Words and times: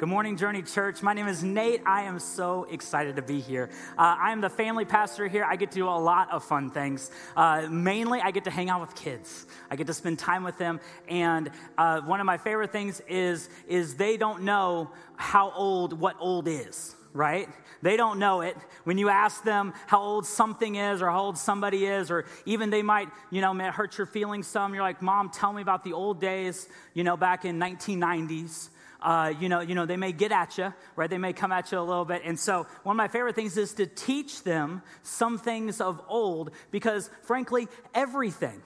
Good 0.00 0.08
morning, 0.08 0.38
Journey 0.38 0.62
Church. 0.62 1.02
My 1.02 1.12
name 1.12 1.28
is 1.28 1.44
Nate. 1.44 1.82
I 1.84 2.04
am 2.04 2.20
so 2.20 2.66
excited 2.70 3.16
to 3.16 3.22
be 3.22 3.38
here. 3.38 3.68
Uh, 3.98 4.16
I 4.18 4.32
am 4.32 4.40
the 4.40 4.48
family 4.48 4.86
pastor 4.86 5.28
here. 5.28 5.44
I 5.44 5.56
get 5.56 5.72
to 5.72 5.74
do 5.74 5.86
a 5.86 6.00
lot 6.00 6.32
of 6.32 6.42
fun 6.42 6.70
things. 6.70 7.10
Uh, 7.36 7.66
mainly, 7.68 8.18
I 8.18 8.30
get 8.30 8.44
to 8.44 8.50
hang 8.50 8.70
out 8.70 8.80
with 8.80 8.94
kids. 8.94 9.44
I 9.70 9.76
get 9.76 9.86
to 9.88 9.92
spend 9.92 10.18
time 10.18 10.42
with 10.42 10.56
them. 10.56 10.80
And 11.06 11.50
uh, 11.76 12.00
one 12.00 12.18
of 12.18 12.24
my 12.24 12.38
favorite 12.38 12.72
things 12.72 13.02
is, 13.08 13.50
is 13.68 13.96
they 13.96 14.16
don't 14.16 14.44
know 14.44 14.90
how 15.16 15.50
old 15.50 15.92
what 15.92 16.16
old 16.18 16.48
is 16.48 16.96
right? 17.12 17.48
They 17.82 17.96
don't 17.96 18.20
know 18.20 18.40
it. 18.40 18.56
When 18.84 18.96
you 18.96 19.08
ask 19.08 19.42
them 19.42 19.74
how 19.88 20.00
old 20.00 20.24
something 20.24 20.76
is 20.76 21.02
or 21.02 21.10
how 21.10 21.22
old 21.22 21.36
somebody 21.36 21.84
is, 21.84 22.08
or 22.08 22.24
even 22.46 22.70
they 22.70 22.82
might, 22.82 23.08
you 23.32 23.40
know, 23.40 23.52
hurt 23.72 23.98
your 23.98 24.06
feelings 24.06 24.46
some, 24.46 24.74
you're 24.74 24.84
like, 24.84 25.02
Mom, 25.02 25.28
tell 25.28 25.52
me 25.52 25.60
about 25.60 25.82
the 25.82 25.92
old 25.92 26.20
days, 26.20 26.68
you 26.94 27.02
know, 27.02 27.16
back 27.16 27.44
in 27.44 27.58
1990s 27.58 28.68
uh, 29.02 29.32
you, 29.40 29.48
know, 29.48 29.60
you 29.60 29.74
know, 29.74 29.86
they 29.86 29.96
may 29.96 30.12
get 30.12 30.32
at 30.32 30.58
you, 30.58 30.72
right? 30.96 31.08
They 31.08 31.18
may 31.18 31.32
come 31.32 31.52
at 31.52 31.72
you 31.72 31.78
a 31.78 31.80
little 31.80 32.04
bit. 32.04 32.22
And 32.24 32.38
so, 32.38 32.66
one 32.82 32.94
of 32.94 32.98
my 32.98 33.08
favorite 33.08 33.34
things 33.34 33.56
is 33.56 33.74
to 33.74 33.86
teach 33.86 34.42
them 34.42 34.82
some 35.02 35.38
things 35.38 35.80
of 35.80 36.00
old 36.08 36.50
because, 36.70 37.10
frankly, 37.22 37.68
everything, 37.94 38.62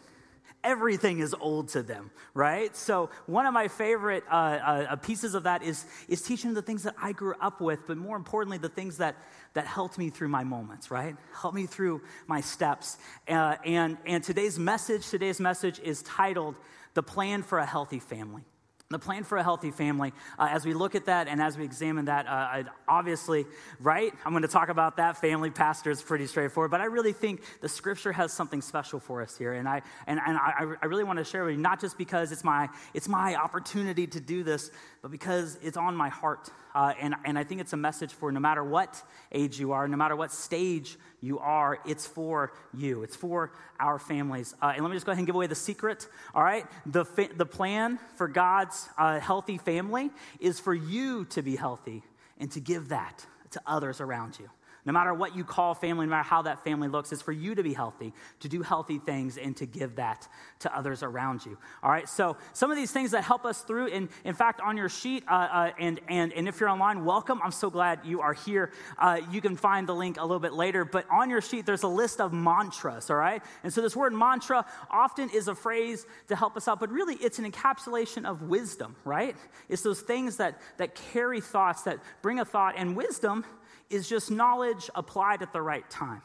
everything 0.64 1.20
is 1.20 1.34
old 1.34 1.68
to 1.68 1.82
them, 1.82 2.10
right? 2.32 2.74
So, 2.74 3.10
one 3.26 3.46
of 3.46 3.54
my 3.54 3.68
favorite 3.68 4.24
uh, 4.30 4.34
uh, 4.34 4.96
pieces 4.96 5.34
of 5.34 5.44
that 5.44 5.62
is, 5.62 5.84
is 6.08 6.22
teaching 6.22 6.54
the 6.54 6.62
things 6.62 6.82
that 6.82 6.94
I 7.00 7.12
grew 7.12 7.34
up 7.40 7.60
with, 7.60 7.86
but 7.86 7.96
more 7.96 8.16
importantly, 8.16 8.58
the 8.58 8.68
things 8.68 8.98
that, 8.98 9.16
that 9.52 9.66
helped 9.66 9.98
me 9.98 10.10
through 10.10 10.28
my 10.28 10.42
moments, 10.42 10.90
right? 10.90 11.16
Helped 11.40 11.54
me 11.54 11.66
through 11.66 12.02
my 12.26 12.40
steps. 12.40 12.98
Uh, 13.28 13.56
and, 13.64 13.98
and 14.06 14.24
today's 14.24 14.58
message, 14.58 15.08
today's 15.08 15.38
message 15.38 15.78
is 15.80 16.02
titled 16.02 16.56
The 16.94 17.02
Plan 17.02 17.42
for 17.42 17.58
a 17.58 17.66
Healthy 17.66 18.00
Family 18.00 18.42
the 18.90 18.98
plan 18.98 19.24
for 19.24 19.38
a 19.38 19.42
healthy 19.42 19.70
family 19.70 20.12
uh, 20.38 20.48
as 20.50 20.66
we 20.66 20.74
look 20.74 20.94
at 20.94 21.06
that 21.06 21.26
and 21.26 21.40
as 21.40 21.56
we 21.56 21.64
examine 21.64 22.04
that 22.04 22.26
uh, 22.26 22.62
obviously 22.86 23.46
right 23.80 24.12
i'm 24.24 24.32
going 24.32 24.42
to 24.42 24.48
talk 24.48 24.68
about 24.68 24.98
that. 24.98 25.16
Family 25.16 25.50
pastor 25.50 25.90
is 25.90 26.02
pretty 26.02 26.26
straightforward 26.26 26.70
but 26.70 26.80
i 26.80 26.84
really 26.84 27.12
think 27.12 27.42
the 27.62 27.68
scripture 27.68 28.12
has 28.12 28.32
something 28.32 28.60
special 28.60 29.00
for 29.00 29.22
us 29.22 29.38
here. 29.38 29.54
And 29.54 29.66
i 29.68 29.80
and, 30.06 30.20
and 30.24 30.36
I, 30.36 30.74
I 30.82 30.86
really 30.86 31.04
want 31.04 31.18
to 31.18 31.24
share 31.24 31.44
with 31.44 31.54
you 31.54 31.60
not 31.60 31.80
just 31.80 31.96
because 31.96 32.30
it's 32.30 32.44
my 32.44 32.68
it's 32.92 33.08
my 33.08 33.34
opportunity 33.36 34.06
to 34.06 34.20
do 34.20 34.42
this 34.42 34.70
but 35.00 35.10
because 35.10 35.58
it's 35.62 35.76
on 35.76 35.96
my 35.96 36.10
heart 36.10 36.50
uh, 36.74 36.92
and, 37.00 37.14
and 37.24 37.38
I 37.38 37.44
think 37.44 37.60
it's 37.60 37.72
a 37.72 37.76
message 37.76 38.12
for 38.12 38.32
no 38.32 38.40
matter 38.40 38.64
what 38.64 39.00
age 39.30 39.60
you 39.60 39.72
are, 39.72 39.86
no 39.86 39.96
matter 39.96 40.16
what 40.16 40.32
stage 40.32 40.98
you 41.20 41.38
are, 41.38 41.78
it's 41.86 42.06
for 42.06 42.52
you. 42.74 43.02
It's 43.02 43.16
for 43.16 43.52
our 43.78 43.98
families. 43.98 44.54
Uh, 44.60 44.72
and 44.74 44.82
let 44.82 44.90
me 44.90 44.96
just 44.96 45.06
go 45.06 45.12
ahead 45.12 45.20
and 45.20 45.26
give 45.26 45.36
away 45.36 45.46
the 45.46 45.54
secret. 45.54 46.08
All 46.34 46.42
right? 46.42 46.66
The, 46.86 47.04
fa- 47.04 47.30
the 47.34 47.46
plan 47.46 47.98
for 48.16 48.28
God's 48.28 48.88
uh, 48.98 49.20
healthy 49.20 49.58
family 49.58 50.10
is 50.40 50.58
for 50.58 50.74
you 50.74 51.24
to 51.26 51.42
be 51.42 51.56
healthy 51.56 52.02
and 52.38 52.50
to 52.52 52.60
give 52.60 52.88
that 52.88 53.24
to 53.52 53.62
others 53.66 54.00
around 54.00 54.38
you. 54.38 54.50
No 54.86 54.92
matter 54.92 55.14
what 55.14 55.34
you 55.34 55.44
call 55.44 55.74
family, 55.74 56.04
no 56.04 56.10
matter 56.10 56.28
how 56.28 56.42
that 56.42 56.62
family 56.62 56.88
looks, 56.88 57.10
it's 57.10 57.22
for 57.22 57.32
you 57.32 57.54
to 57.54 57.62
be 57.62 57.72
healthy, 57.72 58.12
to 58.40 58.48
do 58.48 58.60
healthy 58.60 58.98
things, 58.98 59.38
and 59.38 59.56
to 59.56 59.64
give 59.64 59.96
that 59.96 60.28
to 60.60 60.76
others 60.76 61.02
around 61.02 61.46
you. 61.46 61.56
All 61.82 61.90
right, 61.90 62.06
so 62.06 62.36
some 62.52 62.70
of 62.70 62.76
these 62.76 62.90
things 62.90 63.12
that 63.12 63.24
help 63.24 63.46
us 63.46 63.62
through, 63.62 63.88
and 63.88 64.10
in 64.24 64.34
fact, 64.34 64.60
on 64.60 64.76
your 64.76 64.90
sheet, 64.90 65.24
uh, 65.26 65.34
uh, 65.34 65.70
and, 65.80 66.00
and, 66.08 66.34
and 66.34 66.46
if 66.46 66.60
you're 66.60 66.68
online, 66.68 67.04
welcome. 67.04 67.40
I'm 67.42 67.50
so 67.50 67.70
glad 67.70 68.00
you 68.04 68.20
are 68.20 68.34
here. 68.34 68.72
Uh, 68.98 69.20
you 69.30 69.40
can 69.40 69.56
find 69.56 69.88
the 69.88 69.94
link 69.94 70.18
a 70.18 70.22
little 70.22 70.38
bit 70.38 70.52
later, 70.52 70.84
but 70.84 71.06
on 71.10 71.30
your 71.30 71.40
sheet, 71.40 71.64
there's 71.64 71.82
a 71.82 71.88
list 71.88 72.20
of 72.20 72.34
mantras, 72.34 73.08
all 73.08 73.16
right? 73.16 73.42
And 73.62 73.72
so 73.72 73.80
this 73.80 73.96
word 73.96 74.12
mantra 74.12 74.66
often 74.90 75.30
is 75.30 75.48
a 75.48 75.54
phrase 75.54 76.04
to 76.28 76.36
help 76.36 76.58
us 76.58 76.68
out, 76.68 76.78
but 76.78 76.90
really 76.90 77.14
it's 77.14 77.38
an 77.38 77.50
encapsulation 77.50 78.26
of 78.26 78.42
wisdom, 78.42 78.96
right? 79.04 79.34
It's 79.70 79.82
those 79.82 80.00
things 80.00 80.36
that, 80.36 80.60
that 80.76 80.94
carry 80.94 81.40
thoughts, 81.40 81.82
that 81.82 82.00
bring 82.20 82.38
a 82.38 82.44
thought, 82.44 82.74
and 82.76 82.94
wisdom 82.94 83.46
is 83.90 84.08
just 84.08 84.30
knowledge 84.30 84.90
applied 84.94 85.42
at 85.42 85.52
the 85.52 85.62
right 85.62 85.88
time. 85.90 86.22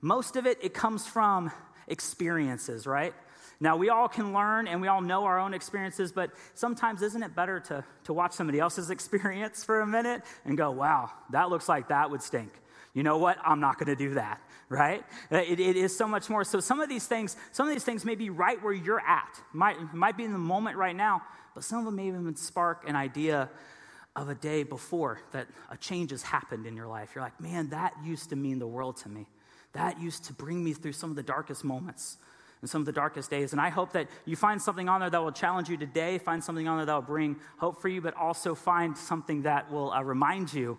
Most 0.00 0.36
of 0.36 0.46
it, 0.46 0.58
it 0.62 0.74
comes 0.74 1.06
from 1.06 1.50
experiences, 1.88 2.86
right? 2.86 3.14
Now, 3.60 3.76
we 3.76 3.88
all 3.88 4.08
can 4.08 4.32
learn 4.32 4.68
and 4.68 4.80
we 4.80 4.86
all 4.86 5.00
know 5.00 5.24
our 5.24 5.40
own 5.40 5.52
experiences, 5.52 6.12
but 6.12 6.30
sometimes 6.54 7.02
isn't 7.02 7.22
it 7.22 7.34
better 7.34 7.58
to, 7.60 7.84
to 8.04 8.12
watch 8.12 8.32
somebody 8.32 8.60
else's 8.60 8.90
experience 8.96 9.64
for 9.64 9.80
a 9.80 9.86
minute 9.86 10.22
and 10.44 10.56
go, 10.56 10.70
wow, 10.70 11.10
that 11.30 11.50
looks 11.50 11.68
like 11.68 11.88
that 11.88 12.10
would 12.10 12.22
stink. 12.22 12.52
You 12.94 13.02
know 13.02 13.18
what? 13.18 13.36
I'm 13.44 13.60
not 13.60 13.78
going 13.78 13.94
to 13.94 13.96
do 13.96 14.14
that, 14.14 14.40
right? 14.68 15.04
Uh, 15.30 15.38
it, 15.38 15.60
it 15.60 15.76
is 15.76 15.96
so 15.96 16.06
much 16.06 16.30
more. 16.30 16.44
So, 16.44 16.60
some 16.60 16.80
of 16.80 16.88
these 16.88 17.06
things, 17.06 17.36
some 17.52 17.68
of 17.68 17.74
these 17.74 17.84
things 17.84 18.04
may 18.04 18.14
be 18.14 18.30
right 18.30 18.62
where 18.62 18.72
you're 18.72 19.00
at, 19.00 19.40
might, 19.52 19.94
might 19.94 20.16
be 20.16 20.24
in 20.24 20.32
the 20.32 20.38
moment 20.38 20.76
right 20.76 20.96
now, 20.96 21.22
but 21.54 21.64
some 21.64 21.80
of 21.80 21.84
them 21.84 21.96
may 21.96 22.08
even 22.08 22.34
spark 22.36 22.88
an 22.88 22.96
idea 22.96 23.50
of 24.22 24.28
a 24.28 24.34
day 24.34 24.62
before 24.62 25.20
that 25.32 25.46
a 25.70 25.76
change 25.76 26.10
has 26.10 26.22
happened 26.22 26.66
in 26.66 26.76
your 26.76 26.86
life. 26.86 27.10
You're 27.14 27.24
like, 27.24 27.40
man, 27.40 27.70
that 27.70 27.94
used 28.04 28.30
to 28.30 28.36
mean 28.36 28.58
the 28.58 28.66
world 28.66 28.96
to 28.98 29.08
me. 29.08 29.26
That 29.72 30.00
used 30.00 30.24
to 30.24 30.32
bring 30.32 30.62
me 30.64 30.72
through 30.72 30.92
some 30.92 31.10
of 31.10 31.16
the 31.16 31.22
darkest 31.22 31.64
moments 31.64 32.16
and 32.60 32.68
some 32.68 32.82
of 32.82 32.86
the 32.86 32.92
darkest 32.92 33.30
days. 33.30 33.52
And 33.52 33.60
I 33.60 33.68
hope 33.68 33.92
that 33.92 34.08
you 34.24 34.34
find 34.34 34.60
something 34.60 34.88
on 34.88 35.00
there 35.00 35.10
that 35.10 35.22
will 35.22 35.32
challenge 35.32 35.68
you 35.68 35.76
today, 35.76 36.18
find 36.18 36.42
something 36.42 36.66
on 36.66 36.78
there 36.78 36.86
that 36.86 36.94
will 36.94 37.02
bring 37.02 37.36
hope 37.58 37.80
for 37.80 37.88
you, 37.88 38.00
but 38.00 38.14
also 38.14 38.54
find 38.54 38.96
something 38.96 39.42
that 39.42 39.70
will 39.70 39.92
uh, 39.92 40.02
remind 40.02 40.52
you 40.52 40.78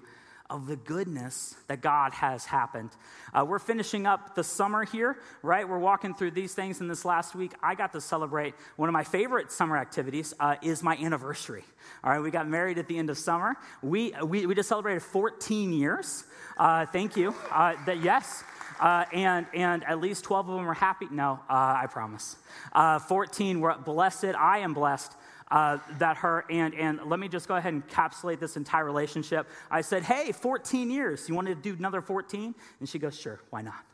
of 0.49 0.65
the 0.65 0.75
goodness 0.75 1.55
that 1.67 1.81
God 1.81 2.13
has 2.13 2.45
happened. 2.45 2.89
Uh, 3.33 3.45
we're 3.47 3.59
finishing 3.59 4.07
up 4.07 4.35
the 4.35 4.43
summer 4.43 4.83
here, 4.83 5.17
right? 5.43 5.67
We're 5.67 5.77
walking 5.79 6.15
through 6.15 6.31
these 6.31 6.53
things. 6.53 6.81
And 6.81 6.89
this 6.89 7.05
last 7.05 7.35
week, 7.35 7.53
I 7.61 7.75
got 7.75 7.93
to 7.93 8.01
celebrate 8.01 8.55
one 8.75 8.89
of 8.89 8.93
my 8.93 9.03
favorite 9.03 9.51
summer 9.51 9.77
activities 9.77 10.33
uh, 10.39 10.55
is 10.61 10.81
my 10.81 10.97
anniversary. 10.97 11.63
All 12.03 12.11
right, 12.11 12.19
we 12.19 12.31
got 12.31 12.47
married 12.47 12.77
at 12.79 12.87
the 12.87 12.97
end 12.97 13.09
of 13.09 13.17
summer. 13.17 13.55
We, 13.81 14.13
we, 14.23 14.45
we 14.45 14.55
just 14.55 14.69
celebrated 14.69 15.03
14 15.03 15.71
years. 15.71 16.23
Uh, 16.57 16.85
thank 16.87 17.15
you. 17.15 17.35
Uh, 17.51 17.75
that, 17.85 18.01
yes. 18.01 18.43
Uh, 18.79 19.05
and, 19.13 19.45
and 19.53 19.83
at 19.83 19.99
least 19.99 20.23
12 20.23 20.49
of 20.49 20.55
them 20.55 20.65
were 20.65 20.73
happy. 20.73 21.07
No, 21.11 21.39
uh, 21.49 21.79
I 21.81 21.87
promise. 21.89 22.37
Uh, 22.71 22.97
14 22.99 23.59
were 23.59 23.75
blessed. 23.77 24.35
I 24.37 24.59
am 24.59 24.73
blessed 24.73 25.13
uh, 25.51 25.77
that 25.97 26.17
her, 26.17 26.45
and, 26.49 26.73
and 26.75 26.99
let 27.05 27.19
me 27.19 27.27
just 27.27 27.47
go 27.47 27.55
ahead 27.55 27.73
and 27.73 27.87
encapsulate 27.87 28.39
this 28.39 28.57
entire 28.57 28.85
relationship. 28.85 29.47
I 29.71 29.81
said, 29.81 30.03
Hey, 30.03 30.31
14 30.31 30.91
years. 30.91 31.27
You 31.27 31.35
want 31.35 31.47
to 31.47 31.55
do 31.55 31.73
another 31.73 32.01
14? 32.01 32.53
And 32.79 32.89
she 32.89 32.99
goes, 32.99 33.19
Sure, 33.19 33.39
why 33.49 33.61
not? 33.61 33.85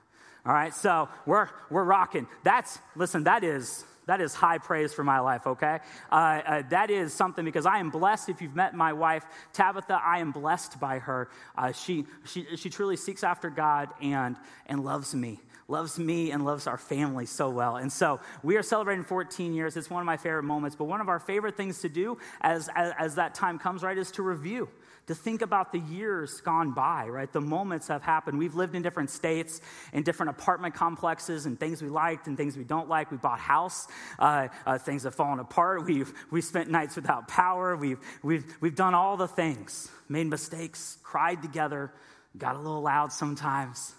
All 0.45 0.53
right, 0.53 0.73
so 0.73 1.09
we're, 1.25 1.49
we're 1.71 1.83
rocking. 1.83 2.27
That's, 2.43 2.77
listen, 2.95 3.23
that 3.23 3.43
is, 3.43 3.83
that 4.05 4.21
is 4.21 4.35
high 4.35 4.59
praise 4.59 4.93
for 4.93 5.03
my 5.03 5.19
life, 5.19 5.47
okay? 5.47 5.79
Uh, 6.11 6.15
uh, 6.15 6.61
that 6.69 6.91
is 6.91 7.13
something 7.13 7.43
because 7.43 7.65
I 7.65 7.79
am 7.79 7.89
blessed. 7.89 8.29
If 8.29 8.43
you've 8.43 8.55
met 8.55 8.75
my 8.75 8.93
wife, 8.93 9.25
Tabitha, 9.53 9.99
I 10.03 10.19
am 10.19 10.31
blessed 10.31 10.79
by 10.79 10.99
her. 10.99 11.29
Uh, 11.57 11.71
she, 11.71 12.05
she, 12.25 12.45
she 12.57 12.69
truly 12.69 12.95
seeks 12.95 13.23
after 13.23 13.49
God 13.49 13.89
and, 14.01 14.35
and 14.67 14.85
loves 14.85 15.15
me 15.15 15.39
loves 15.67 15.97
me 15.97 16.31
and 16.31 16.45
loves 16.45 16.67
our 16.67 16.77
family 16.77 17.25
so 17.25 17.49
well. 17.49 17.77
And 17.77 17.91
so 17.91 18.19
we 18.43 18.57
are 18.57 18.63
celebrating 18.63 19.03
14 19.03 19.53
years. 19.53 19.75
It's 19.77 19.89
one 19.89 20.01
of 20.01 20.05
my 20.05 20.17
favorite 20.17 20.43
moments. 20.43 20.75
But 20.75 20.85
one 20.85 21.01
of 21.01 21.09
our 21.09 21.19
favorite 21.19 21.57
things 21.57 21.81
to 21.81 21.89
do 21.89 22.17
as, 22.41 22.69
as, 22.75 22.93
as 22.99 23.15
that 23.15 23.33
time 23.33 23.57
comes, 23.57 23.81
right, 23.81 23.97
is 23.97 24.11
to 24.11 24.23
review 24.23 24.69
to 25.07 25.15
think 25.15 25.41
about 25.41 25.71
the 25.71 25.79
years 25.79 26.41
gone 26.41 26.71
by, 26.71 27.07
right? 27.07 27.31
The 27.31 27.41
moments 27.41 27.87
have 27.89 28.01
happened. 28.01 28.39
We've 28.39 28.55
lived 28.55 28.75
in 28.75 28.81
different 28.81 29.09
states, 29.09 29.61
in 29.93 30.03
different 30.03 30.31
apartment 30.31 30.73
complexes, 30.73 31.45
and 31.45 31.59
things 31.59 31.81
we 31.81 31.89
liked 31.89 32.27
and 32.27 32.35
things 32.35 32.57
we 32.57 32.63
don't 32.63 32.89
like. 32.89 33.11
We 33.11 33.17
bought 33.17 33.39
house, 33.39 33.87
uh, 34.17 34.47
uh, 34.65 34.77
things 34.79 35.03
have 35.03 35.15
fallen 35.15 35.39
apart. 35.39 35.85
We've, 35.95 36.11
we've 36.31 36.43
spent 36.43 36.69
nights 36.69 36.95
without 36.95 37.27
power. 37.27 37.75
We've, 37.75 37.99
we've, 38.23 38.45
we've 38.59 38.75
done 38.75 38.93
all 38.93 39.17
the 39.17 39.27
things, 39.27 39.89
made 40.09 40.27
mistakes, 40.27 40.97
cried 41.03 41.41
together, 41.41 41.91
got 42.37 42.55
a 42.55 42.59
little 42.59 42.81
loud 42.81 43.11
sometimes 43.13 43.93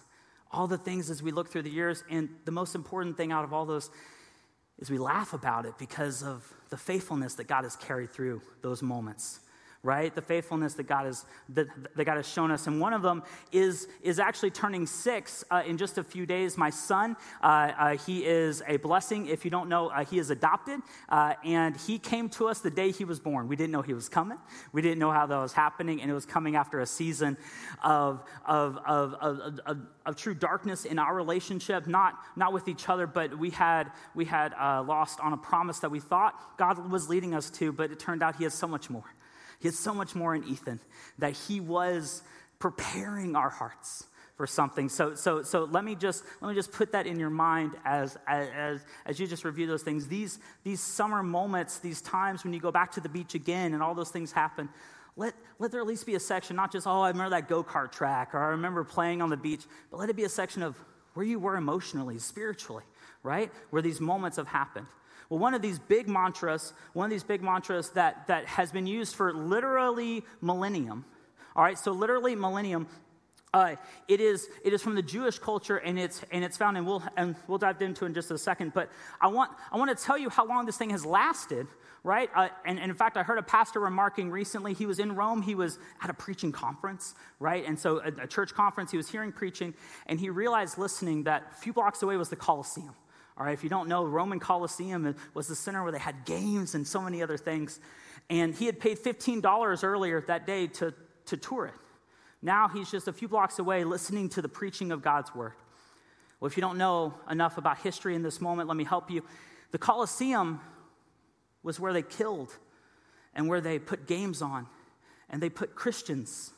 all 0.57 0.67
the 0.67 0.79
things 0.79 1.11
as 1.11 1.23
we 1.23 1.31
look 1.31 1.49
through 1.49 1.63
the 1.63 1.71
years. 1.71 2.03
And 2.11 2.31
the 2.47 2.51
most 2.51 2.75
important 2.75 3.17
thing 3.17 3.31
out 3.31 3.45
of 3.45 3.53
all 3.53 3.67
those 3.67 3.91
is 4.79 4.91
we 4.91 4.99
laugh 4.99 5.33
about 5.33 5.67
it 5.67 5.75
because 5.79 6.23
of 6.23 6.51
the 6.71 6.77
faithfulness 6.77 7.35
that 7.35 7.47
God 7.47 7.65
has 7.65 7.77
carried 7.77 8.13
through 8.13 8.41
those 8.63 8.83
moments 8.83 9.41
right? 9.87 10.15
The 10.15 10.21
faithfulness 10.21 10.75
that 10.75 10.89
God 10.89 11.07
has, 11.07 11.25
that, 11.51 11.69
that 11.95 12.05
God 12.05 12.17
has 12.17 12.29
shown 12.29 12.51
us. 12.51 12.67
And 12.67 12.81
one 12.81 12.93
of 12.93 13.03
them 13.03 13.23
is, 13.53 13.87
is 14.03 14.19
actually 14.19 14.51
turning 14.51 14.85
six 14.85 15.45
uh, 15.51 15.63
in 15.65 15.79
just 15.79 15.97
a 15.97 16.05
few 16.05 16.27
days. 16.27 16.59
My 16.59 16.71
son, 16.71 17.17
uh, 17.43 17.47
uh, 17.47 17.97
he 17.97 18.25
is 18.27 18.63
a 18.67 18.79
blessing. 18.79 19.29
If 19.29 19.45
you 19.45 19.51
don't 19.51 19.69
know, 19.69 19.89
uh, 19.89 20.05
he 20.05 20.19
is 20.19 20.31
adopted. 20.31 20.81
Uh, 21.09 21.35
and 21.45 21.77
he 21.77 21.99
came 21.99 22.29
to 22.31 22.49
us 22.49 22.61
the 22.61 22.71
day 22.71 22.91
he 22.91 23.05
was 23.05 23.21
born. 23.21 23.47
We 23.47 23.55
didn't 23.55 23.71
know 23.71 23.83
he 23.83 23.95
was 23.95 24.09
coming. 24.09 24.39
We 24.73 24.83
didn't 24.83 24.99
know 24.99 25.13
how 25.13 25.27
that 25.27 25.39
was 25.39 25.53
happening. 25.53 26.03
And 26.03 26.11
it 26.11 26.15
was 26.15 26.27
coming 26.27 26.57
after 26.57 26.81
a 26.81 26.87
season 26.87 27.37
of, 27.83 28.25
of, 28.45 28.79
of, 28.85 29.15
of, 29.15 29.61
of, 29.65 29.79
of 30.05 30.17
true 30.17 30.35
darkness 30.35 30.85
in 30.85 30.99
our 30.99 31.15
relationship, 31.15 31.87
not, 31.87 32.15
not 32.35 32.53
with 32.53 32.67
each 32.67 32.89
other, 32.89 33.07
but 33.07 33.39
we 33.39 33.51
had, 33.51 33.93
we 34.15 34.25
had 34.25 34.53
uh, 34.61 34.83
lost 34.83 35.21
on 35.21 35.33
a 35.33 35.37
promise 35.37 35.79
that 35.79 35.91
we 35.91 36.01
thought 36.01 36.59
God 36.59 36.91
was 36.91 37.09
leading 37.09 37.35
us 37.35 37.51
to, 37.51 37.73
but 37.73 37.93
it 37.93 38.01
turned 38.01 38.23
out 38.23 38.35
he 38.37 38.45
has 38.45 38.55
so 38.55 38.67
much 38.67 38.91
more. 38.91 39.05
He 39.59 39.69
has 39.69 39.79
so 39.79 39.95
much 39.95 40.15
more 40.15 40.35
in 40.35 40.45
Ethan 40.45 40.81
that 41.19 41.33
he 41.33 41.61
was 41.61 42.23
preparing 42.59 43.37
our 43.37 43.51
hearts 43.51 44.07
for 44.37 44.47
something. 44.47 44.89
So, 44.89 45.15
so, 45.15 45.43
so 45.43 45.65
let 45.65 45.83
me 45.83 45.95
just 45.95 46.23
let 46.43 46.49
me 46.49 46.55
just 46.55 46.71
put 46.71 46.93
that 46.93 47.07
in 47.07 47.19
your 47.19 47.31
mind 47.31 47.73
as 47.85 48.19
as 48.27 48.81
as 49.07 49.19
you 49.19 49.27
just 49.27 49.45
review 49.45 49.67
those 49.67 49.83
things. 49.83 50.09
These 50.09 50.39
these 50.63 50.81
summer 50.81 51.23
moments, 51.23 51.79
these 51.79 52.03
times 52.03 52.45
when 52.45 52.53
you 52.53 52.61
go 52.61 52.71
back 52.71 52.93
to 52.93 53.01
the 53.01 53.09
beach 53.09 53.35
again, 53.35 53.73
and 53.73 53.83
all 53.83 53.95
those 53.95 54.11
things 54.11 54.33
happen. 54.33 54.69
let, 55.17 55.35
let 55.59 55.71
there 55.71 55.81
at 55.81 55.87
least 55.87 56.07
be 56.07 56.15
a 56.15 56.21
section, 56.21 56.57
not 56.57 56.71
just, 56.71 56.87
oh, 56.87 57.01
I 57.01 57.09
remember 57.09 57.31
that 57.31 57.49
go 57.49 57.65
kart 57.65 57.91
track 57.91 58.35
or 58.35 58.39
I 58.39 58.49
remember 58.49 58.85
playing 58.85 59.23
on 59.23 59.31
the 59.31 59.37
beach, 59.37 59.65
but 59.91 59.99
let 59.99 60.11
it 60.11 60.17
be 60.17 60.25
a 60.25 60.29
section 60.29 60.63
of 60.63 60.77
where 61.15 61.25
you 61.25 61.39
were 61.39 61.57
emotionally, 61.57 62.19
spiritually, 62.19 62.85
right? 63.23 63.51
Where 63.71 63.81
these 63.81 64.01
moments 64.01 64.37
have 64.37 64.49
happened. 64.49 64.87
Well, 65.29 65.39
one 65.39 65.55
of 65.55 65.63
these 65.63 65.79
big 65.79 66.09
mantras, 66.09 66.73
one 66.93 67.07
of 67.07 67.11
these 67.11 67.25
big 67.25 67.43
mantras 67.43 67.91
that, 67.91 68.27
that 68.29 68.47
has 68.47 68.71
been 68.71 68.87
used 68.87 69.17
for 69.17 69.33
literally 69.33 70.25
millennium, 70.41 71.05
all 71.55 71.65
right, 71.65 71.79
so 71.79 71.93
literally 71.93 72.37
millennium, 72.37 72.87
uh, 73.55 73.77
it, 74.07 74.21
is, 74.21 74.49
it 74.65 74.73
is 74.75 74.83
from 74.83 74.95
the 74.95 75.03
Jewish 75.03 75.39
culture 75.39 75.79
and 75.79 75.99
it's, 75.99 76.21
and 76.31 76.45
it's 76.45 76.57
found, 76.59 76.77
and 76.77 76.87
we'll, 76.87 77.03
and 77.17 77.35
we'll 77.47 77.59
dive 77.59 77.81
into 77.81 78.05
it 78.05 78.09
in 78.09 78.15
just 78.15 78.31
a 78.31 78.37
second. 78.37 78.75
But 78.75 78.91
I 79.21 79.29
want, 79.29 79.51
I 79.73 79.79
want 79.79 79.97
to 79.97 80.05
tell 80.05 80.19
you 80.19 80.29
how 80.29 80.47
long 80.47 80.67
this 80.67 80.77
thing 80.77 80.91
has 80.91 81.07
lasted, 81.07 81.67
right? 82.05 82.29
Uh, 82.35 82.49
and, 82.67 82.79
and, 82.79 82.91
in 82.91 82.97
fact, 82.97 83.17
I 83.17 83.23
heard 83.23 83.39
a 83.39 83.43
pastor 83.43 83.81
remarking 83.81 84.31
recently, 84.31 84.75
he 84.75 84.85
was 84.85 84.99
in 84.99 85.17
Rome, 85.17 85.41
he 85.41 85.55
was 85.55 85.79
at 86.03 86.11
a 86.11 86.15
preaching 86.15 86.53
conference, 86.53 87.15
right? 87.41 87.65
And 87.67 87.79
so 87.79 88.01
a, 88.01 88.25
a 88.25 88.27
church 88.27 88.53
conference, 88.53 88.91
he 88.91 88.97
was 88.99 89.09
hearing 89.09 89.33
preaching, 89.33 89.75
and 90.07 90.21
he 90.21 90.29
realized 90.29 90.77
listening 90.77 91.25
that 91.25 91.47
a 91.53 91.57
few 91.57 91.73
blocks 91.73 92.03
away 92.03 92.17
was 92.17 92.29
the 92.29 92.37
Colosseum. 92.37 92.95
All 93.39 93.45
right, 93.45 93.53
if 93.53 93.63
you 93.63 93.69
don't 93.69 93.89
know, 93.89 94.05
Roman 94.05 94.41
Colosseum 94.41 95.15
was 95.35 95.47
the 95.47 95.57
center 95.57 95.83
where 95.83 95.93
they 95.93 95.99
had 95.99 96.25
games 96.25 96.75
and 96.75 96.87
so 96.87 97.03
many 97.03 97.23
other 97.23 97.37
things. 97.37 97.81
And 98.31 98.55
he 98.55 98.67
had 98.67 98.81
paid 98.81 98.99
$15 98.99 99.85
earlier 99.85 100.23
that 100.23 100.47
day 100.47 100.67
to, 100.69 100.95
to 101.27 101.37
tour 101.37 101.67
it. 101.67 101.75
Now 102.41 102.69
he's 102.69 102.91
just 102.91 103.09
a 103.09 103.13
few 103.13 103.29
blocks 103.29 103.59
away 103.59 103.85
listening 103.85 104.31
to 104.31 104.43
the 104.43 104.49
preaching 104.49 104.91
of 104.91 105.03
God's 105.03 105.35
word. 105.35 105.53
Well, 106.41 106.47
if 106.47 106.57
you 106.57 106.61
don't 106.61 106.79
know 106.79 107.15
enough 107.31 107.59
about 107.59 107.79
history 107.79 108.15
in 108.15 108.23
this 108.23 108.41
moment, 108.41 108.69
let 108.69 108.77
me 108.77 108.85
help 108.85 109.11
you. 109.11 109.23
The 109.71 109.79
Colosseum 109.79 110.61
was 111.63 111.81
where 111.81 111.93
they 111.93 112.03
killed 112.03 112.55
and 113.35 113.49
where 113.49 113.61
they 113.61 113.79
put 113.79 114.07
games 114.07 114.41
on, 114.41 114.67
and 115.29 115.43
they 115.43 115.51
put 115.51 115.75
Christians 115.75 116.53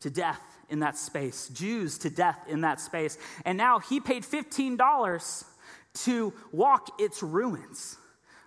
to 0.00 0.10
death 0.10 0.40
in 0.68 0.80
that 0.80 0.96
space, 0.96 1.48
Jews 1.48 1.98
to 1.98 2.10
death 2.10 2.38
in 2.48 2.60
that 2.60 2.80
space. 2.80 3.18
And 3.44 3.58
now 3.58 3.80
he 3.80 3.98
paid 3.98 4.22
$15 4.22 5.44
to 6.04 6.32
walk 6.52 7.00
its 7.00 7.22
ruins 7.22 7.96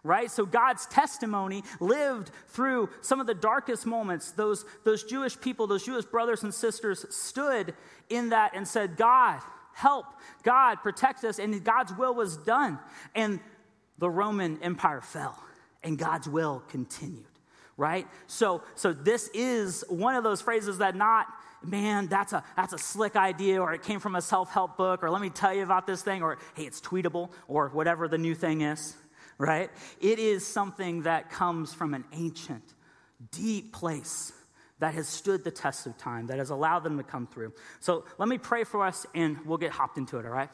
right? 0.04 0.32
So 0.32 0.46
God's 0.46 0.86
testimony 0.86 1.64
lived 1.80 2.32
through 2.48 2.90
some 3.02 3.20
of 3.20 3.28
the 3.28 3.34
darkest 3.34 3.86
moments. 3.86 4.32
Those, 4.32 4.66
those 4.84 5.04
Jewish 5.04 5.40
people, 5.40 5.68
those 5.68 5.86
Jewish 5.86 6.06
brothers 6.06 6.44
and 6.44 6.54
sisters 6.54 7.06
stood 7.10 7.74
in 8.10 8.30
that 8.30 8.56
and 8.56 8.68
said, 8.68 8.98
God, 8.98 9.42
help, 9.74 10.06
God, 10.44 10.76
protect 10.76 11.24
us. 11.24 11.40
And 11.40 11.64
God's 11.64 11.94
will 11.94 12.14
was 12.14 12.38
done. 12.38 12.80
And 13.14 13.40
the 13.98 14.10
Roman 14.10 14.62
Empire 14.64 15.02
fell, 15.02 15.38
and 15.84 15.98
God's 15.98 16.28
will 16.28 16.64
continued, 16.70 17.26
right? 17.76 18.08
So, 18.28 18.64
so 18.76 18.94
this 18.94 19.30
is 19.34 19.84
one 19.90 20.16
of 20.16 20.24
those 20.24 20.42
phrases 20.42 20.78
that 20.78 20.96
not 20.96 21.28
man, 21.64 22.08
that's 22.08 22.34
a, 22.34 22.44
that's 22.56 22.74
a 22.74 22.78
slick 22.78 23.16
idea, 23.16 23.62
or 23.62 23.74
it 23.74 23.84
came 23.84 24.00
from 24.00 24.16
a 24.16 24.22
self 24.22 24.52
help 24.52 24.78
book, 24.78 25.04
or 25.04 25.10
let 25.10 25.22
me 25.22 25.30
tell 25.30 25.54
you 25.54 25.64
about 25.64 25.88
this 25.88 26.02
thing, 26.02 26.22
or 26.22 26.38
hey, 26.56 26.64
it's 26.64 26.82
tweetable, 26.82 27.30
or 27.48 27.70
whatever 27.70 28.08
the 28.08 28.18
new 28.18 28.36
thing 28.36 28.62
is 28.62 28.96
right? 29.40 29.72
It 30.00 30.20
is 30.20 30.46
something 30.46 31.04
that 31.04 31.32
comes 31.32 31.74
from 31.74 31.96
an 31.96 32.04
ancient, 32.12 32.76
deep 33.32 33.74
place 33.74 34.32
that 34.80 34.94
has 34.94 35.08
stood 35.08 35.44
the 35.44 35.52
test 35.52 35.88
of 35.88 35.98
time, 35.98 36.28
that 36.28 36.38
has 36.38 36.52
allowed 36.52 36.84
them 36.84 36.98
to 36.98 37.04
come 37.04 37.26
through. 37.26 37.54
So 37.80 38.06
let 38.18 38.30
me 38.30 38.38
pray 38.38 38.64
for 38.66 38.86
us 38.86 39.06
and 39.16 39.38
we'll 39.46 39.58
get 39.58 39.72
hopped 39.72 39.98
into 39.98 40.20
it, 40.20 40.26
all 40.26 40.32
right? 40.32 40.50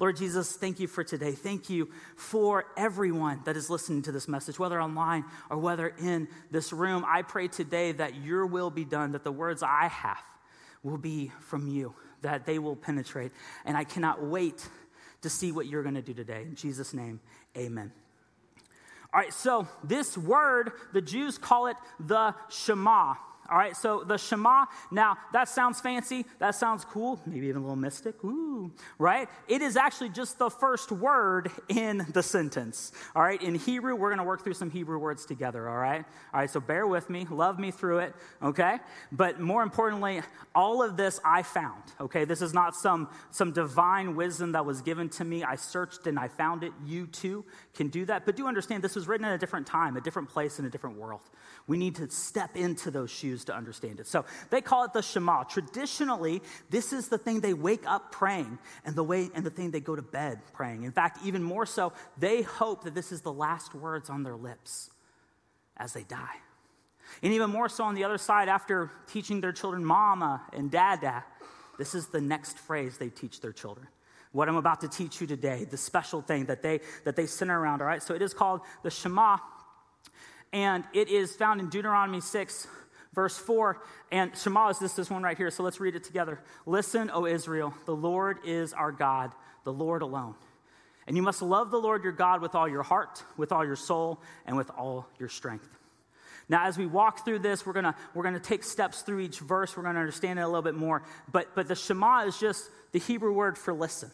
Lord 0.00 0.16
Jesus, 0.16 0.52
thank 0.52 0.78
you 0.78 0.86
for 0.86 1.02
today. 1.02 1.32
Thank 1.32 1.68
you 1.68 1.90
for 2.16 2.66
everyone 2.76 3.40
that 3.44 3.56
is 3.56 3.68
listening 3.68 4.02
to 4.02 4.12
this 4.12 4.28
message, 4.28 4.56
whether 4.56 4.80
online 4.80 5.24
or 5.50 5.58
whether 5.58 5.88
in 5.88 6.28
this 6.52 6.72
room. 6.72 7.04
I 7.06 7.22
pray 7.22 7.48
today 7.48 7.90
that 7.92 8.14
your 8.14 8.46
will 8.46 8.70
be 8.70 8.84
done, 8.84 9.12
that 9.12 9.24
the 9.24 9.32
words 9.32 9.64
I 9.64 9.88
have 9.88 10.22
will 10.82 10.98
be 10.98 11.32
from 11.40 11.68
you, 11.68 11.94
that 12.22 12.46
they 12.46 12.58
will 12.58 12.76
penetrate. 12.76 13.32
And 13.64 13.76
I 13.76 13.84
cannot 13.84 14.22
wait 14.22 14.68
to 15.22 15.30
see 15.30 15.52
what 15.52 15.66
you're 15.66 15.82
going 15.82 15.94
to 15.94 16.02
do 16.02 16.14
today. 16.14 16.42
In 16.42 16.54
Jesus' 16.54 16.94
name, 16.94 17.20
amen. 17.56 17.92
All 19.12 19.20
right, 19.20 19.32
so 19.32 19.66
this 19.82 20.18
word, 20.18 20.72
the 20.92 21.00
Jews 21.00 21.38
call 21.38 21.66
it 21.66 21.76
the 21.98 22.34
Shema. 22.50 23.14
All 23.50 23.56
right, 23.56 23.76
so 23.76 24.04
the 24.04 24.18
Shema, 24.18 24.66
now 24.90 25.16
that 25.32 25.48
sounds 25.48 25.80
fancy, 25.80 26.26
that 26.38 26.54
sounds 26.54 26.84
cool, 26.84 27.18
maybe 27.24 27.46
even 27.46 27.62
a 27.62 27.64
little 27.64 27.76
mystic, 27.76 28.22
ooh, 28.22 28.70
right? 28.98 29.28
It 29.48 29.62
is 29.62 29.76
actually 29.76 30.10
just 30.10 30.38
the 30.38 30.50
first 30.50 30.92
word 30.92 31.50
in 31.68 32.06
the 32.12 32.22
sentence. 32.22 32.92
All 33.16 33.22
right, 33.22 33.42
in 33.42 33.54
Hebrew, 33.54 33.96
we're 33.96 34.10
gonna 34.10 34.24
work 34.24 34.44
through 34.44 34.54
some 34.54 34.70
Hebrew 34.70 34.98
words 34.98 35.24
together, 35.24 35.66
all 35.66 35.78
right? 35.78 36.04
All 36.34 36.40
right, 36.40 36.50
so 36.50 36.60
bear 36.60 36.86
with 36.86 37.08
me, 37.08 37.26
love 37.30 37.58
me 37.58 37.70
through 37.70 38.00
it, 38.00 38.14
okay? 38.42 38.80
But 39.12 39.40
more 39.40 39.62
importantly, 39.62 40.20
all 40.54 40.82
of 40.82 40.98
this 40.98 41.18
I 41.24 41.42
found, 41.42 41.82
okay? 42.00 42.26
This 42.26 42.42
is 42.42 42.52
not 42.52 42.76
some, 42.76 43.08
some 43.30 43.52
divine 43.52 44.14
wisdom 44.14 44.52
that 44.52 44.66
was 44.66 44.82
given 44.82 45.08
to 45.10 45.24
me. 45.24 45.42
I 45.42 45.56
searched 45.56 46.06
and 46.06 46.18
I 46.18 46.28
found 46.28 46.64
it. 46.64 46.72
You 46.84 47.06
too 47.06 47.44
can 47.74 47.88
do 47.88 48.04
that. 48.06 48.26
But 48.26 48.36
do 48.36 48.46
understand, 48.46 48.84
this 48.84 48.94
was 48.94 49.08
written 49.08 49.24
at 49.24 49.34
a 49.34 49.38
different 49.38 49.66
time, 49.66 49.96
a 49.96 50.00
different 50.00 50.28
place, 50.28 50.58
in 50.58 50.66
a 50.66 50.70
different 50.70 50.98
world. 50.98 51.22
We 51.66 51.78
need 51.78 51.94
to 51.96 52.10
step 52.10 52.56
into 52.56 52.90
those 52.90 53.10
shoes 53.10 53.37
to 53.44 53.54
understand 53.54 54.00
it. 54.00 54.06
So 54.06 54.24
they 54.50 54.60
call 54.60 54.84
it 54.84 54.92
the 54.92 55.02
Shema. 55.02 55.44
Traditionally, 55.44 56.42
this 56.70 56.92
is 56.92 57.08
the 57.08 57.18
thing 57.18 57.40
they 57.40 57.54
wake 57.54 57.86
up 57.86 58.12
praying 58.12 58.58
and 58.84 58.94
the 58.94 59.04
way 59.04 59.30
and 59.34 59.44
the 59.44 59.50
thing 59.50 59.70
they 59.70 59.80
go 59.80 59.96
to 59.96 60.02
bed 60.02 60.40
praying. 60.52 60.84
In 60.84 60.92
fact, 60.92 61.18
even 61.24 61.42
more 61.42 61.66
so, 61.66 61.92
they 62.18 62.42
hope 62.42 62.84
that 62.84 62.94
this 62.94 63.12
is 63.12 63.22
the 63.22 63.32
last 63.32 63.74
words 63.74 64.10
on 64.10 64.22
their 64.22 64.36
lips 64.36 64.90
as 65.76 65.92
they 65.92 66.02
die. 66.02 66.36
And 67.22 67.32
even 67.32 67.50
more 67.50 67.68
so 67.68 67.84
on 67.84 67.94
the 67.94 68.04
other 68.04 68.18
side, 68.18 68.48
after 68.48 68.90
teaching 69.06 69.40
their 69.40 69.52
children 69.52 69.84
mama 69.84 70.42
and 70.52 70.70
dada, 70.70 71.24
this 71.78 71.94
is 71.94 72.08
the 72.08 72.20
next 72.20 72.58
phrase 72.58 72.98
they 72.98 73.08
teach 73.08 73.40
their 73.40 73.52
children. 73.52 73.86
What 74.32 74.48
I'm 74.48 74.56
about 74.56 74.82
to 74.82 74.88
teach 74.88 75.20
you 75.20 75.26
today, 75.26 75.64
the 75.64 75.78
special 75.78 76.20
thing 76.20 76.46
that 76.46 76.62
they 76.62 76.80
that 77.04 77.16
they 77.16 77.24
center 77.24 77.58
around, 77.58 77.80
all 77.80 77.88
right? 77.88 78.02
So 78.02 78.14
it 78.14 78.20
is 78.20 78.34
called 78.34 78.60
the 78.82 78.90
Shema 78.90 79.38
and 80.52 80.84
it 80.92 81.08
is 81.08 81.36
found 81.36 81.60
in 81.60 81.68
Deuteronomy 81.68 82.20
6, 82.20 82.66
verse 83.18 83.36
4. 83.36 83.82
And 84.12 84.30
Shema 84.36 84.68
is 84.68 84.78
this, 84.78 84.92
this 84.92 85.10
one 85.10 85.24
right 85.24 85.36
here, 85.36 85.50
so 85.50 85.64
let's 85.64 85.80
read 85.80 85.96
it 85.96 86.04
together. 86.04 86.38
Listen, 86.66 87.10
O 87.12 87.26
Israel, 87.26 87.74
the 87.84 87.96
Lord 87.96 88.38
is 88.44 88.72
our 88.72 88.92
God, 88.92 89.32
the 89.64 89.72
Lord 89.72 90.02
alone. 90.02 90.36
And 91.08 91.16
you 91.16 91.22
must 91.24 91.42
love 91.42 91.72
the 91.72 91.78
Lord 91.78 92.04
your 92.04 92.12
God 92.12 92.40
with 92.40 92.54
all 92.54 92.68
your 92.68 92.84
heart, 92.84 93.24
with 93.36 93.50
all 93.50 93.64
your 93.64 93.74
soul, 93.74 94.20
and 94.46 94.56
with 94.56 94.70
all 94.70 95.08
your 95.18 95.28
strength. 95.28 95.68
Now, 96.48 96.64
as 96.64 96.78
we 96.78 96.86
walk 96.86 97.24
through 97.24 97.40
this, 97.40 97.66
we're 97.66 97.72
gonna, 97.72 97.96
we're 98.14 98.22
gonna 98.22 98.38
take 98.38 98.62
steps 98.62 99.02
through 99.02 99.18
each 99.18 99.40
verse. 99.40 99.76
We're 99.76 99.82
gonna 99.82 99.98
understand 99.98 100.38
it 100.38 100.42
a 100.42 100.46
little 100.46 100.62
bit 100.62 100.76
more. 100.76 101.02
But, 101.32 101.56
but 101.56 101.66
the 101.66 101.74
Shema 101.74 102.20
is 102.20 102.38
just 102.38 102.70
the 102.92 103.00
Hebrew 103.00 103.32
word 103.32 103.58
for 103.58 103.74
listen. 103.74 104.12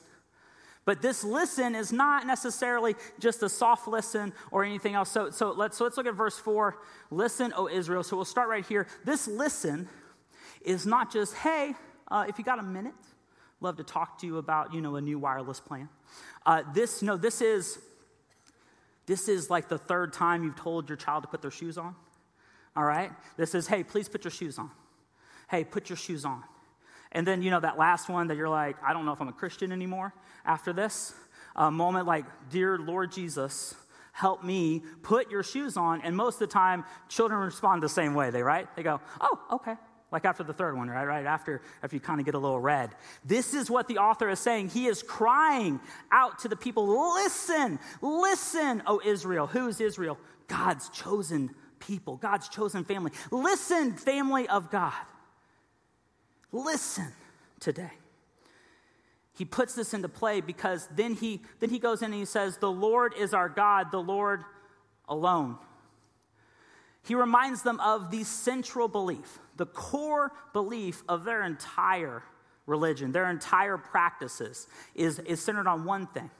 But 0.85 1.00
this 1.00 1.25
listen 1.25 1.75
is 1.75 1.93
not 1.93 2.26
necessarily 2.26 2.95
just 3.19 3.43
a 3.43 3.49
soft 3.49 3.88
listen 3.88 4.33
or 4.50 4.64
anything 4.64 4.95
else. 4.95 5.11
So, 5.11 5.31
so, 5.31 5.53
let's, 5.53 5.79
so 5.79 5.85
let's 5.85 5.97
look 5.97 6.07
at 6.07 6.14
verse 6.14 6.38
4. 6.38 6.79
Listen, 7.11 7.53
O 7.57 7.69
Israel. 7.69 8.03
So 8.03 8.17
we'll 8.17 8.25
start 8.25 8.49
right 8.49 8.64
here. 8.67 8.87
This 9.05 9.26
listen 9.26 9.88
is 10.62 10.85
not 10.85 11.12
just, 11.12 11.35
hey, 11.35 11.75
uh, 12.09 12.26
if 12.29 12.38
you 12.38 12.45
got 12.45 12.59
a 12.59 12.62
minute, 12.62 12.95
love 13.61 13.76
to 13.76 13.85
talk 13.85 14.19
to 14.21 14.26
you 14.26 14.38
about, 14.38 14.75
you 14.75 14.81
know, 14.81 14.97
a 14.97 15.00
new 15.00 15.19
wireless 15.19 15.61
plan. 15.61 15.88
Uh, 16.45 16.62
this, 16.75 17.00
no, 17.03 17.17
this 17.17 17.41
is, 17.41 17.79
this 19.07 19.29
is 19.29 19.49
like 19.49 19.69
the 19.69 19.79
third 19.79 20.12
time 20.12 20.45
you've 20.45 20.57
told 20.57 20.88
your 20.88 20.97
child 20.97 21.23
to 21.23 21.29
put 21.29 21.41
their 21.41 21.50
shoes 21.50 21.79
on. 21.79 21.95
All 22.76 22.85
right? 22.85 23.11
This 23.37 23.55
is, 23.55 23.67
hey, 23.69 23.85
please 23.85 24.09
put 24.09 24.25
your 24.25 24.31
shoes 24.31 24.59
on. 24.59 24.71
Hey, 25.49 25.64
put 25.64 25.88
your 25.88 25.97
shoes 25.97 26.25
on. 26.25 26.43
And 27.14 27.26
then, 27.26 27.42
you 27.42 27.50
know, 27.50 27.61
that 27.61 27.78
last 27.78 28.09
one 28.09 28.26
that 28.28 28.37
you're 28.37 28.49
like, 28.49 28.76
I 28.85 28.92
don't 28.92 29.06
know 29.06 29.12
if 29.12 29.21
I'm 29.21 29.28
a 29.28 29.33
Christian 29.33 29.73
anymore 29.73 30.12
after 30.44 30.73
this. 30.73 31.14
A 31.56 31.71
moment 31.71 32.06
like, 32.06 32.25
Dear 32.50 32.78
Lord 32.78 33.12
Jesus, 33.12 33.75
help 34.12 34.42
me 34.42 34.83
put 35.02 35.30
your 35.30 35.44
shoes 35.44 35.76
on. 35.76 36.02
And 36.02 36.16
most 36.16 36.35
of 36.35 36.40
the 36.40 36.47
time, 36.49 36.85
children 37.09 37.40
respond 37.40 37.83
the 37.83 37.88
same 37.88 38.14
way. 38.14 38.30
They, 38.30 38.42
right? 38.42 38.66
They 38.75 38.83
go, 38.83 39.00
Oh, 39.21 39.40
okay. 39.52 39.75
Like 40.11 40.25
after 40.25 40.44
the 40.44 40.52
third 40.52 40.76
one, 40.76 40.88
right? 40.88 41.04
Right 41.04 41.26
after, 41.26 41.62
after 41.83 41.97
you 41.97 42.00
kind 42.00 42.21
of 42.21 42.26
get 42.26 42.35
a 42.35 42.38
little 42.38 42.61
red. 42.61 42.90
This 43.25 43.54
is 43.54 43.71
what 43.71 43.88
the 43.88 43.99
author 43.99 44.28
is 44.28 44.38
saying. 44.38 44.68
He 44.68 44.87
is 44.87 45.02
crying 45.02 45.80
out 46.12 46.40
to 46.40 46.49
the 46.49 46.56
people 46.56 47.14
Listen, 47.14 47.78
listen, 48.00 48.83
O 48.87 49.00
Israel. 49.04 49.47
Who 49.47 49.68
is 49.68 49.80
Israel? 49.80 50.18
God's 50.49 50.88
chosen 50.90 51.54
people, 51.78 52.16
God's 52.16 52.49
chosen 52.49 52.85
family. 52.85 53.12
Listen, 53.30 53.94
family 53.94 54.49
of 54.49 54.71
God. 54.71 54.92
Listen 56.55 57.09
today. 57.59 57.91
He 59.37 59.45
puts 59.45 59.75
this 59.75 59.93
into 59.93 60.09
play 60.09 60.41
because 60.41 60.89
then 60.95 61.15
he, 61.15 61.43
then 61.59 61.69
he 61.69 61.81
goes 61.81 62.01
in 62.01 62.07
and 62.07 62.15
he 62.15 62.25
says, 62.25 62.59
The 62.59 62.71
Lord 62.71 63.13
is 63.19 63.35
our 63.35 63.49
God, 63.49 63.91
the 63.91 64.01
Lord 64.01 64.45
alone. 65.09 65.59
He 67.03 67.17
reminds 67.17 67.63
them 67.63 67.81
of 67.81 68.13
the 68.13 68.23
central 68.23 68.87
belief, 68.87 69.41
the 69.57 69.67
core 69.67 70.31
belief 70.53 71.03
of 71.09 71.25
their 71.25 71.43
entire 71.43 72.23
religion, 72.67 73.11
their 73.11 73.29
entire 73.29 73.77
practices 73.77 74.69
is, 74.95 75.19
is 75.19 75.43
centered 75.43 75.67
on 75.67 75.85
one 75.85 76.07
thing 76.07 76.31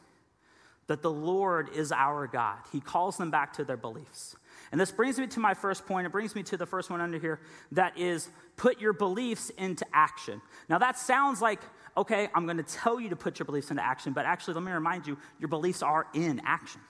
that 0.87 1.03
the 1.03 1.11
Lord 1.11 1.71
is 1.75 1.91
our 1.91 2.29
God. 2.29 2.59
He 2.71 2.81
calls 2.81 3.17
them 3.17 3.33
back 3.33 3.53
to 3.55 3.65
their 3.65 3.77
beliefs. 3.77 4.37
And 4.75 4.81
this 4.81 4.91
brings 4.91 5.21
me 5.21 5.29
to 5.29 5.39
my 5.39 5.55
first 5.55 5.87
point. 5.87 6.05
It 6.05 6.11
brings 6.11 6.35
me 6.35 6.43
to 6.43 6.57
the 6.57 6.67
first 6.67 6.91
one 6.91 7.01
under 7.01 7.17
here 7.17 7.39
that 7.71 7.97
is 7.97 8.29
put 8.57 8.81
your 8.81 8.93
beliefs 8.93 9.51
into 9.51 9.87
action. 9.93 10.43
Now, 10.69 10.79
that 10.79 10.99
sounds 10.99 11.41
like, 11.41 11.61
okay, 11.97 12.29
I'm 12.35 12.45
going 12.45 12.57
to 12.57 12.65
tell 12.65 12.99
you 12.99 13.11
to 13.11 13.15
put 13.15 13.39
your 13.39 13.47
beliefs 13.47 13.71
into 13.71 13.85
action, 13.85 14.15
but 14.15 14.27
actually, 14.27 14.55
let 14.55 14.65
me 14.65 14.73
remind 14.73 15.07
you, 15.07 15.17
your 15.39 15.47
beliefs 15.47 15.81
are 15.81 16.09
in 16.13 16.43
action. 16.45 16.81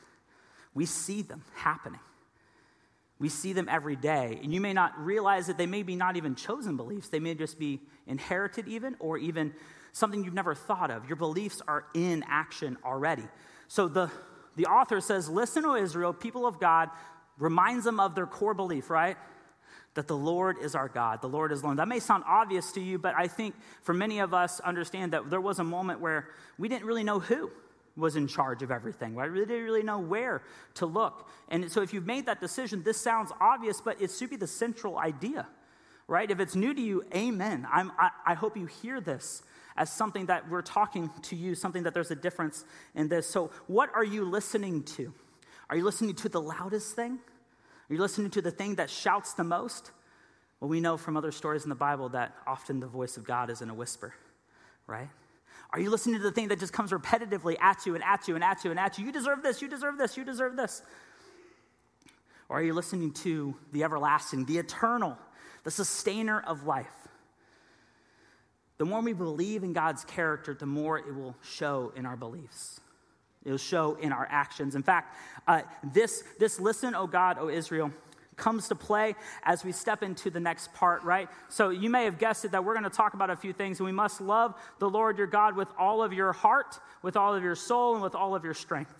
We 0.72 0.86
see 0.86 1.20
them 1.20 1.44
happening. 1.56 2.00
We 3.18 3.28
see 3.28 3.52
them 3.52 3.68
every 3.68 3.96
day. 3.96 4.40
And 4.42 4.54
you 4.54 4.62
may 4.62 4.72
not 4.72 4.98
realize 4.98 5.48
that 5.48 5.58
they 5.58 5.66
may 5.66 5.82
be 5.82 5.94
not 5.94 6.16
even 6.16 6.36
chosen 6.36 6.78
beliefs, 6.78 7.10
they 7.10 7.20
may 7.20 7.34
just 7.34 7.58
be 7.58 7.82
inherited, 8.06 8.66
even, 8.66 8.96
or 8.98 9.18
even 9.18 9.52
something 9.92 10.24
you've 10.24 10.32
never 10.32 10.54
thought 10.54 10.90
of. 10.90 11.06
Your 11.06 11.16
beliefs 11.16 11.60
are 11.68 11.84
in 11.92 12.24
action 12.30 12.78
already. 12.82 13.24
So 13.68 13.88
the, 13.88 14.10
the 14.56 14.64
author 14.64 15.02
says, 15.02 15.28
Listen, 15.28 15.66
O 15.66 15.76
Israel, 15.76 16.14
people 16.14 16.46
of 16.46 16.58
God, 16.58 16.88
reminds 17.38 17.84
them 17.84 18.00
of 18.00 18.14
their 18.14 18.26
core 18.26 18.54
belief, 18.54 18.90
right? 18.90 19.16
That 19.94 20.08
the 20.08 20.16
Lord 20.16 20.56
is 20.60 20.74
our 20.74 20.88
God, 20.88 21.20
the 21.20 21.28
Lord 21.28 21.52
is 21.52 21.62
alone. 21.62 21.76
That 21.76 21.88
may 21.88 22.00
sound 22.00 22.24
obvious 22.26 22.72
to 22.72 22.80
you, 22.80 22.98
but 22.98 23.14
I 23.16 23.28
think 23.28 23.54
for 23.82 23.94
many 23.94 24.18
of 24.18 24.34
us 24.34 24.60
understand 24.60 25.12
that 25.12 25.30
there 25.30 25.40
was 25.40 25.58
a 25.58 25.64
moment 25.64 26.00
where 26.00 26.28
we 26.58 26.68
didn't 26.68 26.86
really 26.86 27.04
know 27.04 27.20
who 27.20 27.50
was 27.96 28.16
in 28.16 28.26
charge 28.26 28.62
of 28.62 28.70
everything. 28.70 29.14
Right? 29.14 29.30
We 29.30 29.38
didn't 29.40 29.62
really 29.62 29.82
know 29.82 29.98
where 29.98 30.42
to 30.74 30.86
look. 30.86 31.28
And 31.48 31.70
so 31.70 31.82
if 31.82 31.92
you've 31.92 32.06
made 32.06 32.26
that 32.26 32.40
decision, 32.40 32.82
this 32.82 33.00
sounds 33.00 33.30
obvious, 33.40 33.80
but 33.80 34.00
it 34.00 34.10
should 34.10 34.30
be 34.30 34.36
the 34.36 34.46
central 34.46 34.98
idea, 34.98 35.46
right? 36.08 36.28
If 36.30 36.40
it's 36.40 36.56
new 36.56 36.74
to 36.74 36.80
you, 36.80 37.04
amen. 37.14 37.66
I'm, 37.70 37.92
I, 37.98 38.10
I 38.26 38.34
hope 38.34 38.56
you 38.56 38.66
hear 38.66 39.00
this 39.00 39.42
as 39.76 39.92
something 39.92 40.26
that 40.26 40.48
we're 40.48 40.62
talking 40.62 41.10
to 41.22 41.36
you, 41.36 41.54
something 41.54 41.82
that 41.82 41.94
there's 41.94 42.10
a 42.10 42.16
difference 42.16 42.64
in 42.94 43.08
this. 43.08 43.28
So, 43.28 43.50
what 43.66 43.90
are 43.94 44.04
you 44.04 44.24
listening 44.24 44.84
to? 44.96 45.12
Are 45.70 45.76
you 45.76 45.84
listening 45.84 46.14
to 46.14 46.28
the 46.28 46.40
loudest 46.40 46.94
thing? 46.94 47.18
Are 47.90 47.94
you 47.94 48.00
listening 48.00 48.30
to 48.32 48.42
the 48.42 48.50
thing 48.50 48.76
that 48.76 48.90
shouts 48.90 49.34
the 49.34 49.44
most? 49.44 49.90
Well, 50.60 50.68
we 50.68 50.80
know 50.80 50.96
from 50.96 51.16
other 51.16 51.32
stories 51.32 51.64
in 51.64 51.68
the 51.68 51.74
Bible 51.74 52.10
that 52.10 52.34
often 52.46 52.80
the 52.80 52.86
voice 52.86 53.16
of 53.16 53.24
God 53.24 53.50
is 53.50 53.60
in 53.60 53.70
a 53.70 53.74
whisper, 53.74 54.14
right? 54.86 55.08
Are 55.70 55.80
you 55.80 55.90
listening 55.90 56.16
to 56.16 56.22
the 56.22 56.32
thing 56.32 56.48
that 56.48 56.60
just 56.60 56.72
comes 56.72 56.92
repetitively 56.92 57.60
at 57.60 57.84
you 57.84 57.94
and 57.94 58.04
at 58.04 58.28
you 58.28 58.34
and 58.34 58.44
at 58.44 58.64
you 58.64 58.70
and 58.70 58.80
at 58.80 58.98
you? 58.98 59.06
You 59.06 59.12
deserve 59.12 59.42
this, 59.42 59.60
you 59.60 59.68
deserve 59.68 59.98
this, 59.98 60.16
you 60.16 60.24
deserve 60.24 60.56
this. 60.56 60.82
Or 62.48 62.58
are 62.58 62.62
you 62.62 62.74
listening 62.74 63.12
to 63.12 63.56
the 63.72 63.84
everlasting, 63.84 64.44
the 64.44 64.58
eternal, 64.58 65.18
the 65.64 65.70
sustainer 65.70 66.40
of 66.40 66.64
life? 66.64 67.08
The 68.78 68.84
more 68.84 69.00
we 69.00 69.12
believe 69.12 69.64
in 69.64 69.72
God's 69.72 70.04
character, 70.04 70.54
the 70.54 70.66
more 70.66 70.98
it 70.98 71.14
will 71.14 71.36
show 71.42 71.92
in 71.96 72.06
our 72.06 72.16
beliefs. 72.16 72.80
It 73.44 73.50
will 73.50 73.58
show 73.58 73.96
in 73.96 74.12
our 74.12 74.26
actions. 74.30 74.74
In 74.74 74.82
fact, 74.82 75.16
uh, 75.46 75.62
this, 75.92 76.24
this 76.38 76.58
listen, 76.58 76.94
O 76.94 77.06
God, 77.06 77.38
O 77.38 77.48
Israel, 77.48 77.92
comes 78.36 78.68
to 78.68 78.74
play 78.74 79.14
as 79.44 79.64
we 79.64 79.72
step 79.72 80.02
into 80.02 80.30
the 80.30 80.40
next 80.40 80.72
part, 80.74 81.02
right? 81.04 81.28
So 81.48 81.70
you 81.70 81.88
may 81.90 82.04
have 82.04 82.18
guessed 82.18 82.44
it 82.44 82.52
that 82.52 82.64
we're 82.64 82.74
going 82.74 82.84
to 82.84 82.90
talk 82.90 83.14
about 83.14 83.30
a 83.30 83.36
few 83.36 83.52
things, 83.52 83.78
and 83.78 83.86
we 83.86 83.92
must 83.92 84.20
love 84.20 84.54
the 84.78 84.88
Lord 84.88 85.18
your 85.18 85.26
God 85.26 85.56
with 85.56 85.68
all 85.78 86.02
of 86.02 86.12
your 86.12 86.32
heart, 86.32 86.78
with 87.02 87.16
all 87.16 87.34
of 87.34 87.42
your 87.42 87.54
soul, 87.54 87.94
and 87.94 88.02
with 88.02 88.14
all 88.14 88.34
of 88.34 88.44
your 88.44 88.54
strength. 88.54 88.94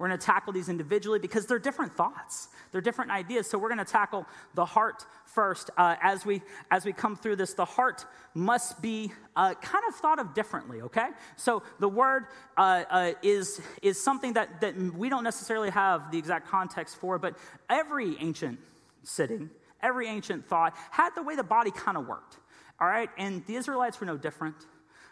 We're 0.00 0.08
going 0.08 0.18
to 0.18 0.24
tackle 0.24 0.54
these 0.54 0.70
individually 0.70 1.18
because 1.18 1.44
they're 1.44 1.58
different 1.58 1.94
thoughts, 1.94 2.48
they're 2.72 2.80
different 2.80 3.10
ideas. 3.10 3.50
So 3.50 3.58
we're 3.58 3.68
going 3.68 3.84
to 3.84 3.92
tackle 3.92 4.24
the 4.54 4.64
heart 4.64 5.04
first. 5.26 5.68
Uh, 5.76 5.96
as 6.00 6.24
we 6.24 6.40
as 6.70 6.86
we 6.86 6.94
come 6.94 7.16
through 7.16 7.36
this, 7.36 7.52
the 7.52 7.66
heart 7.66 8.06
must 8.32 8.80
be 8.80 9.12
uh, 9.36 9.52
kind 9.56 9.84
of 9.86 9.94
thought 9.94 10.18
of 10.18 10.32
differently. 10.32 10.80
Okay, 10.80 11.08
so 11.36 11.62
the 11.80 11.88
word 11.88 12.28
uh, 12.56 12.84
uh 12.88 13.12
is 13.22 13.60
is 13.82 14.02
something 14.02 14.32
that 14.32 14.62
that 14.62 14.74
we 14.94 15.10
don't 15.10 15.22
necessarily 15.22 15.68
have 15.68 16.10
the 16.10 16.16
exact 16.16 16.48
context 16.48 16.96
for, 16.96 17.18
but 17.18 17.36
every 17.68 18.16
ancient 18.20 18.58
sitting, 19.02 19.50
every 19.82 20.08
ancient 20.08 20.48
thought 20.48 20.74
had 20.90 21.10
the 21.14 21.22
way 21.22 21.36
the 21.36 21.42
body 21.42 21.70
kind 21.70 21.98
of 21.98 22.06
worked. 22.06 22.38
All 22.80 22.88
right, 22.88 23.10
and 23.18 23.44
the 23.44 23.56
Israelites 23.56 24.00
were 24.00 24.06
no 24.06 24.16
different. 24.16 24.56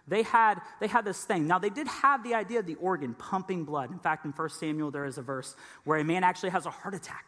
They 0.08 0.22
had, 0.22 0.60
they 0.80 0.86
had 0.86 1.04
this 1.04 1.22
thing. 1.24 1.46
Now, 1.46 1.58
they 1.58 1.70
did 1.70 1.86
have 1.86 2.24
the 2.24 2.34
idea 2.34 2.60
of 2.60 2.66
the 2.66 2.76
organ 2.76 3.14
pumping 3.14 3.64
blood. 3.64 3.90
In 3.90 3.98
fact, 3.98 4.24
in 4.24 4.32
1 4.32 4.48
Samuel, 4.50 4.90
there 4.90 5.04
is 5.04 5.18
a 5.18 5.22
verse 5.22 5.54
where 5.84 5.98
a 5.98 6.04
man 6.04 6.24
actually 6.24 6.50
has 6.50 6.66
a 6.66 6.70
heart 6.70 6.94
attack. 6.94 7.26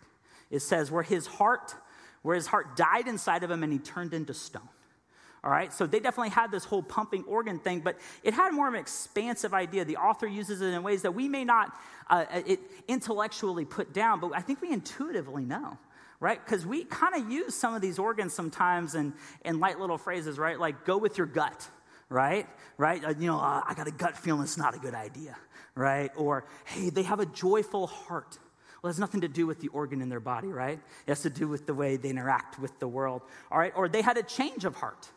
It 0.50 0.60
says, 0.60 0.90
where 0.90 1.02
his 1.02 1.26
heart, 1.26 1.74
where 2.22 2.34
his 2.34 2.46
heart 2.46 2.76
died 2.76 3.06
inside 3.06 3.44
of 3.44 3.50
him 3.50 3.62
and 3.62 3.72
he 3.72 3.78
turned 3.78 4.14
into 4.14 4.34
stone. 4.34 4.68
All 5.42 5.50
right, 5.50 5.72
so 5.72 5.86
they 5.86 6.00
definitely 6.00 6.30
had 6.30 6.50
this 6.50 6.66
whole 6.66 6.82
pumping 6.82 7.24
organ 7.24 7.58
thing, 7.58 7.80
but 7.80 7.96
it 8.22 8.34
had 8.34 8.52
more 8.52 8.68
of 8.68 8.74
an 8.74 8.80
expansive 8.80 9.54
idea. 9.54 9.86
The 9.86 9.96
author 9.96 10.26
uses 10.26 10.60
it 10.60 10.66
in 10.66 10.82
ways 10.82 11.00
that 11.02 11.12
we 11.12 11.28
may 11.28 11.44
not 11.44 11.74
uh, 12.10 12.26
it 12.46 12.60
intellectually 12.88 13.64
put 13.64 13.94
down, 13.94 14.20
but 14.20 14.32
I 14.34 14.40
think 14.40 14.60
we 14.60 14.72
intuitively 14.72 15.44
know 15.44 15.78
right? 16.20 16.44
Because 16.44 16.66
we 16.66 16.84
kind 16.84 17.14
of 17.14 17.32
use 17.32 17.54
some 17.54 17.74
of 17.74 17.80
these 17.80 17.98
organs 17.98 18.34
sometimes 18.34 18.94
in, 18.94 19.14
in 19.44 19.58
light 19.58 19.80
little 19.80 19.96
phrases, 19.98 20.38
right? 20.38 20.60
Like 20.60 20.84
go 20.84 20.98
with 20.98 21.16
your 21.16 21.26
gut, 21.26 21.66
right? 22.10 22.46
Right? 22.76 23.02
Uh, 23.02 23.14
you 23.18 23.28
know, 23.28 23.38
uh, 23.38 23.62
I 23.66 23.72
got 23.74 23.86
a 23.86 23.92
gut 23.92 24.18
feeling 24.18 24.42
it's 24.42 24.58
not 24.58 24.74
a 24.74 24.78
good 24.78 24.94
idea, 24.94 25.36
right? 25.74 26.10
Or, 26.16 26.44
hey, 26.66 26.90
they 26.90 27.04
have 27.04 27.20
a 27.20 27.26
joyful 27.26 27.86
heart. 27.86 28.38
Well, 28.82 28.90
it 28.90 28.94
has 28.94 28.98
nothing 28.98 29.22
to 29.22 29.28
do 29.28 29.46
with 29.46 29.60
the 29.60 29.68
organ 29.68 30.02
in 30.02 30.08
their 30.08 30.20
body, 30.20 30.48
right? 30.48 30.78
It 31.06 31.10
has 31.10 31.22
to 31.22 31.30
do 31.30 31.48
with 31.48 31.66
the 31.66 31.74
way 31.74 31.96
they 31.96 32.10
interact 32.10 32.58
with 32.58 32.78
the 32.80 32.88
world, 32.88 33.22
all 33.50 33.58
right? 33.58 33.72
Or 33.74 33.88
they 33.88 34.02
had 34.02 34.18
a 34.18 34.22
change 34.22 34.64
of 34.64 34.74
heart, 34.74 35.08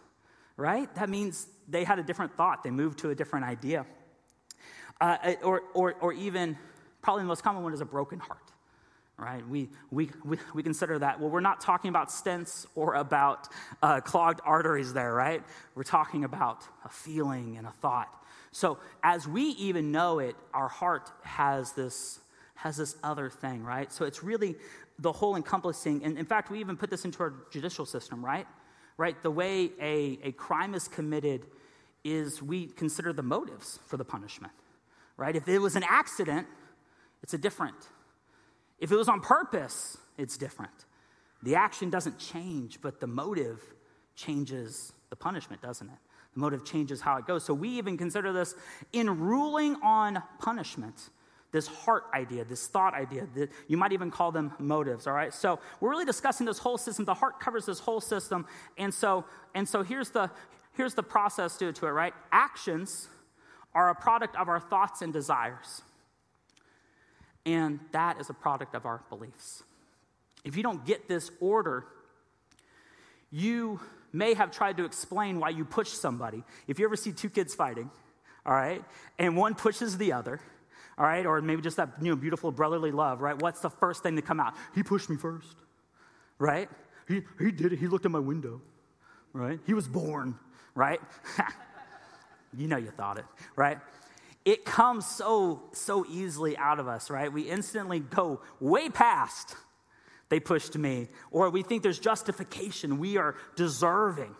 right? 0.56 0.94
That 0.96 1.10
means 1.10 1.48
they 1.68 1.84
had 1.84 2.00
a 2.00 2.04
different 2.04 2.36
thought, 2.38 2.64
they 2.64 2.72
moved 2.72 3.00
to 3.00 3.10
a 3.10 3.16
different 3.16 3.46
idea. 3.46 3.86
Uh, 5.02 5.18
uh 5.24 5.34
or, 5.44 5.64
or, 5.74 5.96
or 6.00 6.14
even, 6.14 6.58
probably 7.02 7.24
the 7.24 7.28
most 7.28 7.44
common 7.44 7.64
one 7.64 7.74
is 7.74 7.82
a 7.82 7.86
broken 7.86 8.20
heart 8.20 8.53
right? 9.18 9.48
We, 9.48 9.70
we, 9.92 10.10
we, 10.24 10.38
we, 10.54 10.64
consider 10.64 11.00
that. 11.00 11.20
Well, 11.20 11.30
we're 11.30 11.40
not 11.40 11.62
talking 11.62 11.90
about 11.90 12.10
stents 12.10 12.66
or 12.76 12.96
about 12.96 13.48
uh, 13.82 14.02
clogged 14.02 14.42
arteries 14.44 14.94
there, 14.94 15.14
right? 15.14 15.44
We're 15.76 15.84
talking 15.84 16.24
about 16.24 16.64
a 16.84 16.90
feeling 16.90 17.58
and 17.58 17.68
a 17.68 17.72
thought. 17.72 18.10
So 18.52 18.80
as 19.04 19.28
we 19.28 19.44
even 19.44 19.92
know 19.92 20.20
it, 20.20 20.36
our 20.54 20.68
heart 20.68 21.12
has 21.24 21.74
this, 21.74 22.20
has 22.56 22.78
this 22.78 22.96
other 23.04 23.30
thing, 23.30 23.64
right? 23.64 23.92
So 23.92 24.06
it's 24.06 24.24
really 24.24 24.56
the 25.00 25.12
whole 25.12 25.36
encompassing. 25.36 26.04
And 26.04 26.18
in 26.18 26.26
fact, 26.26 26.50
we 26.50 26.60
even 26.60 26.78
put 26.78 26.90
this 26.90 27.06
into 27.06 27.22
our 27.24 27.34
judicial 27.52 27.86
system, 27.86 28.24
right? 28.24 28.48
Right? 28.98 29.22
The 29.22 29.32
way 29.32 29.72
a, 29.82 30.20
a 30.24 30.32
crime 30.34 30.76
is 30.76 30.88
committed 30.88 31.46
is 32.04 32.42
we 32.42 32.68
consider 32.68 33.14
the 33.14 33.24
motives 33.24 33.80
for 33.88 33.98
the 33.98 34.06
punishment, 34.06 34.54
right? 35.18 35.36
If 35.36 35.48
it 35.48 35.60
was 35.60 35.76
an 35.76 35.84
accident, 35.88 36.48
it's 37.24 37.34
a 37.34 37.38
different 37.38 37.76
if 38.84 38.92
it 38.92 38.98
was 38.98 39.08
on 39.08 39.22
purpose, 39.22 39.98
it's 40.18 40.38
different. 40.38 40.74
The 41.42 41.56
action 41.56 41.90
doesn't 41.90 42.20
change, 42.20 42.82
but 42.82 43.00
the 43.00 43.08
motive 43.08 43.62
changes 44.14 44.92
the 45.10 45.16
punishment, 45.16 45.62
doesn't 45.62 45.88
it? 45.88 45.98
The 46.34 46.42
motive 46.42 46.66
changes 46.66 47.00
how 47.00 47.16
it 47.16 47.26
goes. 47.26 47.46
So 47.46 47.54
we 47.54 47.70
even 47.70 47.98
consider 47.98 48.34
this 48.34 48.56
in 48.92 49.22
ruling 49.22 49.78
on 49.82 50.22
punishment, 50.38 51.12
this 51.54 51.66
heart 51.66 52.04
idea, 52.14 52.44
this 52.44 52.68
thought 52.68 52.94
idea. 52.94 53.26
That 53.36 53.52
you 53.70 53.78
might 53.78 53.94
even 53.94 54.12
call 54.12 54.34
them 54.34 54.52
motives, 54.60 55.08
all 55.08 55.14
right? 55.14 55.34
So 55.34 55.60
we're 55.80 55.90
really 55.90 56.04
discussing 56.04 56.46
this 56.46 56.60
whole 56.60 56.78
system. 56.78 57.06
The 57.06 57.14
heart 57.14 57.40
covers 57.40 57.66
this 57.66 57.80
whole 57.80 58.02
system. 58.02 58.46
And 58.78 58.94
so, 58.94 59.24
and 59.56 59.66
so 59.68 59.84
here's 59.84 60.10
the 60.10 60.30
here's 60.76 60.94
the 60.94 61.04
process 61.04 61.56
to, 61.58 61.72
to 61.72 61.88
it, 61.88 61.92
right? 61.92 62.14
Actions 62.34 63.08
are 63.74 63.90
a 63.90 63.96
product 63.96 64.36
of 64.36 64.50
our 64.50 64.60
thoughts 64.60 65.02
and 65.02 65.14
desires. 65.14 65.84
And 67.46 67.80
that 67.92 68.20
is 68.20 68.30
a 68.30 68.34
product 68.34 68.76
of 68.76 68.86
our 68.86 69.02
beliefs. 69.10 69.64
If 70.44 70.58
you 70.58 70.64
don't 70.64 70.86
get 70.86 71.08
this 71.08 71.32
order, 71.40 71.86
you 73.32 73.80
may 74.12 74.34
have 74.34 74.52
tried 74.52 74.78
to 74.78 74.86
explain 74.86 75.40
why 75.40 75.50
you 75.50 75.66
pushed 75.66 76.00
somebody. 76.00 76.44
If 76.68 76.80
you 76.80 76.86
ever 76.86 76.96
see 76.96 77.12
two 77.12 77.30
kids 77.30 77.56
fighting, 77.56 77.90
all 78.46 78.54
right, 78.54 78.84
and 79.18 79.36
one 79.36 79.56
pushes 79.56 79.98
the 79.98 80.14
other, 80.14 80.40
all 80.98 81.06
right, 81.06 81.26
or 81.26 81.42
maybe 81.42 81.62
just 81.62 81.78
that 81.78 81.90
you 82.02 82.10
know, 82.12 82.16
beautiful 82.16 82.52
brotherly 82.52 82.92
love, 82.92 83.22
right? 83.22 83.42
What's 83.42 83.62
the 83.62 83.70
first 83.70 84.04
thing 84.04 84.16
to 84.18 84.22
come 84.22 84.40
out? 84.40 84.54
He 84.76 84.84
pushed 84.84 85.10
me 85.10 85.18
first, 85.18 85.56
right? 86.38 86.70
He, 87.08 87.22
he 87.40 87.52
did 87.52 87.74
it. 87.74 87.80
He 87.80 87.88
looked 87.88 88.06
at 88.06 88.12
my 88.12 88.20
window, 88.20 88.62
right? 89.34 89.60
He 89.66 89.74
was 89.74 89.88
born, 89.88 90.38
right? 90.76 91.02
you 92.58 92.68
know 92.68 92.78
you 92.78 92.92
thought 92.92 93.18
it, 93.18 93.26
right? 93.56 93.80
It 94.46 94.66
comes 94.66 95.06
so, 95.06 95.64
so 95.72 96.06
easily 96.10 96.58
out 96.58 96.80
of 96.80 96.88
us, 96.88 97.10
right? 97.10 97.32
We 97.32 97.44
instantly 97.44 98.00
go 98.00 98.42
way 98.60 98.90
past, 98.90 99.56
they 100.30 100.40
pushed 100.40 100.78
me, 100.78 101.10
or 101.32 101.50
we 101.50 101.64
think 101.64 101.84
there's 101.84 102.00
justification, 102.00 103.00
we 103.00 103.18
are 103.18 103.36
deserving. 103.56 104.36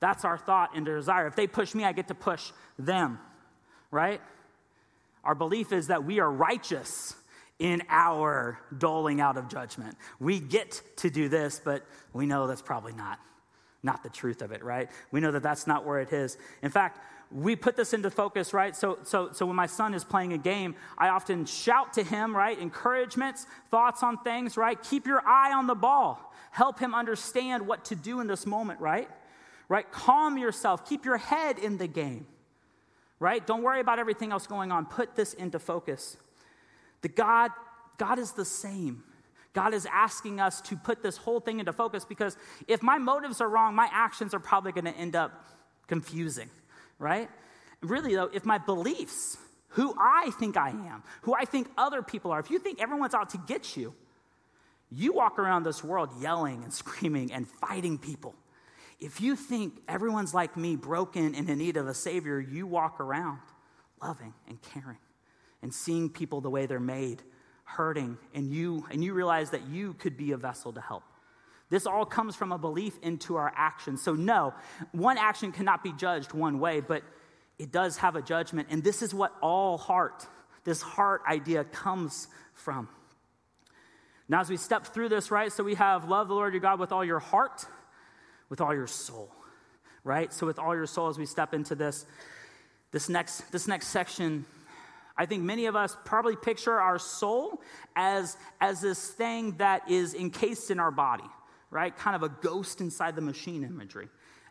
That's 0.00 0.24
our 0.24 0.38
thought 0.38 0.70
and 0.74 0.84
desire. 0.84 1.26
If 1.26 1.36
they 1.36 1.46
push 1.46 1.74
me, 1.74 1.84
I 1.84 1.92
get 1.92 2.08
to 2.08 2.14
push 2.14 2.52
them, 2.78 3.18
right? 3.90 4.20
Our 5.22 5.34
belief 5.34 5.72
is 5.72 5.88
that 5.88 6.04
we 6.04 6.20
are 6.20 6.30
righteous 6.30 7.14
in 7.58 7.82
our 7.88 8.58
doling 8.76 9.20
out 9.20 9.36
of 9.36 9.48
judgment. 9.48 9.96
We 10.20 10.40
get 10.40 10.82
to 10.96 11.10
do 11.10 11.28
this, 11.28 11.60
but 11.64 11.84
we 12.12 12.26
know 12.26 12.46
that's 12.46 12.62
probably 12.62 12.92
not 12.92 13.18
not 13.84 14.02
the 14.02 14.08
truth 14.08 14.40
of 14.40 14.50
it, 14.50 14.64
right? 14.64 14.88
We 15.12 15.20
know 15.20 15.30
that 15.30 15.42
that's 15.42 15.66
not 15.66 15.84
where 15.84 16.00
it 16.00 16.12
is. 16.12 16.38
In 16.62 16.70
fact, 16.70 16.98
we 17.34 17.56
put 17.56 17.76
this 17.76 17.92
into 17.92 18.10
focus, 18.10 18.54
right? 18.54 18.76
So, 18.76 18.98
so, 19.02 19.32
so 19.32 19.44
when 19.44 19.56
my 19.56 19.66
son 19.66 19.92
is 19.92 20.04
playing 20.04 20.32
a 20.32 20.38
game, 20.38 20.76
I 20.96 21.08
often 21.08 21.44
shout 21.46 21.94
to 21.94 22.04
him, 22.04 22.34
right? 22.34 22.56
Encouragements, 22.56 23.46
thoughts 23.72 24.04
on 24.04 24.18
things, 24.18 24.56
right? 24.56 24.80
Keep 24.80 25.06
your 25.06 25.20
eye 25.26 25.52
on 25.52 25.66
the 25.66 25.74
ball. 25.74 26.32
Help 26.52 26.78
him 26.78 26.94
understand 26.94 27.66
what 27.66 27.84
to 27.86 27.96
do 27.96 28.20
in 28.20 28.28
this 28.28 28.46
moment, 28.46 28.80
right? 28.80 29.10
Right? 29.68 29.90
Calm 29.90 30.38
yourself. 30.38 30.88
Keep 30.88 31.04
your 31.04 31.16
head 31.16 31.58
in 31.58 31.76
the 31.76 31.88
game, 31.88 32.26
right? 33.18 33.44
Don't 33.44 33.64
worry 33.64 33.80
about 33.80 33.98
everything 33.98 34.30
else 34.30 34.46
going 34.46 34.70
on. 34.70 34.86
Put 34.86 35.16
this 35.16 35.34
into 35.34 35.58
focus. 35.58 36.16
The 37.02 37.08
God, 37.08 37.50
God 37.98 38.20
is 38.20 38.32
the 38.32 38.44
same. 38.44 39.02
God 39.54 39.74
is 39.74 39.86
asking 39.92 40.40
us 40.40 40.60
to 40.62 40.76
put 40.76 41.02
this 41.02 41.16
whole 41.16 41.40
thing 41.40 41.58
into 41.58 41.72
focus 41.72 42.04
because 42.04 42.36
if 42.68 42.82
my 42.82 42.98
motives 42.98 43.40
are 43.40 43.48
wrong, 43.48 43.74
my 43.74 43.88
actions 43.90 44.34
are 44.34 44.40
probably 44.40 44.72
going 44.72 44.84
to 44.84 44.96
end 44.96 45.16
up 45.16 45.44
confusing, 45.86 46.50
right? 47.04 47.28
Really, 47.82 48.14
though, 48.14 48.30
if 48.32 48.46
my 48.46 48.56
beliefs, 48.56 49.36
who 49.68 49.94
I 50.00 50.30
think 50.40 50.56
I 50.56 50.70
am, 50.70 51.02
who 51.22 51.34
I 51.34 51.44
think 51.44 51.68
other 51.76 52.02
people 52.02 52.32
are, 52.32 52.40
if 52.40 52.50
you 52.50 52.58
think 52.58 52.80
everyone's 52.80 53.14
out 53.14 53.30
to 53.30 53.38
get 53.46 53.76
you, 53.76 53.94
you 54.90 55.12
walk 55.12 55.38
around 55.38 55.64
this 55.64 55.84
world 55.84 56.08
yelling 56.20 56.64
and 56.64 56.72
screaming 56.72 57.30
and 57.30 57.46
fighting 57.46 57.98
people. 57.98 58.34
If 59.00 59.20
you 59.20 59.36
think 59.36 59.74
everyone's 59.86 60.32
like 60.32 60.56
me, 60.56 60.76
broken 60.76 61.34
and 61.34 61.48
in 61.48 61.58
need 61.58 61.76
of 61.76 61.86
a 61.88 61.94
Savior, 61.94 62.40
you 62.40 62.66
walk 62.66 63.00
around 63.00 63.38
loving 64.00 64.32
and 64.48 64.60
caring 64.62 64.98
and 65.62 65.74
seeing 65.74 66.08
people 66.08 66.40
the 66.40 66.50
way 66.50 66.66
they're 66.66 66.80
made 66.80 67.22
hurting 67.64 68.18
and 68.34 68.50
you 68.52 68.86
and 68.90 69.02
you 69.02 69.14
realize 69.14 69.50
that 69.50 69.66
you 69.66 69.94
could 69.94 70.16
be 70.16 70.32
a 70.32 70.36
vessel 70.36 70.72
to 70.72 70.80
help 70.80 71.02
this 71.74 71.86
all 71.86 72.06
comes 72.06 72.36
from 72.36 72.52
a 72.52 72.58
belief 72.58 72.96
into 73.02 73.34
our 73.34 73.52
actions. 73.56 74.00
So 74.00 74.14
no 74.14 74.54
one 74.92 75.18
action 75.18 75.50
cannot 75.50 75.82
be 75.82 75.92
judged 75.92 76.32
one 76.32 76.60
way 76.60 76.78
but 76.80 77.02
it 77.58 77.72
does 77.72 77.96
have 77.96 78.14
a 78.14 78.22
judgment. 78.22 78.68
And 78.70 78.84
this 78.84 79.02
is 79.02 79.12
what 79.12 79.32
all 79.42 79.76
heart 79.76 80.24
this 80.62 80.80
heart 80.80 81.22
idea 81.28 81.64
comes 81.64 82.28
from. 82.54 82.88
Now 84.28 84.40
as 84.40 84.48
we 84.48 84.56
step 84.56 84.86
through 84.86 85.08
this 85.08 85.32
right 85.32 85.50
so 85.50 85.64
we 85.64 85.74
have 85.74 86.08
love 86.08 86.28
the 86.28 86.34
lord 86.34 86.52
your 86.52 86.60
god 86.60 86.78
with 86.78 86.92
all 86.92 87.04
your 87.04 87.18
heart 87.18 87.66
with 88.48 88.60
all 88.60 88.72
your 88.72 88.86
soul 88.86 89.30
right? 90.04 90.30
So 90.34 90.46
with 90.46 90.58
all 90.58 90.76
your 90.76 90.86
soul 90.86 91.08
as 91.08 91.18
we 91.18 91.26
step 91.26 91.54
into 91.54 91.74
this 91.74 92.06
this 92.92 93.08
next 93.08 93.50
this 93.50 93.66
next 93.66 93.88
section 93.88 94.44
I 95.16 95.26
think 95.26 95.42
many 95.42 95.66
of 95.66 95.76
us 95.76 95.96
probably 96.04 96.36
picture 96.36 96.72
our 96.72 96.98
soul 96.98 97.60
as, 97.94 98.36
as 98.60 98.80
this 98.80 99.08
thing 99.10 99.56
that 99.58 99.88
is 99.88 100.12
encased 100.12 100.70
in 100.70 100.80
our 100.80 100.90
body, 100.90 101.24
right? 101.74 101.94
Kind 101.94 102.14
of 102.14 102.22
a 102.22 102.28
ghost 102.28 102.80
inside 102.80 103.16
the 103.16 103.20
machine 103.20 103.64
imagery. 103.64 104.08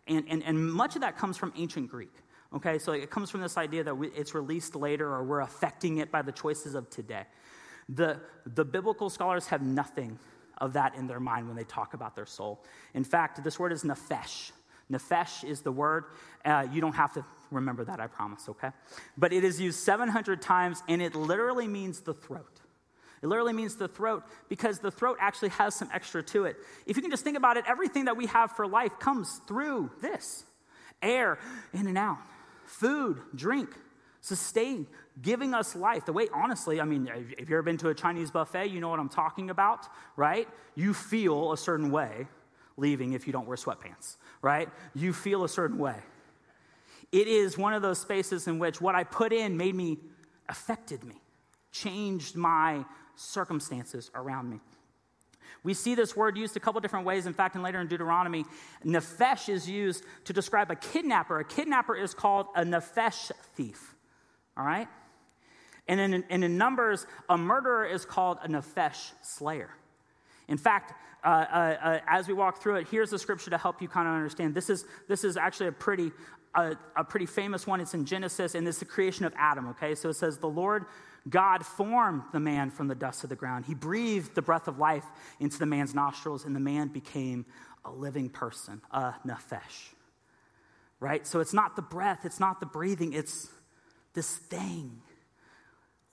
And, 0.07 0.25
and, 0.29 0.43
and 0.43 0.71
much 0.71 0.95
of 0.95 1.01
that 1.01 1.17
comes 1.17 1.37
from 1.37 1.53
ancient 1.55 1.89
Greek. 1.89 2.11
Okay, 2.53 2.77
so 2.77 2.91
it 2.91 3.09
comes 3.09 3.31
from 3.31 3.41
this 3.41 3.57
idea 3.57 3.83
that 3.85 3.95
we, 3.95 4.09
it's 4.09 4.35
released 4.35 4.75
later 4.75 5.07
or 5.11 5.23
we're 5.23 5.39
affecting 5.39 5.97
it 5.97 6.11
by 6.11 6.21
the 6.21 6.33
choices 6.33 6.75
of 6.75 6.89
today. 6.89 7.23
The, 7.89 8.19
the 8.45 8.65
biblical 8.65 9.09
scholars 9.09 9.47
have 9.47 9.61
nothing 9.61 10.19
of 10.59 10.73
that 10.73 10.95
in 10.95 11.07
their 11.07 11.19
mind 11.19 11.47
when 11.47 11.55
they 11.55 11.63
talk 11.63 11.93
about 11.93 12.15
their 12.15 12.25
soul. 12.25 12.63
In 12.93 13.03
fact, 13.03 13.43
this 13.43 13.57
word 13.57 13.71
is 13.71 13.83
nephesh. 13.83 14.51
Nephesh 14.91 15.43
is 15.43 15.61
the 15.61 15.71
word. 15.71 16.05
Uh, 16.45 16.67
you 16.71 16.81
don't 16.81 16.93
have 16.93 17.13
to 17.13 17.25
remember 17.49 17.85
that, 17.85 17.99
I 17.99 18.07
promise, 18.07 18.47
okay? 18.49 18.69
But 19.17 19.33
it 19.33 19.43
is 19.43 19.59
used 19.59 19.79
700 19.79 20.41
times, 20.41 20.83
and 20.89 21.01
it 21.01 21.15
literally 21.15 21.67
means 21.67 22.01
the 22.01 22.13
throat. 22.13 22.59
It 23.23 23.27
literally 23.27 23.53
means 23.53 23.77
the 23.77 23.87
throat 23.87 24.23
because 24.49 24.79
the 24.79 24.91
throat 24.91 25.17
actually 25.21 25.49
has 25.49 25.73
some 25.73 25.89
extra 25.93 26.21
to 26.23 26.43
it. 26.43 26.57
If 26.85 26.97
you 26.97 27.01
can 27.01 27.09
just 27.09 27.23
think 27.23 27.37
about 27.37 27.55
it, 27.55 27.63
everything 27.65 28.05
that 28.05 28.17
we 28.17 28.25
have 28.25 28.51
for 28.51 28.67
life 28.67 28.99
comes 28.99 29.39
through 29.47 29.91
this 30.01 30.43
air 31.01 31.39
in 31.73 31.87
and 31.87 31.97
out, 31.97 32.17
food, 32.65 33.21
drink, 33.33 33.69
sustain, 34.19 34.87
giving 35.21 35.53
us 35.53 35.73
life. 35.73 36.05
The 36.05 36.11
way, 36.11 36.27
honestly, 36.33 36.81
I 36.81 36.83
mean, 36.83 37.09
if 37.13 37.39
you've 37.39 37.51
ever 37.51 37.61
been 37.61 37.77
to 37.77 37.89
a 37.89 37.95
Chinese 37.95 38.29
buffet, 38.29 38.67
you 38.67 38.81
know 38.81 38.89
what 38.89 38.99
I'm 38.99 39.09
talking 39.09 39.49
about, 39.49 39.87
right? 40.17 40.47
You 40.75 40.93
feel 40.93 41.53
a 41.53 41.57
certain 41.57 41.91
way 41.91 42.27
leaving 42.75 43.13
if 43.13 43.25
you 43.25 43.31
don't 43.31 43.47
wear 43.47 43.55
sweatpants, 43.55 44.17
right? 44.41 44.67
You 44.93 45.13
feel 45.13 45.45
a 45.45 45.49
certain 45.49 45.77
way. 45.77 45.95
It 47.13 47.27
is 47.27 47.57
one 47.57 47.73
of 47.73 47.81
those 47.81 47.99
spaces 47.99 48.47
in 48.47 48.59
which 48.59 48.81
what 48.81 48.95
I 48.95 49.05
put 49.05 49.31
in 49.31 49.55
made 49.55 49.75
me, 49.75 49.99
affected 50.49 51.05
me, 51.05 51.21
changed 51.71 52.35
my 52.35 52.83
circumstances 53.15 54.11
around 54.15 54.49
me. 54.49 54.59
We 55.63 55.73
see 55.73 55.95
this 55.95 56.15
word 56.15 56.37
used 56.37 56.57
a 56.57 56.59
couple 56.59 56.81
different 56.81 57.05
ways. 57.05 57.25
In 57.25 57.33
fact, 57.33 57.55
and 57.55 57.63
later 57.63 57.79
in 57.79 57.87
Deuteronomy, 57.87 58.45
nephesh 58.85 59.47
is 59.47 59.69
used 59.69 60.03
to 60.25 60.33
describe 60.33 60.69
a 60.71 60.75
kidnapper. 60.75 61.39
A 61.39 61.45
kidnapper 61.45 61.95
is 61.95 62.13
called 62.13 62.47
a 62.55 62.63
nephesh 62.63 63.31
thief. 63.55 63.95
All 64.57 64.65
right? 64.65 64.87
And 65.87 65.99
in, 65.99 66.23
and 66.29 66.43
in 66.43 66.57
Numbers, 66.57 67.05
a 67.29 67.37
murderer 67.37 67.85
is 67.85 68.05
called 68.05 68.39
a 68.43 68.47
nephesh 68.47 69.11
slayer. 69.21 69.69
In 70.47 70.57
fact, 70.57 70.93
uh, 71.23 71.27
uh, 71.27 71.77
uh, 71.81 71.99
as 72.07 72.27
we 72.27 72.33
walk 72.33 72.61
through 72.61 72.75
it, 72.75 72.87
here's 72.89 73.09
the 73.09 73.19
scripture 73.19 73.49
to 73.49 73.57
help 73.57 73.81
you 73.81 73.87
kind 73.87 74.07
of 74.07 74.13
understand. 74.13 74.53
This 74.53 74.69
is, 74.69 74.85
this 75.07 75.23
is 75.23 75.37
actually 75.37 75.67
a 75.67 75.71
pretty, 75.71 76.11
a 76.55 77.03
pretty 77.07 77.25
famous 77.25 77.65
one. 77.65 77.79
It's 77.79 77.93
in 77.93 78.05
Genesis, 78.05 78.53
and 78.53 78.67
it's 78.67 78.79
the 78.79 78.85
creation 78.85 79.25
of 79.25 79.33
Adam, 79.37 79.69
okay? 79.69 79.95
So 79.95 80.09
it 80.09 80.15
says, 80.15 80.37
The 80.37 80.49
Lord 80.49 80.85
God 81.29 81.65
formed 81.65 82.23
the 82.31 82.39
man 82.39 82.69
from 82.69 82.87
the 82.87 82.95
dust 82.95 83.23
of 83.23 83.29
the 83.29 83.35
ground. 83.35 83.65
He 83.65 83.73
breathed 83.73 84.35
the 84.35 84.41
breath 84.41 84.67
of 84.67 84.77
life 84.77 85.05
into 85.39 85.57
the 85.57 85.65
man's 85.65 85.95
nostrils, 85.95 86.45
and 86.45 86.55
the 86.55 86.59
man 86.59 86.89
became 86.89 87.45
a 87.85 87.91
living 87.91 88.29
person, 88.29 88.81
a 88.91 89.13
nephesh. 89.25 89.93
Right? 90.99 91.25
So 91.25 91.39
it's 91.39 91.53
not 91.53 91.75
the 91.75 91.81
breath, 91.81 92.25
it's 92.25 92.39
not 92.39 92.59
the 92.59 92.65
breathing, 92.65 93.13
it's 93.13 93.49
this 94.13 94.35
thing 94.35 95.01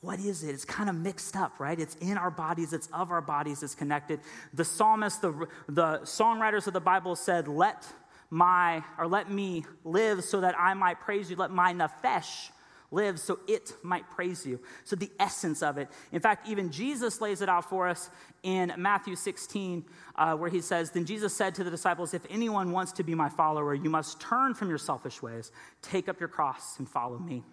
what 0.01 0.19
is 0.19 0.43
it? 0.43 0.51
It's 0.51 0.65
kind 0.65 0.89
of 0.89 0.97
mixed 0.97 1.37
up, 1.37 1.61
right? 1.61 1.79
It's 1.79 1.95
in 1.97 2.17
our 2.17 2.31
bodies, 2.31 2.73
it's 2.73 2.89
of 2.89 3.11
our 3.11 3.21
bodies, 3.21 3.63
it's 3.63 3.75
connected. 3.75 4.21
The 4.55 4.65
psalmist, 4.65 5.21
the, 5.21 5.47
the 5.69 5.99
songwriters 6.05 6.67
of 6.67 6.73
the 6.73 6.81
Bible 6.81 7.17
said, 7.17 7.49
Let 7.49 7.87
my, 8.31 8.83
or 8.99 9.07
let 9.07 9.31
me 9.31 9.65
live 9.85 10.25
so 10.25 10.41
that 10.41 10.59
I 10.59 10.73
might 10.75 11.01
praise 11.01 11.29
you. 11.29 11.37
Let 11.37 11.51
my 11.51 11.75
nephesh 11.75 12.51
live 12.91 13.19
so 13.19 13.39
it 13.47 13.73
might 13.83 14.11
praise 14.11 14.45
you. 14.45 14.61
So 14.85 14.97
the 14.97 15.11
essence 15.19 15.63
of 15.63 15.79
it. 15.79 15.89
In 16.13 16.21
fact, 16.21 16.49
even 16.49 16.71
Jesus 16.71 17.21
lays 17.21 17.41
it 17.41 17.49
out 17.49 17.69
for 17.69 17.89
us 17.89 18.11
in 18.43 18.73
Matthew 18.77 19.17
16, 19.17 19.85
uh, 20.17 20.35
where 20.37 20.51
he 20.51 20.61
says, 20.61 20.91
Then 20.91 21.05
Jesus 21.05 21.35
said 21.35 21.55
to 21.57 21.65
the 21.65 21.71
disciples, 21.71 22.15
If 22.15 22.23
anyone 22.31 22.73
wants 22.73 22.93
to 22.93 23.03
be 23.03 23.15
my 23.15 23.29
follower, 23.29 23.75
you 23.75 23.91
must 23.91 24.21
turn 24.21 24.55
from 24.55 24.69
your 24.69 24.79
selfish 24.79 25.23
ways, 25.23 25.53
take 25.83 26.09
up 26.09 26.19
your 26.19 26.29
cross, 26.29 26.79
and 26.79 26.89
follow 26.89 27.19
me. 27.19 27.45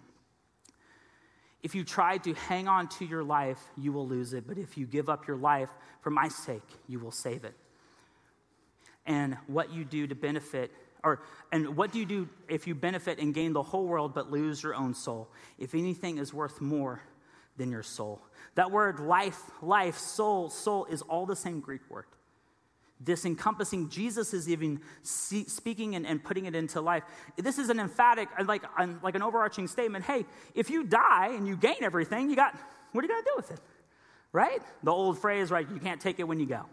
If 1.62 1.74
you 1.74 1.84
try 1.84 2.18
to 2.18 2.34
hang 2.34 2.68
on 2.68 2.88
to 2.88 3.04
your 3.04 3.24
life, 3.24 3.60
you 3.76 3.92
will 3.92 4.06
lose 4.06 4.32
it. 4.32 4.46
But 4.46 4.58
if 4.58 4.78
you 4.78 4.86
give 4.86 5.08
up 5.08 5.26
your 5.26 5.36
life 5.36 5.70
for 6.00 6.10
my 6.10 6.28
sake, 6.28 6.62
you 6.86 7.00
will 7.00 7.10
save 7.10 7.44
it. 7.44 7.54
And 9.06 9.36
what 9.46 9.72
you 9.72 9.84
do 9.84 10.06
to 10.06 10.14
benefit, 10.14 10.70
or 11.04 11.22
and 11.52 11.76
what 11.76 11.92
do 11.92 11.98
you 11.98 12.06
do 12.06 12.28
if 12.48 12.66
you 12.66 12.74
benefit 12.74 13.18
and 13.18 13.34
gain 13.34 13.52
the 13.52 13.62
whole 13.62 13.86
world 13.86 14.14
but 14.14 14.30
lose 14.30 14.62
your 14.62 14.74
own 14.74 14.94
soul? 14.94 15.28
If 15.58 15.74
anything 15.74 16.18
is 16.18 16.34
worth 16.34 16.60
more 16.60 17.02
than 17.58 17.70
your 17.70 17.82
soul. 17.82 18.22
That 18.54 18.70
word 18.70 19.00
life, 19.00 19.40
life, 19.60 19.98
soul, 19.98 20.48
soul 20.48 20.86
is 20.86 21.02
all 21.02 21.26
the 21.26 21.36
same 21.36 21.60
Greek 21.60 21.82
word. 21.90 22.06
This 23.00 23.24
encompassing 23.24 23.90
jesus 23.90 24.34
is 24.34 24.48
even 24.48 24.80
speaking 25.02 25.94
and, 25.94 26.04
and, 26.04 26.22
putting 26.22 26.46
it 26.46 26.56
into 26.56 26.80
life. 26.80 27.04
This 27.36 27.58
is 27.58 27.68
an 27.68 27.78
emphatic 27.78 28.28
uh, 28.36 28.44
like, 28.44 28.64
like 29.02 29.14
an 29.14 29.22
overarching 29.22 29.68
statement. 29.68 30.04
Hey 30.04 30.24
if 30.54 30.68
you 30.68 30.82
die 30.82 31.28
and 31.28 31.46
you 31.46 31.56
gain 31.56 31.76
everything 31.82 32.28
you 32.28 32.34
got 32.34 32.56
what 32.92 33.04
are 33.04 33.06
you 33.06 33.12
going 33.12 33.22
to 33.22 33.30
do 33.30 33.36
with 33.36 33.50
it? 33.52 33.60
Right? 34.32 34.60
The 34.82 34.90
old 34.90 35.18
phrase 35.20 35.50
right 35.50 35.68
you 35.70 35.78
can't 35.78 36.00
take 36.00 36.18
it 36.18 36.24
when 36.24 36.40
you 36.40 36.46
go 36.46 36.66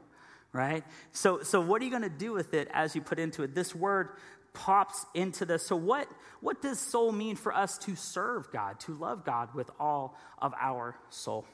right 0.56 0.84
so 1.12 1.42
so 1.44 1.60
what 1.60 1.82
are 1.82 1.86
you 1.86 1.92
going 1.92 2.02
to 2.02 2.10
do 2.10 2.32
with 2.32 2.54
it 2.54 2.68
as 2.74 2.96
you 2.96 3.02
put 3.02 3.20
into 3.20 3.44
it 3.44 3.54
this 3.54 3.76
word 3.76 4.10
pops 4.54 5.06
into 5.14 5.46
this 5.46 5.68
so 5.68 5.76
what 5.76 6.08
what 6.40 6.62
does 6.62 6.80
soul 6.80 7.12
mean 7.12 7.36
for 7.36 7.54
us 7.54 7.78
to 7.78 7.96
serve 7.96 8.50
god 8.52 8.80
to 8.80 8.94
love 8.94 9.26
god 9.26 9.54
with 9.54 9.70
all 9.80 10.18
of 10.42 10.54
our 10.60 10.96
soul 11.10 11.46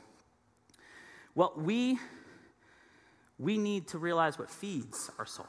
well 1.33 1.53
we 1.57 1.97
we 3.41 3.57
need 3.57 3.87
to 3.87 3.97
realize 3.97 4.37
what 4.37 4.51
feeds 4.51 5.09
our 5.17 5.25
soul. 5.25 5.47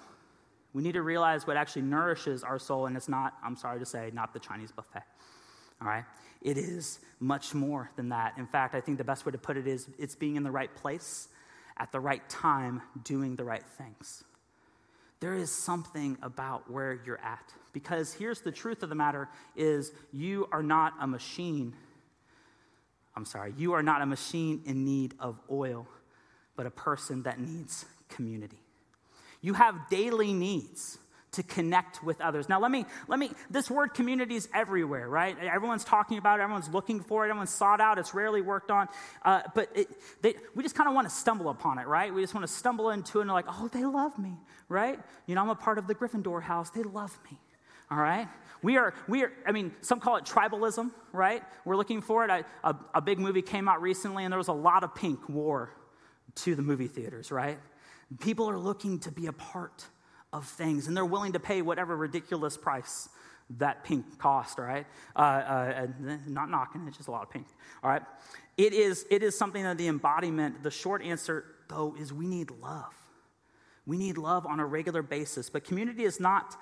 We 0.73 0.83
need 0.83 0.93
to 0.93 1.03
realize 1.03 1.47
what 1.47 1.59
actually 1.59 1.83
nourishes 1.83 2.43
our 2.43 2.59
soul, 2.59 2.87
and 2.87 2.97
it's 2.97 3.09
not, 3.09 3.35
I'm 3.45 3.55
sorry 3.55 3.79
to 3.81 3.87
say, 3.87 4.11
not 4.15 4.33
the 4.33 4.41
Chinese 4.41 4.73
buffet. 4.73 5.03
All 5.81 5.89
right? 5.89 6.05
It 6.41 6.57
is 6.57 7.01
much 7.21 7.53
more 7.55 7.91
than 7.97 8.09
that. 8.09 8.39
In 8.39 8.47
fact, 8.47 8.75
I 8.75 8.81
think 8.81 8.97
the 8.97 9.05
best 9.05 9.27
way 9.27 9.33
to 9.33 9.39
put 9.39 9.59
it 9.59 9.67
is 9.67 9.91
it's 9.99 10.15
being 10.15 10.37
in 10.37 10.43
the 10.43 10.51
right 10.51 10.75
place 10.75 11.29
at 11.77 11.93
the 11.93 12.01
right 12.01 12.27
time, 12.29 12.83
doing 13.05 13.37
the 13.37 13.45
right 13.45 13.67
things. 13.79 14.25
There 15.21 15.35
is 15.35 15.51
something 15.51 16.19
about 16.23 16.71
where 16.71 17.01
you're 17.05 17.21
at. 17.21 17.53
Because 17.73 18.13
here's 18.13 18.41
the 18.41 18.53
truth 18.53 18.83
of 18.83 18.89
the 18.89 18.95
matter 18.95 19.29
is 19.57 19.93
you 20.13 20.49
are 20.53 20.63
not 20.63 20.95
a 21.01 21.07
machine. 21.07 21.75
I'm 23.17 23.25
sorry, 23.25 23.55
you 23.57 23.73
are 23.75 23.83
not 23.83 24.03
a 24.03 24.07
machine 24.07 24.63
in 24.67 24.85
need 24.85 25.15
of 25.21 25.39
oil 25.51 25.87
but 26.57 26.67
a 26.67 26.71
person 26.71 27.23
that 27.23 27.41
needs 27.41 27.87
community. 28.09 28.61
You 29.41 29.55
have 29.55 29.89
daily 29.91 30.33
needs 30.33 30.99
to 31.33 31.43
connect 31.43 32.05
with 32.05 32.21
others. 32.21 32.49
Now, 32.49 32.61
let 32.61 32.71
me, 32.71 32.85
let 33.09 33.19
me, 33.19 33.31
this 33.51 33.71
word 33.71 33.95
community 33.95 34.37
is 34.37 34.49
everywhere, 34.55 35.09
right? 35.09 35.37
Everyone's 35.39 35.85
talking 35.85 36.19
about 36.19 36.39
it, 36.39 36.43
everyone's 36.43 36.69
looking 36.69 37.01
for 37.01 37.25
it, 37.25 37.31
everyone's 37.31 37.51
sought 37.51 37.81
out, 37.81 37.99
it's 37.99 38.15
rarely 38.15 38.43
worked 38.43 38.71
on. 38.71 38.89
Uh, 39.25 39.43
but 39.55 39.71
it, 39.75 39.89
they, 40.21 40.35
we 40.55 40.63
just 40.63 40.75
kind 40.75 40.89
of 40.89 40.95
want 40.95 41.09
to 41.09 41.15
stumble 41.15 41.49
upon 41.49 41.79
it, 41.79 41.87
right? 41.87 42.13
We 42.13 42.21
just 42.21 42.35
want 42.35 42.47
to 42.47 42.53
stumble 42.53 42.91
into 42.91 43.19
it 43.19 43.23
and 43.23 43.31
like, 43.31 43.47
oh, 43.49 43.69
they 43.69 43.85
love 43.85 44.19
me, 44.19 44.35
right? 44.69 44.99
You 45.27 45.35
know, 45.35 45.41
I'm 45.41 45.49
a 45.49 45.55
part 45.55 45.79
of 45.79 45.87
the 45.87 45.95
Gryffindor 45.95 46.43
house, 46.43 46.71
they 46.71 46.83
love 46.83 47.19
me, 47.31 47.39
all 47.91 47.99
right? 47.99 48.29
We 48.63 48.77
are, 48.77 48.95
we 49.09 49.25
are, 49.25 49.33
I 49.47 49.53
mean, 49.53 49.73
some 49.81 50.01
call 50.01 50.17
it 50.17 50.25
tribalism, 50.25 50.91
right? 51.13 51.43
We're 51.65 51.77
looking 51.77 52.03
for 52.03 52.25
it. 52.25 52.31
I, 52.31 52.45
a, 52.63 52.77
a 52.95 53.01
big 53.01 53.19
movie 53.19 53.43
came 53.43 53.69
out 53.69 53.83
recently 53.83 54.25
and 54.25 54.31
there 54.31 54.39
was 54.39 54.49
a 54.49 54.53
lot 54.53 54.85
of 54.85 54.95
pink 54.95 55.29
wore 55.29 55.71
to 56.37 56.55
the 56.55 56.63
movie 56.63 56.87
theaters, 56.89 57.33
right? 57.33 57.59
People 58.21 58.49
are 58.49 58.59
looking 58.59 58.99
to 59.01 59.11
be 59.11 59.27
a 59.27 59.33
part 59.33 59.87
of 60.33 60.47
things, 60.47 60.87
and 60.87 60.97
they're 60.97 61.05
willing 61.05 61.33
to 61.33 61.41
pay 61.41 61.63
whatever 61.63 61.97
ridiculous 61.97 62.57
price 62.57 63.09
that 63.59 63.85
pink 63.85 64.19
cost, 64.19 64.59
right? 64.59 64.87
Uh, 65.15 65.19
uh, 65.19 65.87
not 66.27 66.49
knocking, 66.51 66.87
it's 66.89 66.97
just 66.97 67.09
a 67.09 67.13
lot 67.13 67.23
of 67.23 67.31
pink, 67.31 67.47
all 67.83 67.91
right? 67.91 68.03
It 68.57 68.73
is, 68.73 69.07
it 69.11 69.23
is 69.23 69.37
something 69.37 69.63
that 69.63 69.79
the 69.79 69.89
embodiment, 69.89 70.63
the 70.63 70.71
short 70.71 71.03
answer, 71.03 71.45
though, 71.69 71.95
is 71.99 72.13
we 72.13 72.27
need 72.27 72.51
love. 72.51 72.95
We 73.87 73.97
need 73.97 74.17
love 74.17 74.47
on 74.47 74.61
a 74.61 74.67
regular 74.67 75.03
basis. 75.03 75.51
But 75.51 75.65
community 75.65 76.05
is 76.05 76.21
not 76.21 76.57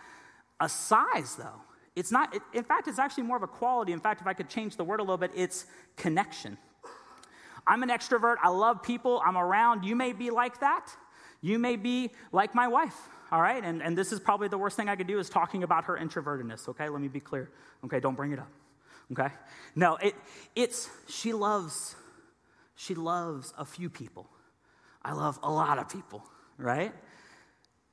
a 0.58 0.68
size, 0.68 1.36
though. 1.36 1.60
It's 1.96 2.10
not, 2.10 2.34
it, 2.34 2.42
in 2.54 2.64
fact, 2.64 2.88
it's 2.88 2.98
actually 2.98 3.24
more 3.24 3.36
of 3.36 3.42
a 3.42 3.48
quality. 3.48 3.92
In 3.92 4.00
fact, 4.00 4.20
if 4.20 4.26
I 4.26 4.32
could 4.32 4.48
change 4.48 4.76
the 4.76 4.84
word 4.84 5.00
a 5.00 5.02
little 5.02 5.18
bit, 5.18 5.32
it's 5.34 5.66
connection. 5.96 6.56
I'm 7.66 7.82
an 7.82 7.90
extrovert. 7.90 8.36
I 8.42 8.48
love 8.48 8.82
people. 8.82 9.20
I'm 9.24 9.36
around. 9.36 9.84
You 9.84 9.96
may 9.96 10.12
be 10.12 10.30
like 10.30 10.60
that. 10.60 10.86
You 11.42 11.58
may 11.58 11.76
be 11.76 12.10
like 12.32 12.54
my 12.54 12.68
wife 12.68 12.96
all 13.32 13.40
right? 13.40 13.62
And, 13.62 13.82
and 13.82 13.96
this 13.96 14.12
is 14.12 14.20
probably 14.20 14.48
the 14.48 14.58
worst 14.58 14.76
thing 14.76 14.88
I 14.88 14.96
could 14.96 15.06
do 15.06 15.18
is 15.18 15.28
talking 15.28 15.62
about 15.62 15.84
her 15.84 15.98
introvertedness, 16.00 16.68
okay? 16.68 16.88
Let 16.88 17.00
me 17.00 17.08
be 17.08 17.20
clear. 17.20 17.50
Okay, 17.84 18.00
don't 18.00 18.16
bring 18.16 18.32
it 18.32 18.38
up. 18.38 18.50
Okay? 19.12 19.28
No, 19.74 19.96
it, 19.96 20.14
it's, 20.54 20.88
she 21.08 21.32
loves, 21.32 21.96
she 22.76 22.94
loves 22.94 23.52
a 23.58 23.64
few 23.64 23.90
people. 23.90 24.28
I 25.02 25.12
love 25.12 25.38
a 25.42 25.50
lot 25.50 25.78
of 25.78 25.88
people, 25.88 26.24
right? 26.58 26.92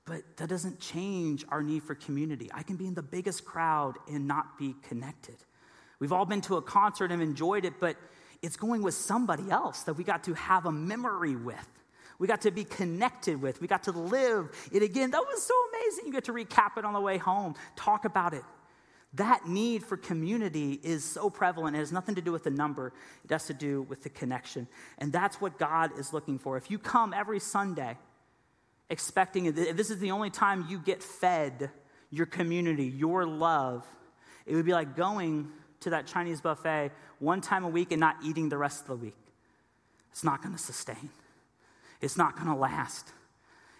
But 0.06 0.23
that 0.38 0.50
doesn't 0.50 0.80
change 0.80 1.45
our 1.50 1.62
need 1.62 1.84
for 1.84 1.95
community. 1.95 2.50
I 2.54 2.63
can 2.63 2.76
be 2.76 2.88
in 2.88 2.93
the 2.93 3.04
biggest 3.04 3.45
crowd 3.45 3.95
and 4.12 4.28
not 4.28 4.58
be 4.58 4.76
connected. 4.88 5.36
We've 6.00 6.13
all 6.13 6.26
been 6.26 6.41
to 6.41 6.58
a 6.58 6.62
concert 6.62 7.12
and 7.12 7.21
enjoyed 7.21 7.65
it, 7.65 7.73
but 7.80 7.97
it's 8.41 8.56
going 8.56 8.84
with 8.84 8.93
somebody 8.93 9.50
else 9.50 9.84
that 9.84 9.93
we 9.93 10.04
got 10.04 10.23
to 10.26 10.34
have 10.36 10.65
a 10.65 10.71
memory 10.71 11.36
with 11.36 11.67
we 12.19 12.27
got 12.27 12.41
to 12.41 12.51
be 12.51 12.63
connected 12.63 13.41
with, 13.41 13.62
we 13.62 13.67
got 13.67 13.84
to 13.84 13.91
live 13.91 14.49
it 14.71 14.82
again. 14.82 15.12
That 15.12 15.21
was 15.21 15.43
so 15.43 15.53
amazing. 15.71 16.08
You 16.08 16.13
get 16.13 16.25
to 16.25 16.34
recap 16.34 16.77
it 16.77 16.86
on 16.86 16.93
the 16.93 17.01
way 17.01 17.17
home, 17.17 17.56
talk 17.75 18.06
about 18.06 18.34
it. 18.34 18.43
That 19.13 19.47
need 19.47 19.84
for 19.84 19.97
community 19.97 20.80
is 20.84 21.03
so 21.03 21.30
prevalent. 21.30 21.75
It 21.75 21.80
has 21.80 21.91
nothing 21.91 22.15
to 22.15 22.21
do 22.21 22.32
with 22.32 22.43
the 22.43 22.49
number, 22.49 22.93
it 23.23 23.32
has 23.32 23.47
to 23.47 23.53
do 23.53 23.84
with 23.84 24.03
the 24.03 24.10
connection. 24.10 24.67
And 24.97 25.13
that's 25.13 25.39
what 25.39 25.58
God 25.58 25.97
is 25.97 26.13
looking 26.13 26.39
for. 26.39 26.58
If 26.58 26.69
you 26.69 26.77
come 26.77 27.13
every 27.13 27.39
Sunday 27.39 27.97
expecting, 28.89 29.51
this 29.51 29.89
is 29.89 29.99
the 29.99 30.12
only 30.12 30.30
time 30.30 30.65
you 30.69 30.80
get 30.80 31.01
fed 31.01 31.71
your 32.10 32.25
community, 32.25 32.86
your 32.86 33.25
love, 33.25 33.86
it 34.45 34.56
would 34.56 34.65
be 34.65 34.71
like 34.71 34.95
going 34.95 35.49
to 35.82 35.89
that 35.91 36.08
Chinese 36.08 36.41
buffet 36.41 36.91
one 37.19 37.41
time 37.41 37.63
a 37.65 37.69
week 37.69 37.91
and 37.91 37.99
not 37.99 38.15
eating 38.23 38.49
the 38.49 38.58
rest 38.58 38.82
of 38.82 38.88
the 38.88 38.95
week. 38.95 39.17
It's 40.12 40.23
not 40.23 40.41
going 40.41 40.56
to 40.56 40.62
sustain 40.62 41.10
it's 42.01 42.17
not 42.17 42.36
going 42.36 42.47
to 42.47 42.55
last. 42.55 43.12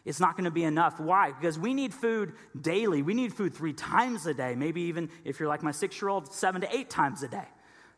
It's 0.06 0.20
not 0.22 0.38
going 0.38 0.46
to 0.46 0.52
be 0.52 0.64
enough. 0.64 1.00
Why? 1.00 1.34
Because 1.34 1.60
we 1.60 1.74
need 1.74 1.94
food 1.94 2.34
daily. 2.60 3.02
We 3.02 3.14
need 3.14 3.34
food 3.34 3.54
three 3.54 3.74
times 3.74 4.26
a 4.26 4.34
day, 4.34 4.56
maybe 4.56 4.82
even 4.84 5.10
if 5.26 5.40
you're 5.40 5.50
like 5.50 5.64
my 5.64 5.72
six 5.72 6.02
year 6.02 6.08
old, 6.08 6.32
seven 6.32 6.62
to 6.62 6.76
eight 6.76 6.90
times 6.90 7.24
a 7.24 7.28
day, 7.28 7.48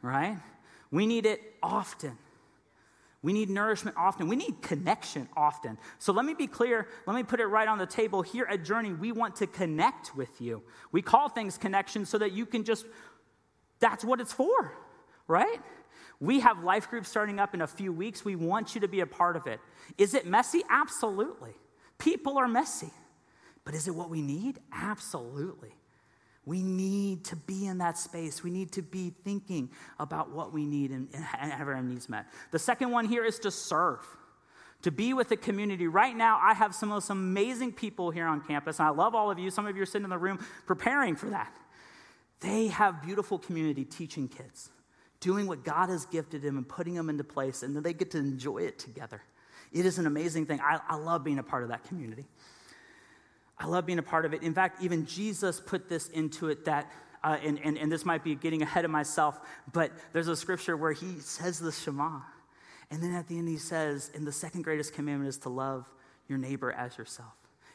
right? 0.02 0.38
We 0.90 1.06
need 1.06 1.28
it 1.28 1.40
often. 1.62 2.18
We 3.22 3.34
need 3.34 3.50
nourishment 3.50 3.98
often. 3.98 4.28
We 4.28 4.38
need 4.38 4.62
connection 4.62 5.28
often. 5.36 5.78
So 6.00 6.14
let 6.14 6.26
me 6.26 6.34
be 6.34 6.48
clear. 6.48 6.88
Let 7.06 7.16
me 7.16 7.24
put 7.24 7.42
it 7.42 7.46
right 7.48 7.68
on 7.68 7.78
the 7.78 7.86
table. 7.86 8.22
Here 8.22 8.48
at 8.50 8.64
Journey, 8.64 8.94
we 8.94 9.12
want 9.12 9.36
to 9.38 9.48
connect 9.48 10.16
with 10.16 10.42
you. 10.42 10.64
We 10.92 11.02
call 11.02 11.28
things 11.28 11.58
connection 11.58 12.06
so 12.06 12.18
that 12.18 12.32
you 12.32 12.46
can 12.46 12.64
just, 12.64 12.86
that's 13.80 14.06
what 14.06 14.22
it's 14.22 14.32
for, 14.32 14.74
right? 15.28 15.60
We 16.20 16.42
have 16.42 16.64
life 16.64 16.90
groups 16.90 17.10
starting 17.10 17.40
up 17.40 17.54
in 17.54 17.62
a 17.62 17.68
few 17.68 17.94
weeks. 17.94 18.26
We 18.26 18.36
want 18.36 18.76
you 18.76 18.82
to 18.82 18.88
be 18.88 19.00
a 19.00 19.06
part 19.06 19.38
of 19.38 19.48
it. 19.48 19.60
Is 19.98 20.14
it 20.14 20.26
messy? 20.26 20.64
Absolutely. 20.70 21.54
People 21.98 22.38
are 22.38 22.48
messy. 22.48 22.92
But 23.64 23.74
is 23.74 23.88
it 23.88 23.96
what 23.96 24.10
we 24.10 24.22
need? 24.22 24.60
Absolutely. 24.74 25.74
We 26.46 26.64
need 26.64 27.26
to 27.26 27.36
be 27.36 27.68
in 27.68 27.78
that 27.78 27.98
space. 27.98 28.44
We 28.44 28.50
need 28.50 28.72
to 28.74 28.82
be 28.82 29.14
thinking 29.24 29.70
about 30.00 30.32
what 30.32 30.52
we 30.52 30.66
need 30.66 30.92
and, 30.92 31.08
and 31.14 31.24
have 31.24 31.68
our 31.68 31.82
needs 31.82 32.10
met. 32.10 32.26
The 32.52 32.60
second 32.60 32.92
one 32.92 33.06
here 33.06 33.24
is 33.24 33.40
to 33.40 33.52
serve, 33.52 34.00
to 34.82 34.92
be 34.92 35.14
with 35.14 35.30
the 35.30 35.38
community. 35.38 35.88
Right 35.88 36.16
now, 36.16 36.40
I 36.42 36.54
have 36.54 36.74
some 36.74 36.92
of 36.92 36.96
those 36.96 37.10
amazing 37.10 37.74
people 37.74 38.10
here 38.10 38.26
on 38.26 38.42
campus, 38.42 38.80
and 38.80 38.88
I 38.88 38.92
love 38.92 39.14
all 39.14 39.30
of 39.30 39.38
you. 39.38 39.52
Some 39.52 39.68
of 39.68 39.76
you 39.76 39.84
are 39.84 39.86
sitting 39.86 40.06
in 40.06 40.10
the 40.10 40.18
room 40.18 40.44
preparing 40.66 41.16
for 41.16 41.30
that. 41.30 41.56
They 42.40 42.68
have 42.68 43.04
beautiful 43.04 43.38
community 43.38 43.86
teaching 43.86 44.28
kids 44.28 44.72
doing 45.20 45.48
what 45.48 45.64
God 45.64 45.90
has 45.90 46.06
gifted 46.06 46.44
him 46.44 46.58
and 46.58 46.68
putting 46.68 46.94
them 46.94 47.10
into 47.10 47.24
place, 47.24 47.64
and 47.64 47.76
then 47.76 47.84
they 47.84 47.94
get 47.94 48.12
to 48.12 48.18
enjoy 48.18 48.60
it 48.60 48.80
together. 48.80 49.22
It 49.72 49.86
is 49.86 49.98
an 50.00 50.08
amazing 50.08 50.46
thing. 50.46 50.60
I, 50.62 50.80
I 50.88 50.96
love 50.96 51.24
being 51.24 51.40
a 51.40 51.44
part 51.44 51.64
of 51.64 51.70
that 51.70 51.84
community. 51.84 52.26
I 53.58 53.68
love 53.68 53.86
being 53.86 54.00
a 54.00 54.04
part 54.04 54.26
of 54.26 54.34
it. 54.34 54.42
In 54.42 54.54
fact, 54.54 54.82
even 54.82 55.06
Jesus 55.06 55.60
put 55.60 55.90
this 55.90 56.08
into 56.10 56.48
it 56.48 56.66
that, 56.66 56.92
uh, 57.24 57.38
and, 57.44 57.60
and, 57.64 57.78
and 57.78 57.92
this 57.92 58.06
might 58.06 58.24
be 58.24 58.36
getting 58.36 58.62
ahead 58.62 58.86
of 58.86 58.92
myself, 58.92 59.40
but 59.74 59.92
there's 60.14 60.30
a 60.30 60.36
scripture 60.36 60.78
where 60.78 60.94
he 60.94 61.20
says 61.20 61.60
the 61.60 61.72
Shema. 61.72 62.22
And 62.90 63.04
then 63.04 63.14
at 63.14 63.28
the 63.28 63.38
end, 63.38 63.50
he 63.50 63.58
says, 63.58 64.10
and 64.16 64.26
the 64.26 64.32
second 64.32 64.64
greatest 64.64 64.94
commandment 64.94 65.28
is 65.28 65.38
to 65.40 65.50
love 65.50 65.88
your 66.28 66.38
neighbor 66.38 66.72
as 66.72 66.98
yourself. 66.98 67.34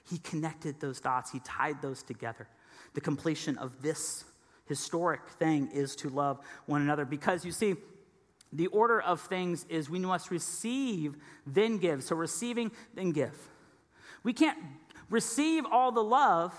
He 0.09 0.18
connected 0.18 0.80
those 0.80 1.00
dots, 1.00 1.30
he 1.30 1.40
tied 1.40 1.80
those 1.83 2.02
together. 2.02 2.48
The 2.94 3.00
completion 3.00 3.59
of 3.59 3.83
this 3.83 4.24
historic 4.66 5.29
thing 5.38 5.70
is 5.72 5.96
to 5.96 6.09
love 6.09 6.40
one 6.66 6.83
another. 6.83 7.05
Because 7.05 7.44
you 7.44 7.53
see, 7.53 7.77
the 8.53 8.68
order 8.68 9.00
of 9.00 9.20
things 9.20 9.66
is 9.68 9.90
we 9.90 9.98
must 9.98 10.31
receive, 10.31 11.16
then 11.46 11.79
give. 11.79 12.03
So 12.03 12.16
receiving, 12.16 12.70
then 12.94 13.12
give. 13.12 13.37
We 14.22 14.33
can't 14.33 14.59
receive 15.11 15.64
all 15.70 15.92
the 15.92 16.03
love 16.03 16.55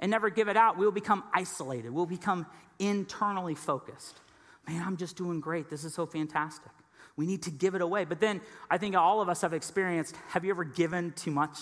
and 0.00 0.10
never 0.10 0.30
give 0.30 0.48
it 0.48 0.56
out. 0.56 0.76
We'll 0.76 0.90
become 0.90 1.22
isolated, 1.32 1.90
we'll 1.90 2.06
become 2.06 2.46
internally 2.78 3.54
focused. 3.54 4.20
Man, 4.66 4.82
I'm 4.84 4.96
just 4.96 5.16
doing 5.16 5.40
great. 5.40 5.70
This 5.70 5.84
is 5.84 5.94
so 5.94 6.06
fantastic. 6.06 6.72
We 7.14 7.24
need 7.24 7.42
to 7.42 7.50
give 7.50 7.74
it 7.74 7.80
away. 7.80 8.04
But 8.04 8.20
then 8.20 8.40
I 8.68 8.78
think 8.78 8.96
all 8.96 9.20
of 9.20 9.28
us 9.28 9.42
have 9.42 9.52
experienced 9.52 10.16
have 10.28 10.44
you 10.44 10.50
ever 10.50 10.64
given 10.64 11.12
too 11.12 11.30
much 11.30 11.58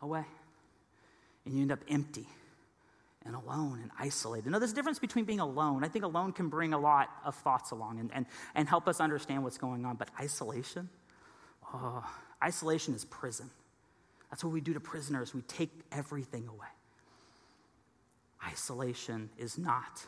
away? 0.00 0.24
And 1.46 1.54
you 1.54 1.62
end 1.62 1.72
up 1.72 1.78
empty 1.88 2.26
and 3.24 3.34
alone 3.34 3.80
and 3.82 3.90
isolated. 3.98 4.50
Now, 4.50 4.58
there's 4.58 4.72
a 4.72 4.74
difference 4.74 4.98
between 4.98 5.24
being 5.24 5.40
alone. 5.40 5.84
I 5.84 5.88
think 5.88 6.04
alone 6.04 6.32
can 6.32 6.48
bring 6.48 6.72
a 6.72 6.78
lot 6.78 7.08
of 7.24 7.34
thoughts 7.34 7.70
along 7.72 7.98
and, 8.00 8.10
and, 8.12 8.26
and 8.54 8.68
help 8.68 8.88
us 8.88 9.00
understand 9.00 9.42
what's 9.42 9.58
going 9.58 9.84
on. 9.84 9.96
But 9.96 10.08
isolation, 10.20 10.88
oh, 11.74 12.04
isolation 12.42 12.94
is 12.94 13.04
prison. 13.04 13.50
That's 14.30 14.44
what 14.44 14.52
we 14.52 14.60
do 14.60 14.74
to 14.74 14.80
prisoners. 14.80 15.34
We 15.34 15.42
take 15.42 15.70
everything 15.90 16.48
away. 16.48 16.68
Isolation 18.46 19.30
is 19.36 19.58
not 19.58 20.06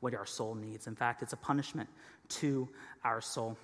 what 0.00 0.14
our 0.14 0.26
soul 0.26 0.54
needs. 0.54 0.86
In 0.86 0.94
fact, 0.94 1.22
it's 1.22 1.32
a 1.32 1.38
punishment 1.38 1.88
to 2.28 2.68
our 3.02 3.20
soul. 3.20 3.56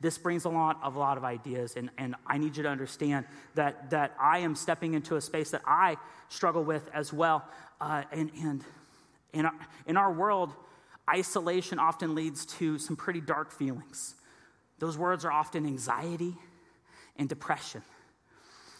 This 0.00 0.18
brings 0.18 0.44
a 0.44 0.48
lot 0.48 0.78
of 0.82 0.96
a 0.96 0.98
lot 0.98 1.18
of 1.18 1.24
ideas, 1.24 1.76
and, 1.76 1.90
and 1.98 2.14
I 2.26 2.38
need 2.38 2.56
you 2.56 2.62
to 2.62 2.68
understand 2.68 3.26
that, 3.54 3.90
that 3.90 4.14
I 4.20 4.38
am 4.38 4.54
stepping 4.54 4.94
into 4.94 5.16
a 5.16 5.20
space 5.20 5.50
that 5.50 5.62
I 5.66 5.96
struggle 6.28 6.64
with 6.64 6.88
as 6.92 7.12
well. 7.12 7.44
Uh, 7.80 8.02
and 8.12 8.30
and 8.42 8.64
in 9.32 9.46
our, 9.46 9.54
in 9.86 9.96
our 9.96 10.12
world, 10.12 10.52
isolation 11.10 11.78
often 11.78 12.14
leads 12.14 12.46
to 12.46 12.78
some 12.78 12.96
pretty 12.96 13.20
dark 13.20 13.52
feelings. 13.52 14.14
Those 14.78 14.96
words 14.96 15.24
are 15.24 15.32
often 15.32 15.66
anxiety 15.66 16.34
and 17.16 17.28
depression. 17.28 17.82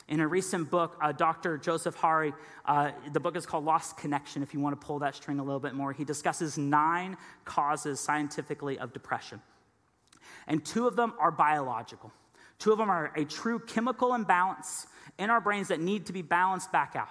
In 0.08 0.20
a 0.20 0.28
recent 0.28 0.70
book, 0.70 0.96
uh, 1.02 1.12
Dr. 1.12 1.58
Joseph 1.58 1.96
Hari, 1.96 2.32
uh, 2.64 2.92
the 3.12 3.18
book 3.18 3.36
is 3.36 3.44
called 3.44 3.64
Lost 3.64 3.96
Connection, 3.96 4.42
if 4.42 4.54
you 4.54 4.60
want 4.60 4.80
to 4.80 4.86
pull 4.86 5.00
that 5.00 5.16
string 5.16 5.40
a 5.40 5.42
little 5.42 5.60
bit 5.60 5.74
more, 5.74 5.92
he 5.92 6.04
discusses 6.04 6.56
nine 6.56 7.16
causes 7.44 7.98
scientifically 7.98 8.78
of 8.78 8.92
depression 8.92 9.40
and 10.46 10.64
two 10.64 10.86
of 10.86 10.96
them 10.96 11.14
are 11.18 11.30
biological. 11.30 12.12
Two 12.58 12.72
of 12.72 12.78
them 12.78 12.90
are 12.90 13.12
a 13.16 13.24
true 13.24 13.58
chemical 13.58 14.14
imbalance 14.14 14.86
in 15.18 15.30
our 15.30 15.40
brains 15.40 15.68
that 15.68 15.80
need 15.80 16.06
to 16.06 16.12
be 16.12 16.22
balanced 16.22 16.72
back 16.72 16.94
out. 16.96 17.08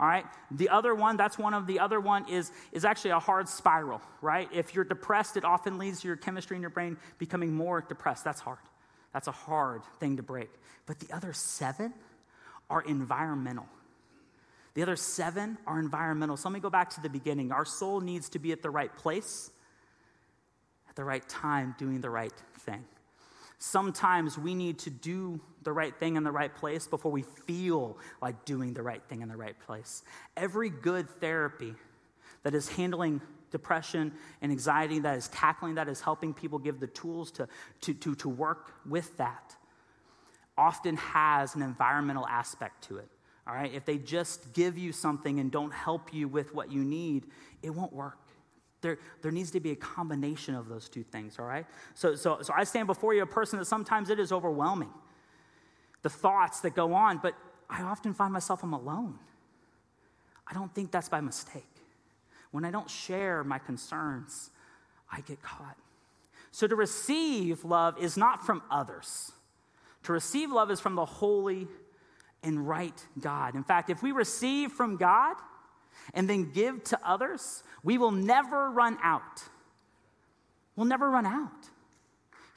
All 0.00 0.06
right. 0.06 0.24
The 0.52 0.68
other 0.68 0.94
one, 0.94 1.16
that's 1.16 1.38
one 1.38 1.54
of 1.54 1.66
the 1.66 1.80
other 1.80 1.98
one 1.98 2.28
is, 2.28 2.52
is 2.72 2.84
actually 2.84 3.10
a 3.10 3.18
hard 3.18 3.48
spiral, 3.48 4.00
right? 4.22 4.48
If 4.52 4.74
you're 4.74 4.84
depressed, 4.84 5.36
it 5.36 5.44
often 5.44 5.76
leads 5.78 6.00
to 6.02 6.08
your 6.08 6.16
chemistry 6.16 6.56
in 6.56 6.60
your 6.60 6.70
brain 6.70 6.96
becoming 7.18 7.52
more 7.52 7.80
depressed. 7.80 8.24
That's 8.24 8.40
hard. 8.40 8.58
That's 9.12 9.26
a 9.26 9.32
hard 9.32 9.82
thing 9.98 10.16
to 10.18 10.22
break. 10.22 10.50
But 10.86 11.00
the 11.00 11.12
other 11.14 11.32
seven 11.32 11.92
are 12.70 12.82
environmental. 12.82 13.66
The 14.74 14.82
other 14.82 14.96
seven 14.96 15.58
are 15.66 15.80
environmental. 15.80 16.36
So 16.36 16.48
let 16.48 16.54
me 16.54 16.60
go 16.60 16.70
back 16.70 16.90
to 16.90 17.00
the 17.00 17.08
beginning. 17.08 17.50
Our 17.50 17.64
soul 17.64 18.00
needs 18.00 18.28
to 18.30 18.38
be 18.38 18.52
at 18.52 18.62
the 18.62 18.70
right 18.70 18.94
place, 18.94 19.50
at 20.88 20.94
the 20.94 21.02
right 21.02 21.26
time, 21.28 21.74
doing 21.78 22.00
the 22.00 22.10
right 22.10 22.32
thing. 22.60 22.84
Sometimes 23.58 24.38
we 24.38 24.54
need 24.54 24.78
to 24.80 24.90
do 24.90 25.40
the 25.64 25.72
right 25.72 25.94
thing 25.98 26.16
in 26.16 26.22
the 26.22 26.30
right 26.30 26.54
place 26.54 26.86
before 26.86 27.10
we 27.10 27.22
feel 27.22 27.98
like 28.22 28.44
doing 28.44 28.72
the 28.72 28.82
right 28.82 29.02
thing 29.08 29.20
in 29.20 29.28
the 29.28 29.36
right 29.36 29.58
place. 29.60 30.02
Every 30.36 30.70
good 30.70 31.10
therapy 31.20 31.74
that 32.44 32.54
is 32.54 32.68
handling 32.68 33.20
depression 33.50 34.12
and 34.42 34.52
anxiety, 34.52 35.00
that 35.00 35.16
is 35.16 35.28
tackling 35.28 35.74
that, 35.74 35.88
is 35.88 36.00
helping 36.00 36.32
people 36.32 36.58
give 36.58 36.78
the 36.78 36.86
tools 36.86 37.30
to, 37.32 37.48
to, 37.80 37.94
to, 37.94 38.14
to 38.14 38.28
work 38.28 38.74
with 38.86 39.16
that, 39.16 39.56
often 40.56 40.96
has 40.96 41.54
an 41.54 41.62
environmental 41.62 42.26
aspect 42.28 42.84
to 42.88 42.98
it. 42.98 43.08
All 43.46 43.54
right? 43.54 43.72
If 43.72 43.84
they 43.84 43.98
just 43.98 44.52
give 44.52 44.78
you 44.78 44.92
something 44.92 45.40
and 45.40 45.50
don't 45.50 45.72
help 45.72 46.12
you 46.12 46.28
with 46.28 46.54
what 46.54 46.70
you 46.70 46.84
need, 46.84 47.26
it 47.62 47.70
won't 47.70 47.92
work. 47.92 48.18
There, 48.80 48.98
there 49.22 49.32
needs 49.32 49.50
to 49.52 49.60
be 49.60 49.72
a 49.72 49.76
combination 49.76 50.54
of 50.54 50.68
those 50.68 50.88
two 50.88 51.02
things, 51.02 51.38
all 51.38 51.46
right? 51.46 51.66
So, 51.94 52.14
so, 52.14 52.38
so 52.42 52.52
I 52.56 52.64
stand 52.64 52.86
before 52.86 53.12
you 53.12 53.22
a 53.22 53.26
person 53.26 53.58
that 53.58 53.64
sometimes 53.64 54.08
it 54.10 54.20
is 54.20 54.30
overwhelming. 54.30 54.90
The 56.02 56.10
thoughts 56.10 56.60
that 56.60 56.74
go 56.74 56.94
on, 56.94 57.18
but 57.18 57.34
I 57.68 57.82
often 57.82 58.14
find 58.14 58.32
myself 58.32 58.62
I'm 58.62 58.72
alone. 58.72 59.18
I 60.46 60.54
don't 60.54 60.72
think 60.74 60.90
that's 60.90 61.08
by 61.08 61.20
mistake. 61.20 61.64
When 62.50 62.64
I 62.64 62.70
don't 62.70 62.88
share 62.88 63.44
my 63.44 63.58
concerns, 63.58 64.50
I 65.10 65.20
get 65.20 65.42
caught. 65.42 65.76
So 66.50 66.66
to 66.66 66.76
receive 66.76 67.64
love 67.64 67.98
is 67.98 68.16
not 68.16 68.46
from 68.46 68.62
others. 68.70 69.32
To 70.04 70.12
receive 70.12 70.50
love 70.50 70.70
is 70.70 70.80
from 70.80 70.94
the 70.94 71.04
holy 71.04 71.68
and 72.42 72.66
right 72.66 73.06
God. 73.20 73.54
In 73.54 73.64
fact, 73.64 73.90
if 73.90 74.02
we 74.02 74.12
receive 74.12 74.72
from 74.72 74.96
God 74.96 75.36
and 76.14 76.28
then 76.28 76.52
give 76.52 76.84
to 76.84 76.98
others, 77.04 77.62
we 77.82 77.98
will 77.98 78.10
never 78.10 78.70
run 78.70 78.98
out. 79.02 79.42
We'll 80.76 80.86
never 80.86 81.10
run 81.10 81.26
out. 81.26 81.68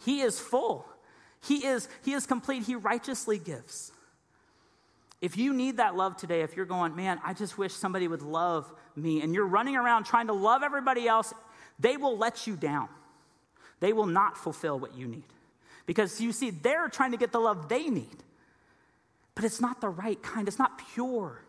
He 0.03 0.21
is 0.21 0.39
full. 0.39 0.85
He 1.43 1.65
is, 1.65 1.87
he 2.03 2.13
is 2.13 2.25
complete. 2.25 2.63
He 2.63 2.75
righteously 2.75 3.39
gives. 3.39 3.91
If 5.21 5.37
you 5.37 5.53
need 5.53 5.77
that 5.77 5.95
love 5.95 6.17
today, 6.17 6.41
if 6.41 6.55
you're 6.55 6.65
going, 6.65 6.95
man, 6.95 7.19
I 7.23 7.33
just 7.33 7.57
wish 7.57 7.73
somebody 7.73 8.07
would 8.07 8.23
love 8.23 8.71
me, 8.95 9.21
and 9.21 9.33
you're 9.33 9.45
running 9.45 9.75
around 9.75 10.05
trying 10.05 10.27
to 10.27 10.33
love 10.33 10.63
everybody 10.63 11.07
else, 11.07 11.33
they 11.79 11.97
will 11.97 12.17
let 12.17 12.47
you 12.47 12.55
down. 12.55 12.89
They 13.79 13.93
will 13.93 14.07
not 14.07 14.37
fulfill 14.37 14.79
what 14.79 14.95
you 14.95 15.07
need. 15.07 15.23
Because 15.85 16.19
you 16.21 16.31
see, 16.31 16.49
they're 16.49 16.89
trying 16.89 17.11
to 17.11 17.17
get 17.17 17.31
the 17.31 17.39
love 17.39 17.69
they 17.69 17.89
need 17.89 18.23
but 19.35 19.45
it's 19.45 19.61
not 19.61 19.81
the 19.81 19.89
right 19.89 20.21
kind, 20.21 20.47
it's 20.47 20.59
not 20.59 20.79
pure. 20.93 21.41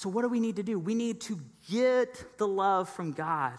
So, 0.00 0.08
what 0.08 0.22
do 0.22 0.30
we 0.30 0.40
need 0.40 0.56
to 0.56 0.62
do? 0.62 0.78
We 0.78 0.94
need 0.94 1.20
to 1.22 1.38
get 1.70 2.38
the 2.38 2.48
love 2.48 2.88
from 2.88 3.12
God 3.12 3.58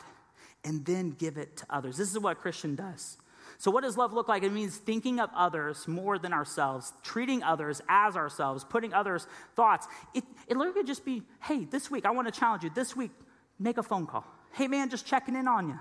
and 0.64 0.84
then 0.84 1.12
give 1.12 1.38
it 1.38 1.58
to 1.58 1.68
others. 1.70 1.98
This 1.98 2.10
is 2.10 2.18
what 2.18 2.40
Christian 2.40 2.74
does. 2.74 3.20
So, 3.60 3.70
what 3.70 3.84
does 3.84 3.96
love 3.96 4.12
look 4.12 4.28
like? 4.28 4.42
It 4.42 4.52
means 4.52 4.76
thinking 4.76 5.20
of 5.20 5.30
others 5.36 5.88
more 5.88 6.18
than 6.18 6.34
ourselves, 6.34 6.94
treating 7.04 7.44
others 7.44 7.80
as 7.88 8.16
ourselves, 8.16 8.64
putting 8.64 8.92
others' 8.92 9.28
thoughts. 9.56 9.86
It, 10.16 10.24
it 10.48 10.58
literally 10.58 10.80
could 10.80 10.88
just 10.88 11.06
be 11.06 11.22
hey, 11.44 11.66
this 11.66 11.92
week, 11.92 12.08
I 12.08 12.10
want 12.10 12.28
to 12.28 12.40
challenge 12.40 12.64
you. 12.64 12.72
This 12.74 12.96
week, 12.96 13.12
make 13.60 13.78
a 13.78 13.84
phone 13.84 14.08
call. 14.08 14.26
Hey, 14.54 14.68
man, 14.68 14.90
just 14.90 15.06
checking 15.06 15.36
in 15.36 15.48
on 15.48 15.68
you. 15.70 15.80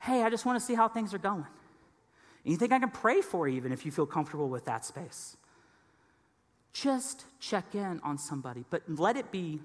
Hey, 0.00 0.22
I 0.22 0.28
just 0.28 0.44
want 0.44 0.60
to 0.60 0.64
see 0.66 0.74
how 0.74 0.86
things 0.86 1.14
are 1.14 1.18
going. 1.18 1.46
And 2.44 2.52
you 2.52 2.58
think 2.58 2.72
I 2.72 2.78
can 2.78 2.90
pray 2.90 3.22
for 3.22 3.48
you 3.48 3.56
even 3.56 3.72
if 3.72 3.86
you 3.86 3.90
feel 3.90 4.04
comfortable 4.04 4.50
with 4.50 4.66
that 4.66 4.84
space. 4.84 5.38
Just 6.72 7.24
check 7.38 7.74
in 7.74 8.00
on 8.02 8.18
somebody, 8.18 8.64
but 8.70 8.82
let 8.88 9.16
it 9.16 9.30
be 9.30 9.60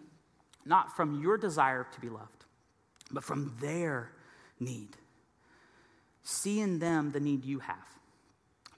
not 0.65 0.95
from 0.95 1.21
your 1.21 1.37
desire 1.37 1.87
to 1.93 2.01
be 2.01 2.09
loved, 2.09 2.45
but 3.11 3.23
from 3.23 3.55
their 3.61 4.11
need. 4.59 4.89
See 6.23 6.59
in 6.59 6.79
them 6.79 7.11
the 7.11 7.21
need 7.21 7.45
you 7.45 7.59
have. 7.59 7.77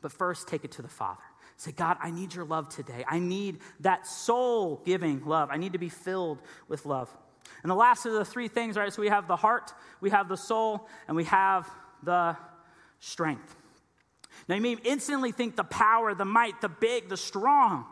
But 0.02 0.12
first, 0.12 0.48
take 0.48 0.64
it 0.64 0.72
to 0.74 0.82
the 0.82 0.88
Father. 0.88 1.24
Say, 1.58 1.72
God, 1.72 1.98
I 2.00 2.12
need 2.12 2.34
your 2.34 2.46
love 2.46 2.70
today. 2.70 3.04
I 3.08 3.20
need 3.20 3.58
that 3.82 4.08
soul 4.08 4.82
giving 4.86 5.26
love. 5.26 5.50
I 5.52 5.58
need 5.58 5.74
to 5.74 5.80
be 5.80 5.90
filled 5.90 6.42
with 6.70 6.86
love. 6.86 7.10
And 7.64 7.70
the 7.70 7.76
last 7.76 8.06
of 8.06 8.14
the 8.14 8.24
three 8.24 8.48
things, 8.48 8.78
right? 8.78 8.94
So 8.94 9.02
we 9.02 9.10
have 9.10 9.28
the 9.28 9.36
heart, 9.36 9.74
we 10.00 10.12
have 10.12 10.30
the 10.30 10.38
soul, 10.38 10.88
and 11.08 11.18
we 11.18 11.26
have 11.26 11.70
the 12.04 12.38
strength. 13.00 13.56
Now, 14.48 14.56
you 14.56 14.62
may 14.62 14.78
instantly 14.84 15.32
think 15.32 15.56
the 15.56 15.64
power, 15.64 16.14
the 16.14 16.24
might, 16.24 16.62
the 16.62 16.70
big, 16.70 17.10
the 17.10 17.18
strong 17.18 17.86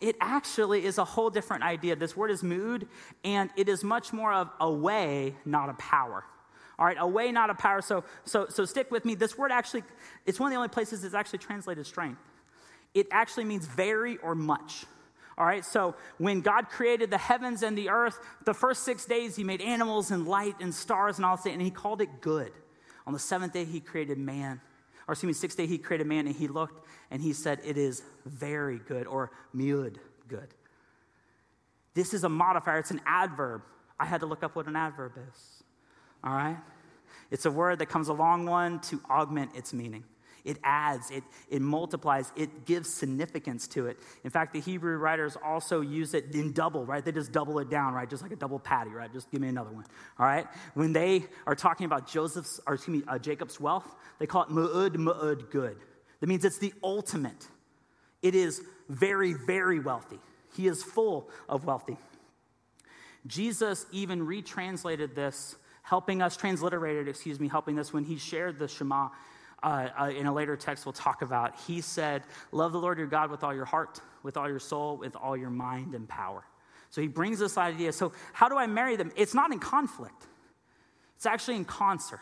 it 0.00 0.16
actually 0.20 0.84
is 0.84 0.98
a 0.98 1.04
whole 1.04 1.30
different 1.30 1.62
idea. 1.62 1.96
This 1.96 2.16
word 2.16 2.30
is 2.30 2.42
mood, 2.42 2.88
and 3.24 3.50
it 3.56 3.68
is 3.68 3.82
much 3.84 4.12
more 4.12 4.32
of 4.32 4.50
a 4.60 4.70
way, 4.70 5.34
not 5.44 5.68
a 5.68 5.74
power. 5.74 6.24
All 6.78 6.86
right, 6.86 6.96
a 6.98 7.06
way, 7.06 7.30
not 7.30 7.50
a 7.50 7.54
power. 7.54 7.80
So, 7.80 8.04
so, 8.24 8.46
so 8.48 8.64
stick 8.64 8.90
with 8.90 9.04
me. 9.04 9.14
This 9.14 9.38
word 9.38 9.52
actually, 9.52 9.84
it's 10.26 10.40
one 10.40 10.48
of 10.48 10.52
the 10.52 10.56
only 10.56 10.68
places 10.68 11.04
it's 11.04 11.14
actually 11.14 11.38
translated 11.38 11.86
strength. 11.86 12.20
It 12.94 13.06
actually 13.10 13.44
means 13.44 13.66
very 13.66 14.16
or 14.18 14.34
much. 14.34 14.84
All 15.36 15.46
right, 15.46 15.64
so 15.64 15.96
when 16.18 16.42
God 16.42 16.68
created 16.68 17.10
the 17.10 17.18
heavens 17.18 17.62
and 17.62 17.76
the 17.76 17.90
earth, 17.90 18.18
the 18.44 18.54
first 18.54 18.84
six 18.84 19.04
days 19.04 19.34
he 19.34 19.42
made 19.42 19.60
animals 19.60 20.12
and 20.12 20.28
light 20.28 20.54
and 20.60 20.72
stars 20.72 21.16
and 21.16 21.26
all 21.26 21.36
that, 21.36 21.50
and 21.50 21.60
he 21.60 21.70
called 21.70 22.00
it 22.00 22.20
good. 22.20 22.52
On 23.06 23.12
the 23.12 23.18
seventh 23.18 23.52
day, 23.52 23.64
he 23.64 23.80
created 23.80 24.16
man 24.18 24.60
or 25.06 25.12
excuse 25.12 25.28
me, 25.28 25.32
sixth 25.34 25.56
day 25.56 25.66
he 25.66 25.78
created 25.78 26.06
man 26.06 26.26
and 26.26 26.34
he 26.34 26.48
looked 26.48 26.86
and 27.10 27.20
he 27.20 27.32
said, 27.32 27.60
It 27.64 27.76
is 27.76 28.02
very 28.24 28.78
good, 28.78 29.06
or 29.06 29.30
miud 29.54 29.98
good. 30.28 30.48
This 31.94 32.14
is 32.14 32.24
a 32.24 32.28
modifier, 32.28 32.78
it's 32.78 32.90
an 32.90 33.00
adverb. 33.06 33.62
I 33.98 34.06
had 34.06 34.20
to 34.20 34.26
look 34.26 34.42
up 34.42 34.56
what 34.56 34.66
an 34.66 34.76
adverb 34.76 35.12
is. 35.16 35.62
All 36.22 36.32
right? 36.32 36.56
It's 37.30 37.46
a 37.46 37.50
word 37.50 37.78
that 37.78 37.86
comes 37.86 38.08
along 38.08 38.46
one 38.46 38.80
to 38.80 39.00
augment 39.08 39.54
its 39.54 39.72
meaning. 39.72 40.04
It 40.44 40.58
adds, 40.62 41.10
it, 41.10 41.24
it 41.48 41.62
multiplies, 41.62 42.30
it 42.36 42.66
gives 42.66 42.92
significance 42.92 43.66
to 43.68 43.86
it. 43.86 43.98
In 44.24 44.30
fact, 44.30 44.52
the 44.52 44.60
Hebrew 44.60 44.98
writers 44.98 45.38
also 45.42 45.80
use 45.80 46.12
it 46.12 46.34
in 46.34 46.52
double, 46.52 46.84
right? 46.84 47.02
They 47.02 47.12
just 47.12 47.32
double 47.32 47.58
it 47.60 47.70
down, 47.70 47.94
right? 47.94 48.08
Just 48.08 48.22
like 48.22 48.32
a 48.32 48.36
double 48.36 48.58
patty, 48.58 48.90
right? 48.90 49.10
Just 49.10 49.30
give 49.30 49.40
me 49.40 49.48
another 49.48 49.70
one, 49.70 49.86
all 50.18 50.26
right? 50.26 50.46
When 50.74 50.92
they 50.92 51.24
are 51.46 51.54
talking 51.54 51.86
about 51.86 52.06
Joseph's, 52.06 52.60
or 52.66 52.74
excuse 52.74 52.98
me, 52.98 53.04
uh, 53.08 53.18
Jacob's 53.18 53.58
wealth, 53.58 53.94
they 54.18 54.26
call 54.26 54.42
it 54.42 54.50
mu'ud, 54.50 54.96
mu'ud, 54.96 55.50
good. 55.50 55.78
That 56.20 56.26
means 56.26 56.44
it's 56.44 56.58
the 56.58 56.74
ultimate. 56.82 57.48
It 58.20 58.34
is 58.34 58.60
very, 58.90 59.32
very 59.32 59.80
wealthy. 59.80 60.18
He 60.54 60.66
is 60.66 60.82
full 60.82 61.30
of 61.48 61.64
wealthy. 61.64 61.96
Jesus 63.26 63.86
even 63.92 64.26
retranslated 64.26 65.14
this, 65.14 65.56
helping 65.82 66.20
us, 66.20 66.36
transliterated, 66.36 67.08
excuse 67.08 67.40
me, 67.40 67.48
helping 67.48 67.78
us 67.78 67.94
when 67.94 68.04
he 68.04 68.18
shared 68.18 68.58
the 68.58 68.68
Shema 68.68 69.08
uh, 69.64 69.88
uh, 69.98 70.10
in 70.10 70.26
a 70.26 70.32
later 70.32 70.56
text 70.56 70.84
we'll 70.84 70.92
talk 70.92 71.22
about, 71.22 71.58
he 71.66 71.80
said, 71.80 72.22
Love 72.52 72.72
the 72.72 72.78
Lord 72.78 72.98
your 72.98 73.06
God 73.06 73.30
with 73.30 73.42
all 73.42 73.54
your 73.54 73.64
heart, 73.64 74.00
with 74.22 74.36
all 74.36 74.48
your 74.48 74.58
soul, 74.58 74.98
with 74.98 75.16
all 75.16 75.36
your 75.36 75.50
mind 75.50 75.94
and 75.94 76.06
power. 76.06 76.44
So 76.90 77.00
he 77.00 77.08
brings 77.08 77.38
this 77.38 77.56
idea. 77.56 77.92
So, 77.92 78.12
how 78.34 78.50
do 78.50 78.58
I 78.58 78.66
marry 78.66 78.96
them? 78.96 79.10
It's 79.16 79.34
not 79.34 79.52
in 79.52 79.58
conflict, 79.58 80.26
it's 81.16 81.26
actually 81.26 81.56
in 81.56 81.64
concert. 81.64 82.20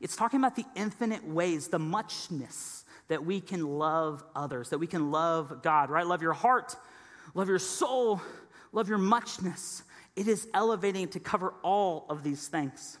It's 0.00 0.16
talking 0.16 0.40
about 0.40 0.56
the 0.56 0.64
infinite 0.74 1.24
ways, 1.24 1.68
the 1.68 1.78
muchness 1.78 2.84
that 3.06 3.24
we 3.24 3.40
can 3.40 3.78
love 3.78 4.24
others, 4.34 4.70
that 4.70 4.78
we 4.78 4.88
can 4.88 5.12
love 5.12 5.62
God, 5.62 5.90
right? 5.90 6.04
Love 6.04 6.22
your 6.22 6.32
heart, 6.32 6.74
love 7.34 7.48
your 7.48 7.60
soul, 7.60 8.20
love 8.72 8.88
your 8.88 8.98
muchness. 8.98 9.84
It 10.16 10.26
is 10.26 10.48
elevating 10.52 11.06
to 11.08 11.20
cover 11.20 11.54
all 11.62 12.06
of 12.08 12.24
these 12.24 12.48
things. 12.48 12.98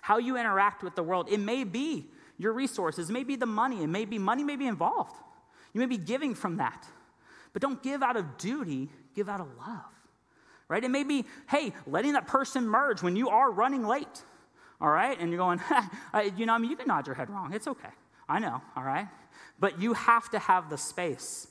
How 0.00 0.18
you 0.18 0.36
interact 0.36 0.82
with 0.82 0.96
the 0.96 1.04
world, 1.04 1.28
it 1.30 1.38
may 1.38 1.62
be 1.62 2.08
your 2.38 2.52
resources, 2.52 3.10
maybe 3.10 3.36
the 3.36 3.46
money, 3.46 3.82
and 3.82 3.92
maybe 3.92 4.18
money 4.18 4.44
may 4.44 4.56
be 4.56 4.66
involved. 4.66 5.16
You 5.72 5.80
may 5.80 5.86
be 5.86 5.98
giving 5.98 6.34
from 6.34 6.56
that. 6.56 6.86
But 7.52 7.62
don't 7.62 7.82
give 7.82 8.02
out 8.02 8.16
of 8.16 8.38
duty, 8.38 8.88
give 9.14 9.28
out 9.28 9.40
of 9.40 9.48
love. 9.58 9.84
Right? 10.68 10.82
It 10.82 10.90
may 10.90 11.04
be, 11.04 11.26
hey, 11.48 11.72
letting 11.86 12.14
that 12.14 12.26
person 12.26 12.66
merge 12.66 13.02
when 13.02 13.16
you 13.16 13.28
are 13.28 13.50
running 13.50 13.86
late. 13.86 14.22
All 14.80 14.90
right? 14.90 15.18
And 15.18 15.30
you're 15.30 15.38
going, 15.38 15.60
you 16.36 16.46
know, 16.46 16.54
I 16.54 16.58
mean, 16.58 16.70
you 16.70 16.76
can 16.76 16.86
nod 16.86 17.06
your 17.06 17.14
head 17.14 17.28
wrong. 17.30 17.52
It's 17.52 17.68
okay. 17.68 17.90
I 18.28 18.38
know, 18.38 18.62
all 18.76 18.82
right? 18.82 19.08
But 19.58 19.80
you 19.80 19.92
have 19.92 20.30
to 20.30 20.38
have 20.38 20.70
the 20.70 20.78
space. 20.78 21.48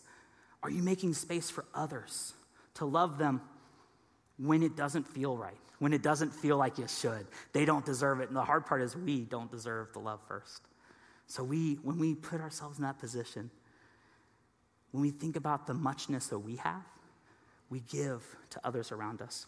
Are 0.64 0.70
you 0.70 0.82
making 0.82 1.14
space 1.14 1.50
for 1.50 1.66
others 1.74 2.34
to 2.76 2.86
love 2.86 3.18
them 3.18 3.42
when 4.38 4.64
it 4.64 4.76
doesn't 4.76 5.08
feel 5.08 5.38
right, 5.38 5.58
when 5.80 5.94
it 5.94 6.02
doesn't 6.02 6.34
feel 6.34 6.58
like 6.58 6.78
you 6.78 6.88
should? 6.88 7.28
They 7.54 7.66
don't 7.66 7.86
deserve 7.86 8.22
it. 8.22 8.28
And 8.28 8.36
the 8.36 8.44
hard 8.44 8.66
part 8.66 8.82
is 8.82 8.96
we 8.96 9.22
don't 9.22 9.52
deserve 9.52 9.94
the 9.94 10.00
love 10.00 10.20
first. 10.28 10.62
So 11.32 11.46
we, 11.46 11.76
when 11.76 11.98
we 11.98 12.14
put 12.14 12.42
ourselves 12.42 12.78
in 12.78 12.84
that 12.84 13.00
position, 13.00 13.52
when 14.92 15.02
we 15.02 15.12
think 15.12 15.38
about 15.38 15.66
the 15.66 15.74
muchness 15.74 16.28
that 16.28 16.40
we 16.40 16.58
have, 16.58 16.84
we 17.70 17.80
give 17.80 18.22
to 18.50 18.60
others 18.66 18.92
around 18.92 19.22
us. 19.22 19.46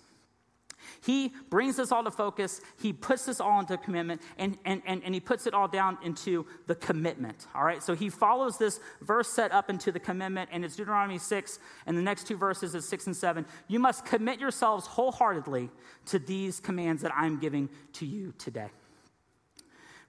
He 1.01 1.33
brings 1.49 1.75
this 1.75 1.91
all 1.91 2.05
to 2.05 2.11
focus. 2.11 2.61
He 2.81 2.93
puts 2.93 3.25
this 3.25 3.41
all 3.41 3.59
into 3.59 3.75
commitment, 3.75 4.21
and, 4.37 4.57
and, 4.63 4.81
and, 4.85 5.03
and 5.03 5.13
he 5.13 5.19
puts 5.19 5.45
it 5.45 5.53
all 5.53 5.67
down 5.67 5.97
into 6.05 6.45
the 6.67 6.75
commitment. 6.75 7.47
All 7.53 7.65
right, 7.65 7.83
so 7.83 7.95
he 7.95 8.09
follows 8.09 8.57
this 8.57 8.79
verse 9.01 9.27
set 9.27 9.51
up 9.51 9.69
into 9.69 9.91
the 9.91 9.99
commitment, 9.99 10.51
and 10.53 10.63
it's 10.63 10.77
Deuteronomy 10.77 11.17
6, 11.17 11.59
and 11.85 11.97
the 11.97 12.01
next 12.01 12.27
two 12.27 12.37
verses 12.37 12.75
is 12.75 12.87
6 12.87 13.07
and 13.07 13.15
7. 13.15 13.45
You 13.67 13.79
must 13.79 14.05
commit 14.05 14.39
yourselves 14.39 14.87
wholeheartedly 14.87 15.69
to 16.05 16.17
these 16.17 16.61
commands 16.61 17.01
that 17.01 17.11
I'm 17.13 17.41
giving 17.41 17.67
to 17.93 18.05
you 18.05 18.33
today. 18.37 18.69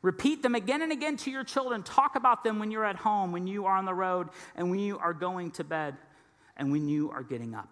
Repeat 0.05 0.43
them 0.43 0.55
again 0.55 0.83
and 0.83 0.93
again 0.93 1.17
to 1.17 1.31
your 1.31 1.45
children. 1.45 1.83
Talk 1.83 2.15
about 2.15 2.45
them 2.45 2.59
when 2.59 2.71
you're 2.71 2.85
at 2.85 2.97
home, 2.97 3.33
when 3.33 3.47
you 3.47 3.65
are 3.65 3.75
on 3.75 3.87
the 3.87 3.95
road, 3.95 4.29
and 4.55 4.69
when 4.69 4.79
you 4.79 4.99
are 4.99 5.15
going 5.15 5.51
to 5.53 5.65
bed, 5.65 5.97
and 6.59 6.71
when 6.71 6.87
you 6.87 7.11
are 7.11 7.23
getting 7.23 7.55
up. 7.55 7.71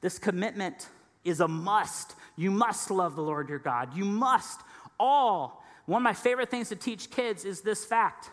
This 0.00 0.18
commitment 0.18 0.88
is 1.22 1.40
a 1.40 1.48
must. 1.48 2.14
You 2.34 2.50
must 2.50 2.90
love 2.90 3.14
the 3.14 3.20
Lord 3.20 3.50
your 3.50 3.58
God. 3.58 3.94
You 3.94 4.06
must 4.06 4.62
all. 4.98 5.62
One 5.84 6.00
of 6.00 6.04
my 6.04 6.14
favorite 6.14 6.50
things 6.50 6.70
to 6.70 6.76
teach 6.76 7.10
kids 7.10 7.44
is 7.44 7.60
this 7.60 7.84
fact 7.84 8.30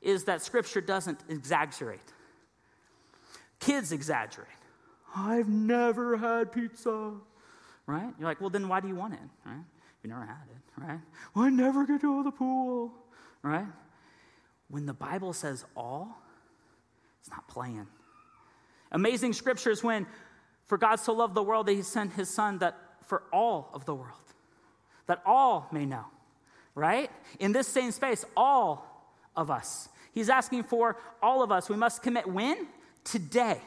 is 0.00 0.24
that 0.24 0.42
scripture 0.42 0.80
doesn't 0.80 1.20
exaggerate. 1.28 2.00
Kids 3.60 3.92
exaggerate. 3.92 4.48
I've 5.14 5.48
never 5.48 6.16
had 6.16 6.50
pizza. 6.50 7.12
Right? 7.86 8.12
You're 8.18 8.28
like, 8.28 8.40
well, 8.40 8.50
then 8.50 8.66
why 8.66 8.80
do 8.80 8.88
you 8.88 8.96
want 8.96 9.14
it? 9.14 9.20
Right? 9.46 9.62
You 10.02 10.10
never 10.10 10.24
had 10.24 10.48
it, 10.50 10.82
right? 10.82 11.00
Well, 11.34 11.44
I 11.44 11.50
never 11.50 11.86
get 11.86 12.00
to 12.00 12.08
go 12.08 12.18
to 12.18 12.24
the 12.24 12.36
pool, 12.36 12.92
right? 13.42 13.66
When 14.68 14.86
the 14.86 14.94
Bible 14.94 15.32
says 15.32 15.64
all, 15.76 16.16
it's 17.20 17.30
not 17.30 17.46
playing. 17.46 17.86
Amazing 18.90 19.32
scriptures 19.34 19.82
when 19.82 20.06
for 20.64 20.76
God 20.76 20.96
so 20.96 21.12
loved 21.12 21.34
the 21.34 21.42
world 21.42 21.66
that 21.66 21.74
he 21.74 21.82
sent 21.82 22.12
his 22.12 22.28
son 22.28 22.58
that 22.58 22.76
for 23.06 23.22
all 23.32 23.70
of 23.74 23.84
the 23.84 23.94
world, 23.94 24.16
that 25.06 25.22
all 25.24 25.68
may 25.70 25.86
know, 25.86 26.04
right? 26.74 27.10
In 27.38 27.52
this 27.52 27.68
same 27.68 27.92
space, 27.92 28.24
all 28.36 29.14
of 29.36 29.50
us. 29.50 29.88
He's 30.12 30.28
asking 30.28 30.64
for 30.64 30.96
all 31.22 31.42
of 31.42 31.52
us. 31.52 31.68
We 31.68 31.76
must 31.76 32.02
commit 32.02 32.26
when? 32.26 32.66
Today. 33.04 33.60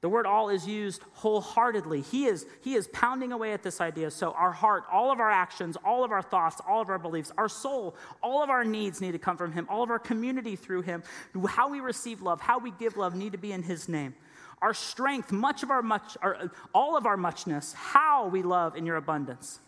The 0.00 0.08
word 0.08 0.24
all 0.24 0.48
is 0.48 0.66
used 0.66 1.02
wholeheartedly. 1.12 2.00
He 2.00 2.24
is, 2.24 2.46
he 2.62 2.74
is 2.74 2.88
pounding 2.88 3.32
away 3.32 3.52
at 3.52 3.62
this 3.62 3.82
idea. 3.82 4.10
So, 4.10 4.32
our 4.32 4.52
heart, 4.52 4.84
all 4.90 5.12
of 5.12 5.20
our 5.20 5.30
actions, 5.30 5.76
all 5.84 6.04
of 6.04 6.10
our 6.10 6.22
thoughts, 6.22 6.56
all 6.66 6.80
of 6.80 6.88
our 6.88 6.98
beliefs, 6.98 7.30
our 7.36 7.50
soul, 7.50 7.94
all 8.22 8.42
of 8.42 8.48
our 8.48 8.64
needs 8.64 9.02
need 9.02 9.12
to 9.12 9.18
come 9.18 9.36
from 9.36 9.52
Him. 9.52 9.66
All 9.68 9.82
of 9.82 9.90
our 9.90 9.98
community 9.98 10.56
through 10.56 10.82
Him. 10.82 11.02
How 11.46 11.68
we 11.68 11.80
receive 11.80 12.22
love, 12.22 12.40
how 12.40 12.58
we 12.58 12.70
give 12.70 12.96
love 12.96 13.14
need 13.14 13.32
to 13.32 13.38
be 13.38 13.52
in 13.52 13.62
His 13.62 13.88
name 13.88 14.14
our 14.62 14.74
strength, 14.74 15.32
much 15.32 15.62
of 15.62 15.70
our 15.70 15.82
much, 15.82 16.16
our, 16.20 16.50
all 16.74 16.96
of 16.96 17.06
our 17.06 17.16
muchness, 17.16 17.72
how 17.72 18.28
we 18.28 18.42
love 18.42 18.76
in 18.76 18.84
your 18.84 18.96
abundance. 18.96 19.58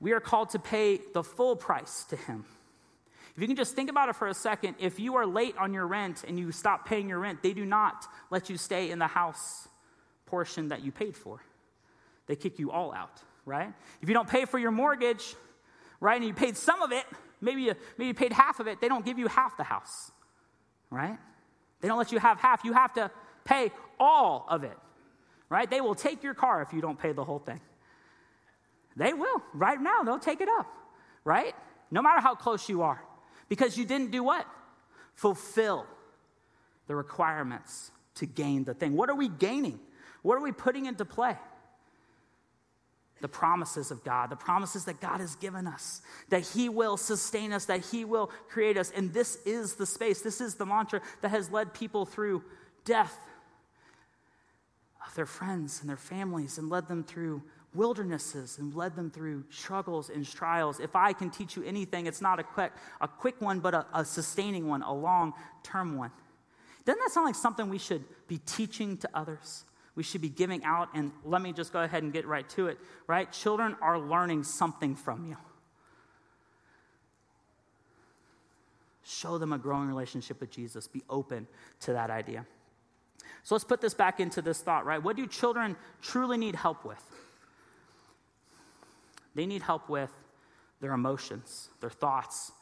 We 0.00 0.12
are 0.12 0.20
called 0.20 0.50
to 0.50 0.58
pay 0.58 1.00
the 1.12 1.22
full 1.22 1.56
price 1.56 2.04
to 2.04 2.16
Him. 2.16 2.44
If 3.40 3.44
you 3.44 3.48
can 3.48 3.56
just 3.56 3.74
think 3.74 3.88
about 3.88 4.10
it 4.10 4.16
for 4.16 4.28
a 4.28 4.34
second, 4.34 4.74
if 4.78 5.00
you 5.00 5.16
are 5.16 5.24
late 5.24 5.56
on 5.56 5.72
your 5.72 5.86
rent 5.86 6.24
and 6.28 6.38
you 6.38 6.52
stop 6.52 6.84
paying 6.84 7.08
your 7.08 7.18
rent, 7.18 7.42
they 7.42 7.54
do 7.54 7.64
not 7.64 8.06
let 8.28 8.50
you 8.50 8.58
stay 8.58 8.90
in 8.90 8.98
the 8.98 9.06
house 9.06 9.66
portion 10.26 10.68
that 10.68 10.84
you 10.84 10.92
paid 10.92 11.16
for. 11.16 11.42
They 12.26 12.36
kick 12.36 12.58
you 12.58 12.70
all 12.70 12.92
out, 12.92 13.22
right? 13.46 13.72
If 14.02 14.10
you 14.10 14.14
don't 14.14 14.28
pay 14.28 14.44
for 14.44 14.58
your 14.58 14.72
mortgage, 14.72 15.34
right, 16.00 16.16
and 16.16 16.24
you 16.26 16.34
paid 16.34 16.54
some 16.54 16.82
of 16.82 16.92
it, 16.92 17.06
maybe 17.40 17.62
you, 17.62 17.74
maybe 17.96 18.08
you 18.08 18.14
paid 18.14 18.34
half 18.34 18.60
of 18.60 18.66
it, 18.66 18.78
they 18.78 18.88
don't 18.88 19.06
give 19.06 19.18
you 19.18 19.26
half 19.26 19.56
the 19.56 19.64
house, 19.64 20.12
right? 20.90 21.16
They 21.80 21.88
don't 21.88 21.96
let 21.96 22.12
you 22.12 22.18
have 22.18 22.38
half. 22.38 22.62
You 22.62 22.74
have 22.74 22.92
to 22.92 23.10
pay 23.46 23.72
all 23.98 24.44
of 24.50 24.64
it, 24.64 24.76
right? 25.48 25.70
They 25.70 25.80
will 25.80 25.94
take 25.94 26.22
your 26.22 26.34
car 26.34 26.60
if 26.60 26.74
you 26.74 26.82
don't 26.82 26.98
pay 26.98 27.12
the 27.12 27.24
whole 27.24 27.38
thing. 27.38 27.62
They 28.96 29.14
will. 29.14 29.40
Right 29.54 29.80
now, 29.80 30.02
they'll 30.02 30.18
take 30.18 30.42
it 30.42 30.48
up, 30.58 30.66
right? 31.24 31.54
No 31.90 32.02
matter 32.02 32.20
how 32.20 32.34
close 32.34 32.68
you 32.68 32.82
are. 32.82 33.02
Because 33.50 33.76
you 33.76 33.84
didn't 33.84 34.12
do 34.12 34.22
what? 34.24 34.46
Fulfill 35.14 35.86
the 36.86 36.96
requirements 36.96 37.90
to 38.14 38.24
gain 38.24 38.64
the 38.64 38.72
thing. 38.72 38.96
What 38.96 39.10
are 39.10 39.14
we 39.14 39.28
gaining? 39.28 39.78
What 40.22 40.36
are 40.36 40.40
we 40.40 40.52
putting 40.52 40.86
into 40.86 41.04
play? 41.04 41.36
the 43.20 43.28
promises 43.28 43.90
of 43.90 44.02
God, 44.02 44.30
the 44.30 44.36
promises 44.36 44.86
that 44.86 45.00
God 45.00 45.20
has 45.20 45.36
given 45.36 45.66
us, 45.66 46.00
that 46.30 46.42
He 46.42 46.68
will 46.68 46.96
sustain 46.96 47.52
us, 47.52 47.66
that 47.66 47.84
He 47.84 48.04
will 48.04 48.30
create 48.48 48.76
us. 48.76 48.90
And 48.94 49.12
this 49.12 49.36
is 49.44 49.74
the 49.74 49.86
space, 49.86 50.22
this 50.22 50.40
is 50.40 50.54
the 50.54 50.66
mantra 50.66 51.00
that 51.20 51.30
has 51.30 51.50
led 51.50 51.74
people 51.74 52.06
through 52.06 52.42
death 52.84 53.14
of 55.06 55.14
their 55.14 55.26
friends 55.26 55.80
and 55.80 55.88
their 55.88 55.96
families 55.96 56.58
and 56.58 56.70
led 56.70 56.88
them 56.88 57.04
through 57.04 57.42
wildernesses 57.74 58.58
and 58.58 58.74
led 58.74 58.96
them 58.96 59.10
through 59.10 59.44
struggles 59.50 60.10
and 60.10 60.26
trials. 60.28 60.80
If 60.80 60.96
I 60.96 61.12
can 61.12 61.30
teach 61.30 61.56
you 61.56 61.62
anything, 61.62 62.06
it's 62.06 62.20
not 62.20 62.40
a 62.40 62.42
quick, 62.42 62.72
a 63.00 63.08
quick 63.08 63.40
one, 63.40 63.60
but 63.60 63.74
a, 63.74 63.86
a 63.94 64.04
sustaining 64.04 64.68
one, 64.68 64.82
a 64.82 64.92
long 64.92 65.34
term 65.62 65.96
one. 65.96 66.10
Doesn't 66.84 67.00
that 67.00 67.10
sound 67.12 67.26
like 67.26 67.34
something 67.34 67.68
we 67.68 67.78
should 67.78 68.04
be 68.26 68.38
teaching 68.38 68.96
to 68.98 69.10
others? 69.14 69.64
we 69.94 70.02
should 70.02 70.20
be 70.20 70.28
giving 70.28 70.64
out. 70.64 70.88
And 70.94 71.12
let 71.24 71.42
me 71.42 71.52
just 71.52 71.72
go 71.72 71.82
ahead 71.82 72.02
and 72.02 72.12
get 72.12 72.26
right 72.26 72.48
to 72.50 72.68
it, 72.68 72.78
right? 73.06 73.30
Children 73.30 73.76
are 73.80 73.98
learning 73.98 74.44
something 74.44 74.94
from 74.94 75.26
you. 75.26 75.36
Show 79.04 79.38
them 79.38 79.52
a 79.52 79.58
growing 79.58 79.88
relationship 79.88 80.40
with 80.40 80.50
Jesus. 80.50 80.86
Be 80.86 81.02
open 81.10 81.46
to 81.80 81.92
that 81.92 82.10
idea. 82.10 82.46
So 83.42 83.54
let's 83.54 83.64
put 83.64 83.80
this 83.80 83.94
back 83.94 84.20
into 84.20 84.40
this 84.40 84.60
thought, 84.60 84.86
right? 84.86 85.02
What 85.02 85.16
do 85.16 85.26
children 85.26 85.76
truly 86.00 86.38
need 86.38 86.54
help 86.54 86.84
with? 86.84 87.02
They 89.34 89.46
need 89.46 89.62
help 89.62 89.88
with 89.88 90.10
their 90.80 90.92
emotions, 90.92 91.68
their 91.80 91.90
thoughts. 91.90 92.52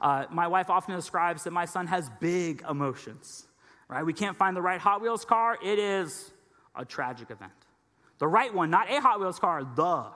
Uh, 0.00 0.24
my 0.30 0.46
wife 0.46 0.70
often 0.70 0.94
describes 0.94 1.44
that 1.44 1.52
my 1.52 1.64
son 1.64 1.86
has 1.86 2.10
big 2.20 2.62
emotions, 2.68 3.46
right? 3.88 4.04
We 4.04 4.12
can't 4.12 4.36
find 4.36 4.56
the 4.56 4.62
right 4.62 4.80
Hot 4.80 5.00
Wheels 5.00 5.24
car. 5.24 5.58
It 5.62 5.78
is 5.78 6.32
a 6.74 6.84
tragic 6.84 7.30
event. 7.30 7.52
The 8.18 8.28
right 8.28 8.52
one, 8.52 8.70
not 8.70 8.90
a 8.90 9.00
Hot 9.00 9.20
Wheels 9.20 9.38
car, 9.38 9.62
the 9.64 10.06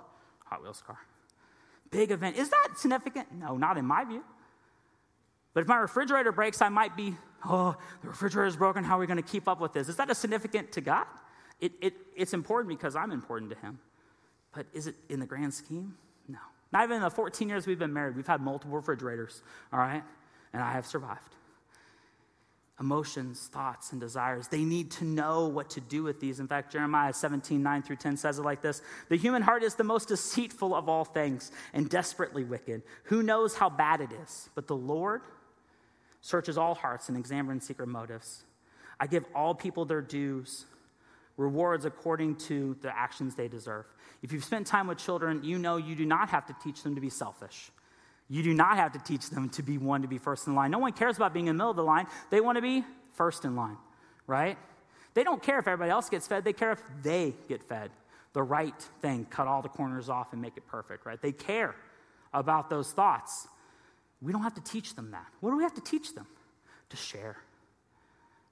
Hot 0.46 0.62
Wheels 0.62 0.82
car. 0.86 0.98
Big 1.90 2.10
event. 2.10 2.36
Is 2.36 2.50
that 2.50 2.68
significant? 2.76 3.32
No, 3.32 3.56
not 3.56 3.76
in 3.76 3.84
my 3.84 4.04
view. 4.04 4.24
But 5.52 5.62
if 5.62 5.68
my 5.68 5.78
refrigerator 5.78 6.32
breaks, 6.32 6.62
I 6.62 6.68
might 6.68 6.96
be, 6.96 7.16
oh, 7.44 7.76
the 8.02 8.08
refrigerator 8.08 8.46
is 8.46 8.56
broken. 8.56 8.84
How 8.84 8.96
are 8.96 9.00
we 9.00 9.06
going 9.06 9.16
to 9.16 9.22
keep 9.22 9.48
up 9.48 9.60
with 9.60 9.72
this? 9.72 9.88
Is 9.88 9.96
that 9.96 10.08
a 10.10 10.14
significant 10.14 10.72
to 10.72 10.80
God? 10.80 11.06
It, 11.60 11.72
it, 11.80 11.94
it's 12.16 12.32
important 12.32 12.68
because 12.68 12.94
I'm 12.94 13.10
important 13.10 13.50
to 13.50 13.58
Him. 13.58 13.80
But 14.52 14.66
is 14.72 14.86
it 14.86 14.96
in 15.08 15.20
the 15.20 15.26
grand 15.26 15.54
scheme? 15.54 15.96
No. 16.28 16.38
Not 16.72 16.84
even 16.84 16.96
in 16.96 17.02
the 17.02 17.10
14 17.10 17.48
years 17.48 17.66
we've 17.66 17.78
been 17.78 17.92
married, 17.92 18.16
we've 18.16 18.26
had 18.26 18.40
multiple 18.40 18.76
refrigerators, 18.76 19.42
all 19.72 19.78
right? 19.78 20.02
And 20.52 20.62
I 20.62 20.72
have 20.72 20.86
survived 20.86 21.36
emotions, 22.80 23.50
thoughts, 23.52 23.92
and 23.92 24.00
desires. 24.00 24.48
They 24.48 24.64
need 24.64 24.90
to 24.92 25.04
know 25.04 25.46
what 25.46 25.68
to 25.70 25.80
do 25.80 26.02
with 26.02 26.18
these. 26.18 26.40
In 26.40 26.48
fact, 26.48 26.72
Jeremiah 26.72 27.12
17, 27.12 27.62
9 27.62 27.82
through 27.82 27.96
10 27.96 28.16
says 28.16 28.38
it 28.38 28.42
like 28.42 28.62
this 28.62 28.80
The 29.10 29.16
human 29.16 29.42
heart 29.42 29.62
is 29.62 29.74
the 29.74 29.84
most 29.84 30.08
deceitful 30.08 30.74
of 30.74 30.88
all 30.88 31.04
things 31.04 31.52
and 31.74 31.88
desperately 31.88 32.42
wicked. 32.42 32.82
Who 33.04 33.22
knows 33.22 33.54
how 33.54 33.68
bad 33.68 34.00
it 34.00 34.10
is? 34.24 34.48
But 34.54 34.66
the 34.66 34.76
Lord 34.76 35.20
searches 36.22 36.56
all 36.56 36.74
hearts 36.74 37.08
and 37.08 37.18
examines 37.18 37.66
secret 37.66 37.88
motives. 37.88 38.44
I 38.98 39.06
give 39.06 39.24
all 39.34 39.54
people 39.54 39.84
their 39.84 40.02
dues, 40.02 40.64
rewards 41.36 41.84
according 41.84 42.36
to 42.36 42.76
the 42.80 42.96
actions 42.96 43.34
they 43.34 43.48
deserve. 43.48 43.84
If 44.22 44.32
you've 44.32 44.44
spent 44.44 44.66
time 44.66 44.86
with 44.86 44.98
children, 44.98 45.42
you 45.44 45.58
know 45.58 45.76
you 45.76 45.94
do 45.94 46.04
not 46.04 46.30
have 46.30 46.46
to 46.46 46.56
teach 46.62 46.82
them 46.82 46.94
to 46.94 47.00
be 47.00 47.10
selfish. 47.10 47.70
You 48.28 48.42
do 48.42 48.54
not 48.54 48.76
have 48.76 48.92
to 48.92 48.98
teach 48.98 49.30
them 49.30 49.48
to 49.50 49.62
be 49.62 49.78
one 49.78 50.02
to 50.02 50.08
be 50.08 50.18
first 50.18 50.46
in 50.46 50.54
line. 50.54 50.70
No 50.70 50.78
one 50.78 50.92
cares 50.92 51.16
about 51.16 51.32
being 51.32 51.46
in 51.46 51.56
the 51.56 51.58
middle 51.58 51.70
of 51.70 51.76
the 51.76 51.82
line. 51.82 52.06
They 52.30 52.40
want 52.40 52.56
to 52.56 52.62
be 52.62 52.84
first 53.14 53.44
in 53.44 53.56
line, 53.56 53.76
right? 54.26 54.56
They 55.14 55.24
don't 55.24 55.42
care 55.42 55.58
if 55.58 55.66
everybody 55.66 55.90
else 55.90 56.08
gets 56.08 56.26
fed, 56.26 56.44
they 56.44 56.52
care 56.52 56.72
if 56.72 56.82
they 57.02 57.34
get 57.48 57.62
fed. 57.64 57.90
The 58.32 58.42
right 58.42 58.80
thing, 59.02 59.24
cut 59.24 59.48
all 59.48 59.62
the 59.62 59.68
corners 59.68 60.08
off 60.08 60.32
and 60.32 60.40
make 60.40 60.56
it 60.56 60.66
perfect, 60.68 61.04
right? 61.04 61.20
They 61.20 61.32
care 61.32 61.74
about 62.32 62.70
those 62.70 62.92
thoughts. 62.92 63.48
We 64.22 64.32
don't 64.32 64.42
have 64.42 64.54
to 64.54 64.60
teach 64.60 64.94
them 64.94 65.10
that. 65.10 65.26
What 65.40 65.50
do 65.50 65.56
we 65.56 65.64
have 65.64 65.74
to 65.74 65.80
teach 65.80 66.14
them? 66.14 66.26
To 66.90 66.96
share, 66.96 67.36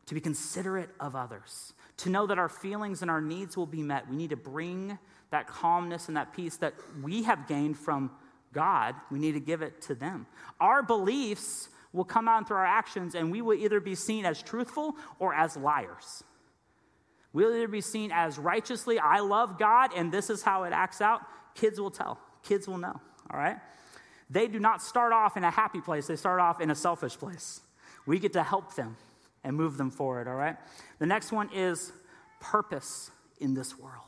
to 0.06 0.14
be 0.14 0.20
considerate 0.20 0.90
of 0.98 1.14
others, 1.14 1.72
to 1.98 2.10
know 2.10 2.26
that 2.26 2.38
our 2.38 2.48
feelings 2.48 3.02
and 3.02 3.10
our 3.10 3.20
needs 3.20 3.56
will 3.56 3.66
be 3.66 3.82
met. 3.82 4.08
We 4.08 4.16
need 4.16 4.30
to 4.30 4.36
bring 4.36 4.98
that 5.30 5.46
calmness 5.46 6.08
and 6.08 6.16
that 6.16 6.34
peace 6.34 6.56
that 6.58 6.74
we 7.02 7.22
have 7.24 7.46
gained 7.46 7.78
from 7.78 8.10
God, 8.52 8.94
we 9.10 9.18
need 9.18 9.32
to 9.32 9.40
give 9.40 9.62
it 9.62 9.82
to 9.82 9.94
them. 9.94 10.26
Our 10.60 10.82
beliefs 10.82 11.68
will 11.92 12.04
come 12.04 12.28
out 12.28 12.48
through 12.48 12.56
our 12.56 12.66
actions, 12.66 13.14
and 13.14 13.30
we 13.30 13.42
will 13.42 13.54
either 13.54 13.80
be 13.80 13.94
seen 13.94 14.24
as 14.24 14.42
truthful 14.42 14.94
or 15.18 15.34
as 15.34 15.56
liars. 15.56 16.24
We'll 17.32 17.54
either 17.54 17.68
be 17.68 17.80
seen 17.80 18.10
as 18.12 18.38
righteously, 18.38 18.98
I 18.98 19.20
love 19.20 19.58
God, 19.58 19.90
and 19.94 20.10
this 20.10 20.30
is 20.30 20.42
how 20.42 20.64
it 20.64 20.72
acts 20.72 21.00
out. 21.00 21.20
Kids 21.54 21.80
will 21.80 21.90
tell, 21.90 22.18
kids 22.42 22.66
will 22.66 22.78
know, 22.78 23.00
all 23.30 23.38
right? 23.38 23.56
They 24.30 24.46
do 24.46 24.58
not 24.58 24.82
start 24.82 25.12
off 25.12 25.36
in 25.36 25.44
a 25.44 25.50
happy 25.50 25.80
place, 25.80 26.06
they 26.06 26.16
start 26.16 26.40
off 26.40 26.60
in 26.60 26.70
a 26.70 26.74
selfish 26.74 27.18
place. 27.18 27.60
We 28.06 28.18
get 28.18 28.32
to 28.34 28.42
help 28.42 28.74
them 28.74 28.96
and 29.44 29.56
move 29.56 29.76
them 29.76 29.90
forward, 29.90 30.28
all 30.28 30.34
right? 30.34 30.56
The 30.98 31.06
next 31.06 31.32
one 31.32 31.50
is 31.54 31.92
purpose 32.40 33.10
in 33.40 33.54
this 33.54 33.78
world. 33.78 34.07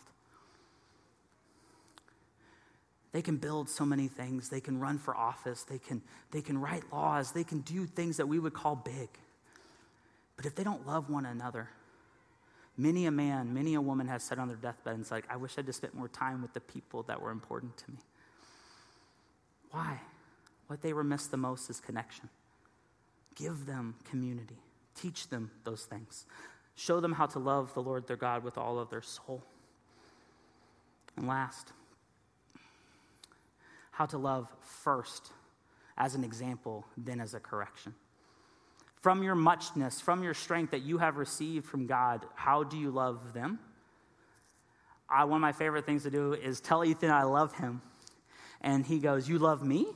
They 3.13 3.23
can 3.23 3.37
build 3.37 3.69
so 3.69 3.85
many 3.85 4.09
things. 4.09 4.49
They 4.49 4.61
can 4.61 4.79
run 4.79 4.99
for 4.99 5.17
office. 5.17 5.65
They 5.65 5.79
can, 5.79 6.03
they 6.31 6.43
can 6.43 6.59
write 6.59 6.85
laws. 6.93 7.33
They 7.33 7.45
can 7.45 7.61
do 7.61 7.87
things 7.87 8.17
that 8.19 8.27
we 8.27 8.39
would 8.39 8.55
call 8.55 8.77
big. 8.77 9.09
But 10.37 10.47
if 10.47 10.55
they 10.55 10.63
don't 10.63 10.87
love 10.87 11.11
one 11.11 11.27
another, 11.27 11.69
many 12.77 13.07
a 13.07 13.11
man, 13.11 13.53
many 13.53 13.75
a 13.75 13.81
woman 13.81 14.07
has 14.09 14.23
said 14.23 14.39
on 14.39 14.49
their 14.49 14.57
deathbed 14.57 14.99
it's 15.01 15.11
like, 15.11 15.25
I 15.29 15.37
wish 15.37 15.59
I'd 15.59 15.67
just 15.67 15.79
spent 15.79 15.95
more 15.95 16.09
time 16.09 16.41
with 16.41 16.55
the 16.55 16.61
people 16.61 17.03
that 17.05 17.21
were 17.21 17.31
important 17.31 17.77
to 17.79 17.91
me. 17.91 17.99
Why? 19.73 20.01
What 20.69 20.83
they 20.83 20.93
were 20.93 21.05
missed 21.05 21.31
the 21.31 21.37
most 21.37 21.69
is 21.69 21.81
connection. 21.81 22.29
Give 23.35 23.67
them 23.67 23.97
community. 24.09 24.59
Teach 24.95 25.29
them 25.29 25.51
those 25.65 25.85
things. 25.85 26.27
Show 26.77 27.01
them 27.01 27.13
how 27.13 27.27
to 27.27 27.39
love 27.39 27.75
the 27.75 27.83
Lord 27.83 28.07
their 28.07 28.17
God 28.17 28.45
with 28.45 28.57
all 28.57 28.79
of 28.79 28.89
their 28.89 29.03
soul. 29.03 29.43
And 31.17 31.27
last, 31.27 31.73
how 34.01 34.07
to 34.07 34.17
love 34.17 34.49
first 34.63 35.31
as 35.99 36.15
an 36.15 36.25
example, 36.25 36.87
then 36.97 37.21
as 37.21 37.35
a 37.35 37.39
correction. 37.39 37.95
From 39.03 39.23
your 39.23 39.35
muchness, 39.35 40.01
from 40.01 40.23
your 40.23 40.33
strength 40.33 40.71
that 40.71 40.81
you 40.81 40.97
have 40.97 41.19
received 41.19 41.67
from 41.67 41.87
God, 41.87 42.25
how 42.35 42.63
do 42.63 42.79
you 42.79 42.91
love 42.91 43.35
them? 43.35 43.59
I, 45.07 45.25
one 45.25 45.37
of 45.37 45.43
my 45.43 45.53
favorite 45.53 45.85
things 45.85 46.05
to 46.05 46.11
do 46.11 46.33
is 46.33 46.63
tell 46.63 46.83
Ethan 46.83 47.11
I 47.11 47.25
love 47.25 47.55
him. 47.57 47.83
And 48.63 48.87
he 48.87 49.01
goes, 49.01 49.29
You 49.29 49.39
love 49.39 49.63
me? 49.63 49.87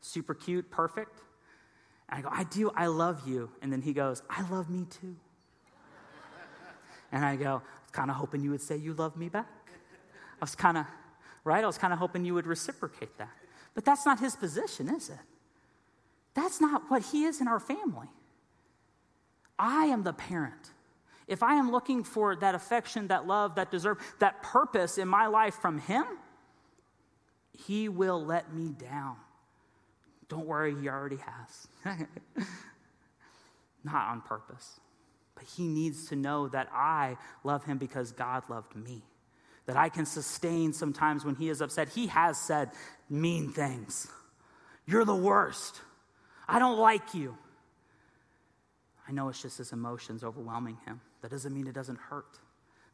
Super 0.00 0.32
cute, 0.32 0.70
perfect. 0.70 1.20
And 2.08 2.20
I 2.20 2.22
go, 2.22 2.30
I 2.32 2.44
do, 2.44 2.70
I 2.74 2.86
love 2.86 3.28
you. 3.28 3.50
And 3.60 3.70
then 3.70 3.82
he 3.82 3.92
goes, 3.92 4.22
I 4.30 4.48
love 4.48 4.70
me 4.70 4.86
too. 4.88 5.14
and 7.12 7.22
I 7.22 7.36
go, 7.36 7.50
I 7.50 7.82
was 7.82 7.90
kind 7.92 8.10
of 8.10 8.16
hoping 8.16 8.42
you 8.42 8.50
would 8.50 8.62
say 8.62 8.76
you 8.76 8.94
love 8.94 9.14
me 9.14 9.28
back. 9.28 9.68
I 10.40 10.44
was 10.44 10.54
kind 10.54 10.78
of 10.78 10.86
right? 11.44 11.62
I 11.62 11.66
was 11.66 11.78
kind 11.78 11.92
of 11.92 11.98
hoping 11.98 12.24
you 12.24 12.34
would 12.34 12.46
reciprocate 12.46 13.16
that. 13.18 13.30
But 13.74 13.84
that's 13.84 14.04
not 14.04 14.20
his 14.20 14.36
position, 14.36 14.88
is 14.88 15.08
it? 15.08 15.18
That's 16.34 16.60
not 16.60 16.90
what 16.90 17.02
he 17.02 17.24
is 17.24 17.40
in 17.40 17.48
our 17.48 17.60
family. 17.60 18.08
I 19.58 19.86
am 19.86 20.02
the 20.02 20.12
parent. 20.12 20.70
If 21.26 21.42
I 21.42 21.54
am 21.54 21.70
looking 21.70 22.02
for 22.02 22.34
that 22.36 22.54
affection, 22.54 23.08
that 23.08 23.26
love, 23.26 23.54
that 23.56 23.70
deserve, 23.70 23.98
that 24.18 24.42
purpose 24.42 24.98
in 24.98 25.06
my 25.06 25.26
life 25.26 25.54
from 25.54 25.78
him, 25.78 26.04
he 27.52 27.88
will 27.88 28.24
let 28.24 28.52
me 28.52 28.72
down. 28.72 29.16
Don't 30.28 30.46
worry, 30.46 30.74
he 30.80 30.88
already 30.88 31.18
has. 31.18 31.68
not 33.84 34.08
on 34.08 34.20
purpose. 34.22 34.80
But 35.34 35.44
he 35.44 35.66
needs 35.66 36.08
to 36.08 36.16
know 36.16 36.48
that 36.48 36.68
I 36.72 37.16
love 37.44 37.64
him 37.64 37.78
because 37.78 38.12
God 38.12 38.44
loved 38.48 38.74
me 38.76 39.02
that 39.66 39.76
I 39.76 39.88
can 39.88 40.06
sustain 40.06 40.72
sometimes 40.72 41.24
when 41.24 41.34
he 41.34 41.48
is 41.48 41.60
upset. 41.60 41.88
He 41.88 42.08
has 42.08 42.38
said 42.38 42.70
mean 43.08 43.52
things. 43.52 44.08
You're 44.86 45.04
the 45.04 45.14
worst. 45.14 45.80
I 46.48 46.58
don't 46.58 46.78
like 46.78 47.14
you. 47.14 47.36
I 49.08 49.12
know 49.12 49.28
it's 49.28 49.42
just 49.42 49.58
his 49.58 49.72
emotions 49.72 50.24
overwhelming 50.24 50.78
him. 50.86 51.00
That 51.22 51.30
doesn't 51.30 51.54
mean 51.54 51.66
it 51.66 51.74
doesn't 51.74 51.98
hurt. 51.98 52.38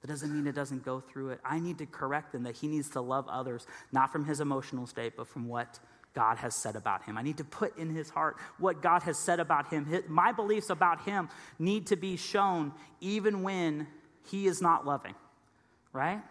That 0.02 0.08
doesn't 0.08 0.32
mean 0.32 0.46
it 0.46 0.54
doesn't 0.54 0.84
go 0.84 1.00
through 1.00 1.30
it. 1.30 1.40
I 1.44 1.58
need 1.58 1.78
to 1.78 1.86
correct 1.86 2.34
him 2.34 2.42
that 2.44 2.56
he 2.56 2.68
needs 2.68 2.90
to 2.90 3.00
love 3.00 3.26
others, 3.28 3.66
not 3.92 4.12
from 4.12 4.24
his 4.24 4.40
emotional 4.40 4.86
state, 4.86 5.14
but 5.16 5.26
from 5.26 5.48
what 5.48 5.78
God 6.14 6.38
has 6.38 6.54
said 6.54 6.76
about 6.76 7.04
him. 7.04 7.18
I 7.18 7.22
need 7.22 7.36
to 7.38 7.44
put 7.44 7.76
in 7.78 7.94
his 7.94 8.08
heart 8.08 8.36
what 8.58 8.82
God 8.82 9.02
has 9.02 9.18
said 9.18 9.40
about 9.40 9.68
him. 9.68 9.86
My 10.08 10.32
beliefs 10.32 10.70
about 10.70 11.02
him 11.02 11.28
need 11.58 11.88
to 11.88 11.96
be 11.96 12.16
shown 12.16 12.72
even 13.00 13.42
when 13.42 13.86
he 14.24 14.46
is 14.46 14.62
not 14.62 14.86
loving, 14.86 15.14
right? 15.92 16.22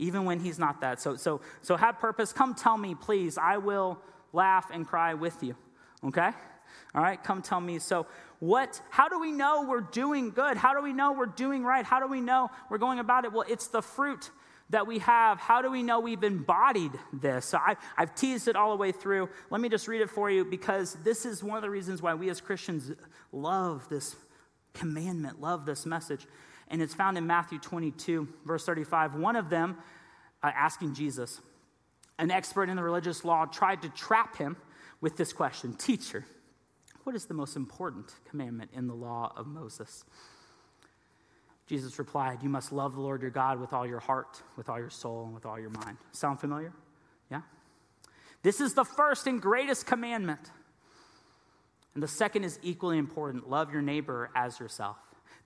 Even 0.00 0.24
when 0.24 0.40
he's 0.40 0.58
not 0.58 0.80
that. 0.80 1.00
So, 1.00 1.16
so, 1.16 1.40
so 1.62 1.76
have 1.76 1.98
purpose. 1.98 2.32
Come 2.32 2.54
tell 2.54 2.76
me, 2.76 2.94
please. 2.94 3.38
I 3.38 3.58
will 3.58 3.98
laugh 4.32 4.70
and 4.72 4.86
cry 4.86 5.14
with 5.14 5.42
you. 5.42 5.54
Okay? 6.02 6.30
All 6.94 7.02
right, 7.02 7.22
come 7.22 7.42
tell 7.42 7.60
me. 7.60 7.78
So, 7.78 8.06
what, 8.40 8.80
how 8.88 9.08
do 9.08 9.20
we 9.20 9.30
know 9.30 9.66
we're 9.68 9.80
doing 9.80 10.30
good? 10.30 10.56
How 10.56 10.72
do 10.74 10.82
we 10.82 10.92
know 10.94 11.12
we're 11.12 11.26
doing 11.26 11.62
right? 11.62 11.84
How 11.84 12.00
do 12.00 12.06
we 12.06 12.20
know 12.20 12.50
we're 12.70 12.78
going 12.78 12.98
about 12.98 13.24
it? 13.24 13.32
Well, 13.32 13.44
it's 13.48 13.68
the 13.68 13.82
fruit 13.82 14.30
that 14.70 14.86
we 14.86 15.00
have. 15.00 15.38
How 15.38 15.60
do 15.60 15.70
we 15.70 15.82
know 15.82 16.00
we've 16.00 16.24
embodied 16.24 16.92
this? 17.12 17.46
So 17.46 17.58
I, 17.58 17.76
I've 17.98 18.14
teased 18.14 18.48
it 18.48 18.56
all 18.56 18.70
the 18.70 18.76
way 18.76 18.92
through. 18.92 19.28
Let 19.50 19.60
me 19.60 19.68
just 19.68 19.88
read 19.88 20.00
it 20.00 20.08
for 20.08 20.30
you 20.30 20.44
because 20.44 20.94
this 21.04 21.26
is 21.26 21.44
one 21.44 21.56
of 21.56 21.62
the 21.62 21.70
reasons 21.70 22.00
why 22.00 22.14
we 22.14 22.30
as 22.30 22.40
Christians 22.40 22.90
love 23.30 23.86
this 23.90 24.16
commandment, 24.72 25.40
love 25.40 25.66
this 25.66 25.84
message 25.84 26.26
and 26.70 26.80
it's 26.80 26.94
found 26.94 27.18
in 27.18 27.26
Matthew 27.26 27.58
22, 27.58 28.28
verse 28.44 28.64
35. 28.64 29.16
One 29.16 29.36
of 29.36 29.50
them, 29.50 29.76
uh, 30.42 30.52
asking 30.54 30.94
Jesus, 30.94 31.40
an 32.18 32.30
expert 32.30 32.68
in 32.68 32.76
the 32.76 32.82
religious 32.82 33.24
law, 33.24 33.44
tried 33.46 33.82
to 33.82 33.88
trap 33.88 34.36
him 34.36 34.56
with 35.00 35.16
this 35.16 35.32
question 35.32 35.74
Teacher, 35.74 36.24
what 37.04 37.16
is 37.16 37.26
the 37.26 37.34
most 37.34 37.56
important 37.56 38.14
commandment 38.28 38.70
in 38.72 38.86
the 38.86 38.94
law 38.94 39.32
of 39.36 39.46
Moses? 39.46 40.04
Jesus 41.66 41.98
replied, 41.98 42.42
You 42.42 42.48
must 42.48 42.72
love 42.72 42.94
the 42.94 43.00
Lord 43.00 43.22
your 43.22 43.30
God 43.30 43.60
with 43.60 43.72
all 43.72 43.86
your 43.86 44.00
heart, 44.00 44.42
with 44.56 44.68
all 44.68 44.78
your 44.78 44.90
soul, 44.90 45.24
and 45.24 45.34
with 45.34 45.46
all 45.46 45.58
your 45.58 45.70
mind. 45.70 45.96
Sound 46.12 46.40
familiar? 46.40 46.72
Yeah? 47.30 47.42
This 48.42 48.60
is 48.60 48.74
the 48.74 48.84
first 48.84 49.26
and 49.26 49.40
greatest 49.40 49.86
commandment. 49.86 50.50
And 51.94 52.02
the 52.02 52.08
second 52.08 52.44
is 52.44 52.58
equally 52.62 52.98
important 52.98 53.48
love 53.48 53.72
your 53.72 53.82
neighbor 53.82 54.30
as 54.34 54.60
yourself. 54.60 54.96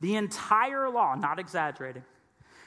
The 0.01 0.17
entire 0.17 0.91
law, 0.91 1.15
not 1.15 1.39
exaggerating, 1.39 2.05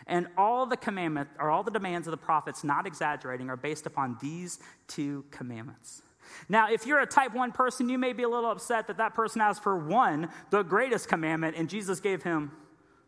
and 0.07 0.27
all 0.37 0.65
the 0.65 0.77
commandments 0.77 1.33
or 1.39 1.49
all 1.49 1.63
the 1.63 1.71
demands 1.71 2.07
of 2.07 2.11
the 2.11 2.17
prophets, 2.17 2.63
not 2.63 2.87
exaggerating, 2.87 3.49
are 3.49 3.57
based 3.57 3.85
upon 3.85 4.17
these 4.21 4.59
two 4.87 5.25
commandments. 5.31 6.01
Now, 6.49 6.71
if 6.71 6.85
you're 6.85 6.99
a 6.99 7.05
type 7.05 7.33
1 7.33 7.51
person, 7.51 7.89
you 7.89 7.97
may 7.97 8.13
be 8.13 8.23
a 8.23 8.29
little 8.29 8.51
upset 8.51 8.87
that 8.87 8.97
that 8.97 9.13
person 9.13 9.41
asked 9.41 9.63
for 9.63 9.77
one, 9.77 10.29
the 10.49 10.63
greatest 10.63 11.07
commandment, 11.07 11.55
and 11.57 11.69
Jesus 11.69 11.99
gave 11.99 12.23
him 12.23 12.51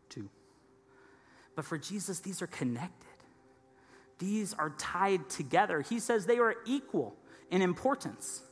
two. 0.08 0.28
But 1.56 1.64
for 1.64 1.78
Jesus, 1.78 2.20
these 2.20 2.42
are 2.42 2.46
connected, 2.46 3.08
these 4.18 4.54
are 4.54 4.70
tied 4.78 5.28
together. 5.28 5.80
He 5.82 5.98
says 5.98 6.26
they 6.26 6.38
are 6.38 6.56
equal 6.66 7.16
in 7.50 7.62
importance. 7.62 8.42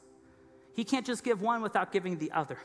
He 0.75 0.85
can't 0.85 1.05
just 1.05 1.25
give 1.25 1.43
one 1.43 1.61
without 1.61 1.93
giving 1.93 2.19
the 2.19 2.33
other. 2.33 2.59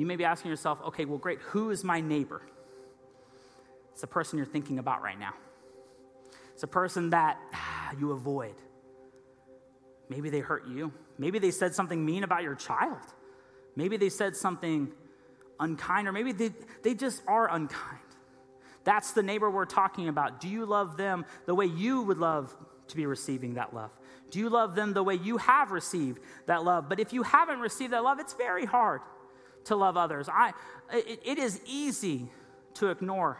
You 0.00 0.06
may 0.06 0.16
be 0.16 0.24
asking 0.24 0.50
yourself, 0.50 0.78
okay, 0.86 1.04
well, 1.04 1.18
great, 1.18 1.40
who 1.40 1.68
is 1.68 1.84
my 1.84 2.00
neighbor? 2.00 2.40
It's 3.92 4.00
the 4.00 4.06
person 4.06 4.38
you're 4.38 4.46
thinking 4.46 4.78
about 4.78 5.02
right 5.02 5.20
now. 5.20 5.34
It's 6.54 6.62
a 6.62 6.66
person 6.66 7.10
that 7.10 7.38
ah, 7.52 7.90
you 8.00 8.12
avoid. 8.12 8.54
Maybe 10.08 10.30
they 10.30 10.40
hurt 10.40 10.66
you. 10.66 10.90
Maybe 11.18 11.38
they 11.38 11.50
said 11.50 11.74
something 11.74 12.02
mean 12.02 12.24
about 12.24 12.42
your 12.42 12.54
child. 12.54 13.02
Maybe 13.76 13.98
they 13.98 14.08
said 14.08 14.36
something 14.36 14.90
unkind, 15.58 16.08
or 16.08 16.12
maybe 16.12 16.32
they, 16.32 16.52
they 16.82 16.94
just 16.94 17.22
are 17.28 17.52
unkind. 17.52 18.00
That's 18.84 19.12
the 19.12 19.22
neighbor 19.22 19.50
we're 19.50 19.66
talking 19.66 20.08
about. 20.08 20.40
Do 20.40 20.48
you 20.48 20.64
love 20.64 20.96
them 20.96 21.26
the 21.44 21.54
way 21.54 21.66
you 21.66 22.00
would 22.04 22.16
love 22.16 22.56
to 22.88 22.96
be 22.96 23.04
receiving 23.04 23.52
that 23.54 23.74
love? 23.74 23.90
Do 24.30 24.38
you 24.38 24.48
love 24.48 24.74
them 24.74 24.94
the 24.94 25.02
way 25.02 25.16
you 25.16 25.36
have 25.36 25.72
received 25.72 26.20
that 26.46 26.64
love? 26.64 26.88
But 26.88 27.00
if 27.00 27.12
you 27.12 27.22
haven't 27.22 27.58
received 27.60 27.92
that 27.92 28.02
love, 28.02 28.18
it's 28.18 28.32
very 28.32 28.64
hard 28.64 29.02
to 29.64 29.76
love 29.76 29.96
others. 29.96 30.28
I, 30.28 30.52
it, 30.92 31.20
it 31.24 31.38
is 31.38 31.60
easy 31.66 32.30
to 32.74 32.88
ignore. 32.88 33.38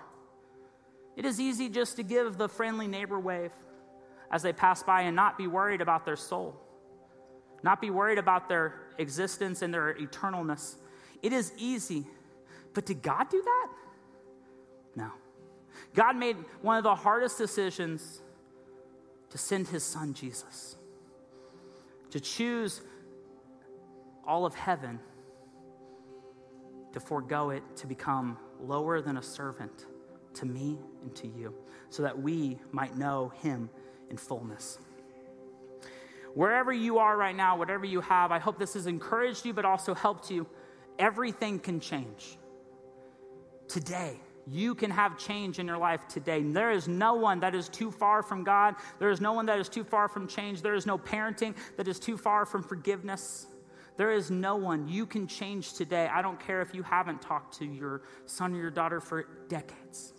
It 1.16 1.24
is 1.24 1.40
easy 1.40 1.68
just 1.68 1.96
to 1.96 2.02
give 2.02 2.38
the 2.38 2.48
friendly 2.48 2.86
neighbor 2.86 3.18
wave 3.18 3.52
as 4.30 4.42
they 4.42 4.52
pass 4.52 4.82
by 4.82 5.02
and 5.02 5.16
not 5.16 5.36
be 5.36 5.46
worried 5.46 5.80
about 5.80 6.04
their 6.04 6.16
soul, 6.16 6.56
not 7.62 7.80
be 7.80 7.90
worried 7.90 8.18
about 8.18 8.48
their 8.48 8.74
existence 8.98 9.62
and 9.62 9.74
their 9.74 9.94
eternalness. 9.94 10.76
It 11.22 11.32
is 11.32 11.52
easy. 11.58 12.06
But 12.72 12.86
did 12.86 13.02
God 13.02 13.28
do 13.28 13.42
that? 13.42 13.68
No. 14.94 15.10
God 15.94 16.16
made 16.16 16.36
one 16.62 16.76
of 16.76 16.84
the 16.84 16.94
hardest 16.94 17.38
decisions 17.38 18.22
to 19.30 19.38
send 19.38 19.68
his 19.68 19.82
son 19.82 20.14
Jesus, 20.14 20.76
to 22.10 22.20
choose 22.20 22.80
all 24.26 24.46
of 24.46 24.54
heaven 24.54 25.00
to 26.92 27.00
forego 27.00 27.50
it, 27.50 27.62
to 27.76 27.86
become 27.86 28.38
lower 28.60 29.00
than 29.00 29.16
a 29.16 29.22
servant 29.22 29.86
to 30.34 30.46
me 30.46 30.78
and 31.02 31.14
to 31.16 31.28
you, 31.28 31.54
so 31.88 32.02
that 32.02 32.20
we 32.20 32.58
might 32.72 32.96
know 32.96 33.32
him 33.42 33.70
in 34.10 34.16
fullness. 34.16 34.78
Wherever 36.34 36.72
you 36.72 36.98
are 36.98 37.16
right 37.16 37.34
now, 37.34 37.56
whatever 37.56 37.84
you 37.84 38.00
have, 38.00 38.30
I 38.30 38.38
hope 38.38 38.58
this 38.58 38.74
has 38.74 38.86
encouraged 38.86 39.44
you, 39.44 39.52
but 39.52 39.64
also 39.64 39.94
helped 39.94 40.30
you. 40.30 40.46
Everything 40.98 41.58
can 41.58 41.80
change. 41.80 42.38
Today, 43.66 44.20
you 44.46 44.74
can 44.74 44.90
have 44.90 45.18
change 45.18 45.58
in 45.58 45.66
your 45.66 45.78
life 45.78 46.06
today. 46.08 46.42
There 46.42 46.70
is 46.70 46.88
no 46.88 47.14
one 47.14 47.40
that 47.40 47.54
is 47.54 47.68
too 47.68 47.90
far 47.90 48.22
from 48.22 48.44
God. 48.44 48.74
There 48.98 49.10
is 49.10 49.20
no 49.20 49.32
one 49.32 49.46
that 49.46 49.58
is 49.58 49.68
too 49.68 49.84
far 49.84 50.08
from 50.08 50.26
change. 50.26 50.62
There 50.62 50.74
is 50.74 50.86
no 50.86 50.98
parenting 50.98 51.54
that 51.76 51.88
is 51.88 51.98
too 51.98 52.16
far 52.16 52.46
from 52.46 52.62
forgiveness. 52.62 53.46
There 54.00 54.12
is 54.12 54.30
no 54.30 54.56
one 54.56 54.88
you 54.88 55.04
can 55.04 55.26
change 55.26 55.74
today. 55.74 56.08
I 56.10 56.22
don't 56.22 56.40
care 56.40 56.62
if 56.62 56.74
you 56.74 56.82
haven't 56.82 57.20
talked 57.20 57.58
to 57.58 57.66
your 57.66 58.00
son 58.24 58.54
or 58.54 58.56
your 58.56 58.70
daughter 58.70 58.98
for 58.98 59.26
decades. 59.50 60.14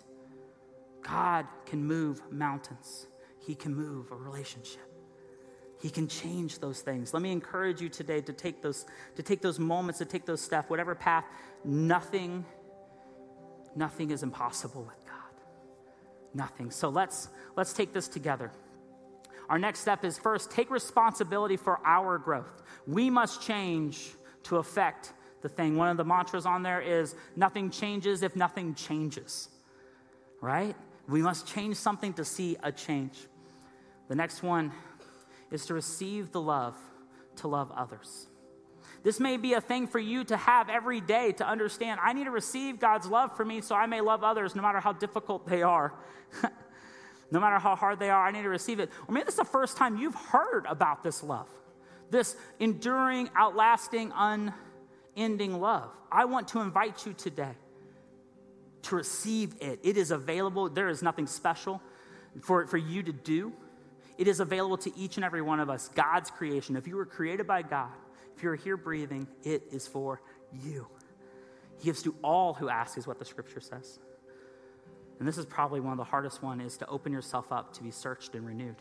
God 1.01 1.47
can 1.65 1.83
move 1.83 2.21
mountains, 2.31 3.07
He 3.39 3.55
can 3.55 3.73
move 3.73 4.11
a 4.11 4.15
relationship. 4.15 4.87
He 5.81 5.89
can 5.89 6.07
change 6.07 6.59
those 6.59 6.81
things. 6.81 7.11
Let 7.11 7.23
me 7.23 7.31
encourage 7.31 7.81
you 7.81 7.89
today 7.89 8.21
to 8.21 8.33
take 8.33 8.61
those, 8.61 8.85
to 9.15 9.23
take 9.23 9.41
those 9.41 9.57
moments, 9.57 9.97
to 9.97 10.05
take 10.05 10.27
those 10.27 10.41
steps, 10.41 10.69
whatever 10.69 10.93
path, 10.93 11.25
nothing, 11.65 12.45
nothing 13.75 14.11
is 14.11 14.21
impossible 14.21 14.83
with 14.83 15.03
God. 15.07 15.15
Nothing. 16.35 16.69
So 16.69 16.89
let's 16.89 17.29
let's 17.55 17.73
take 17.73 17.93
this 17.93 18.07
together. 18.07 18.51
Our 19.51 19.59
next 19.59 19.81
step 19.81 20.05
is 20.05 20.17
first 20.17 20.49
take 20.49 20.71
responsibility 20.71 21.57
for 21.57 21.85
our 21.85 22.17
growth. 22.17 22.63
We 22.87 23.09
must 23.09 23.41
change 23.41 24.09
to 24.43 24.55
affect 24.55 25.11
the 25.41 25.49
thing. 25.49 25.75
One 25.75 25.89
of 25.89 25.97
the 25.97 26.05
mantras 26.05 26.45
on 26.45 26.63
there 26.63 26.79
is 26.79 27.15
nothing 27.35 27.69
changes 27.69 28.23
if 28.23 28.33
nothing 28.33 28.75
changes. 28.75 29.49
Right? 30.39 30.73
We 31.09 31.21
must 31.21 31.47
change 31.47 31.75
something 31.75 32.13
to 32.13 32.23
see 32.23 32.55
a 32.63 32.71
change. 32.71 33.17
The 34.07 34.15
next 34.15 34.41
one 34.41 34.71
is 35.51 35.65
to 35.65 35.73
receive 35.73 36.31
the 36.31 36.39
love 36.39 36.77
to 37.37 37.49
love 37.49 37.73
others. 37.75 38.27
This 39.03 39.19
may 39.19 39.35
be 39.35 39.53
a 39.53 39.61
thing 39.61 39.85
for 39.85 39.99
you 39.99 40.23
to 40.25 40.37
have 40.37 40.69
every 40.69 41.01
day 41.01 41.33
to 41.33 41.45
understand. 41.45 41.99
I 42.01 42.13
need 42.13 42.23
to 42.23 42.31
receive 42.31 42.79
God's 42.79 43.07
love 43.07 43.35
for 43.35 43.43
me 43.43 43.59
so 43.59 43.75
I 43.75 43.85
may 43.85 43.99
love 43.99 44.23
others 44.23 44.55
no 44.55 44.61
matter 44.61 44.79
how 44.79 44.93
difficult 44.93 45.45
they 45.45 45.61
are. 45.61 45.93
no 47.31 47.39
matter 47.39 47.57
how 47.57 47.75
hard 47.75 47.97
they 47.99 48.09
are, 48.09 48.27
I 48.27 48.31
need 48.31 48.43
to 48.43 48.49
receive 48.49 48.79
it. 48.79 48.89
Or 49.07 49.13
maybe 49.13 49.23
this 49.23 49.35
is 49.35 49.39
the 49.39 49.45
first 49.45 49.77
time 49.77 49.97
you've 49.97 50.15
heard 50.15 50.65
about 50.67 51.01
this 51.01 51.23
love, 51.23 51.47
this 52.09 52.35
enduring, 52.59 53.29
outlasting, 53.35 54.11
unending 54.15 55.59
love. 55.59 55.89
I 56.11 56.25
want 56.25 56.49
to 56.49 56.59
invite 56.59 57.05
you 57.05 57.13
today 57.13 57.53
to 58.83 58.95
receive 58.95 59.55
it. 59.61 59.79
It 59.83 59.95
is 59.95 60.11
available. 60.11 60.69
There 60.69 60.89
is 60.89 61.01
nothing 61.01 61.25
special 61.25 61.81
for, 62.41 62.67
for 62.67 62.77
you 62.77 63.01
to 63.03 63.13
do. 63.13 63.53
It 64.17 64.27
is 64.27 64.39
available 64.39 64.77
to 64.79 64.95
each 64.97 65.15
and 65.15 65.23
every 65.23 65.41
one 65.41 65.59
of 65.59 65.69
us, 65.69 65.87
God's 65.89 66.29
creation. 66.29 66.75
If 66.75 66.87
you 66.87 66.95
were 66.95 67.05
created 67.05 67.47
by 67.47 67.61
God, 67.61 67.91
if 68.35 68.43
you're 68.43 68.55
here 68.55 68.77
breathing, 68.77 69.27
it 69.43 69.63
is 69.71 69.87
for 69.87 70.21
you. 70.51 70.87
He 71.79 71.85
gives 71.85 72.03
to 72.03 72.13
all 72.23 72.53
who 72.53 72.69
ask, 72.69 72.97
is 72.97 73.07
what 73.07 73.19
the 73.19 73.25
scripture 73.25 73.61
says. 73.61 73.99
And 75.21 75.27
this 75.27 75.37
is 75.37 75.45
probably 75.45 75.79
one 75.79 75.91
of 75.91 75.99
the 75.99 76.03
hardest 76.03 76.41
one 76.41 76.59
is 76.59 76.77
to 76.77 76.87
open 76.87 77.13
yourself 77.13 77.51
up 77.51 77.73
to 77.73 77.83
be 77.83 77.91
searched 77.91 78.33
and 78.33 78.43
renewed. 78.43 78.77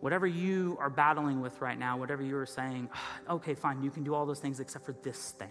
Whatever 0.00 0.26
you 0.26 0.76
are 0.78 0.90
battling 0.90 1.40
with 1.40 1.58
right 1.62 1.78
now, 1.78 1.96
whatever 1.96 2.22
you 2.22 2.36
are 2.36 2.44
saying, 2.44 2.90
ah, 2.92 3.20
okay, 3.30 3.54
fine, 3.54 3.82
you 3.82 3.90
can 3.90 4.04
do 4.04 4.14
all 4.14 4.26
those 4.26 4.38
things 4.38 4.60
except 4.60 4.84
for 4.84 4.94
this 5.02 5.30
thing. 5.38 5.50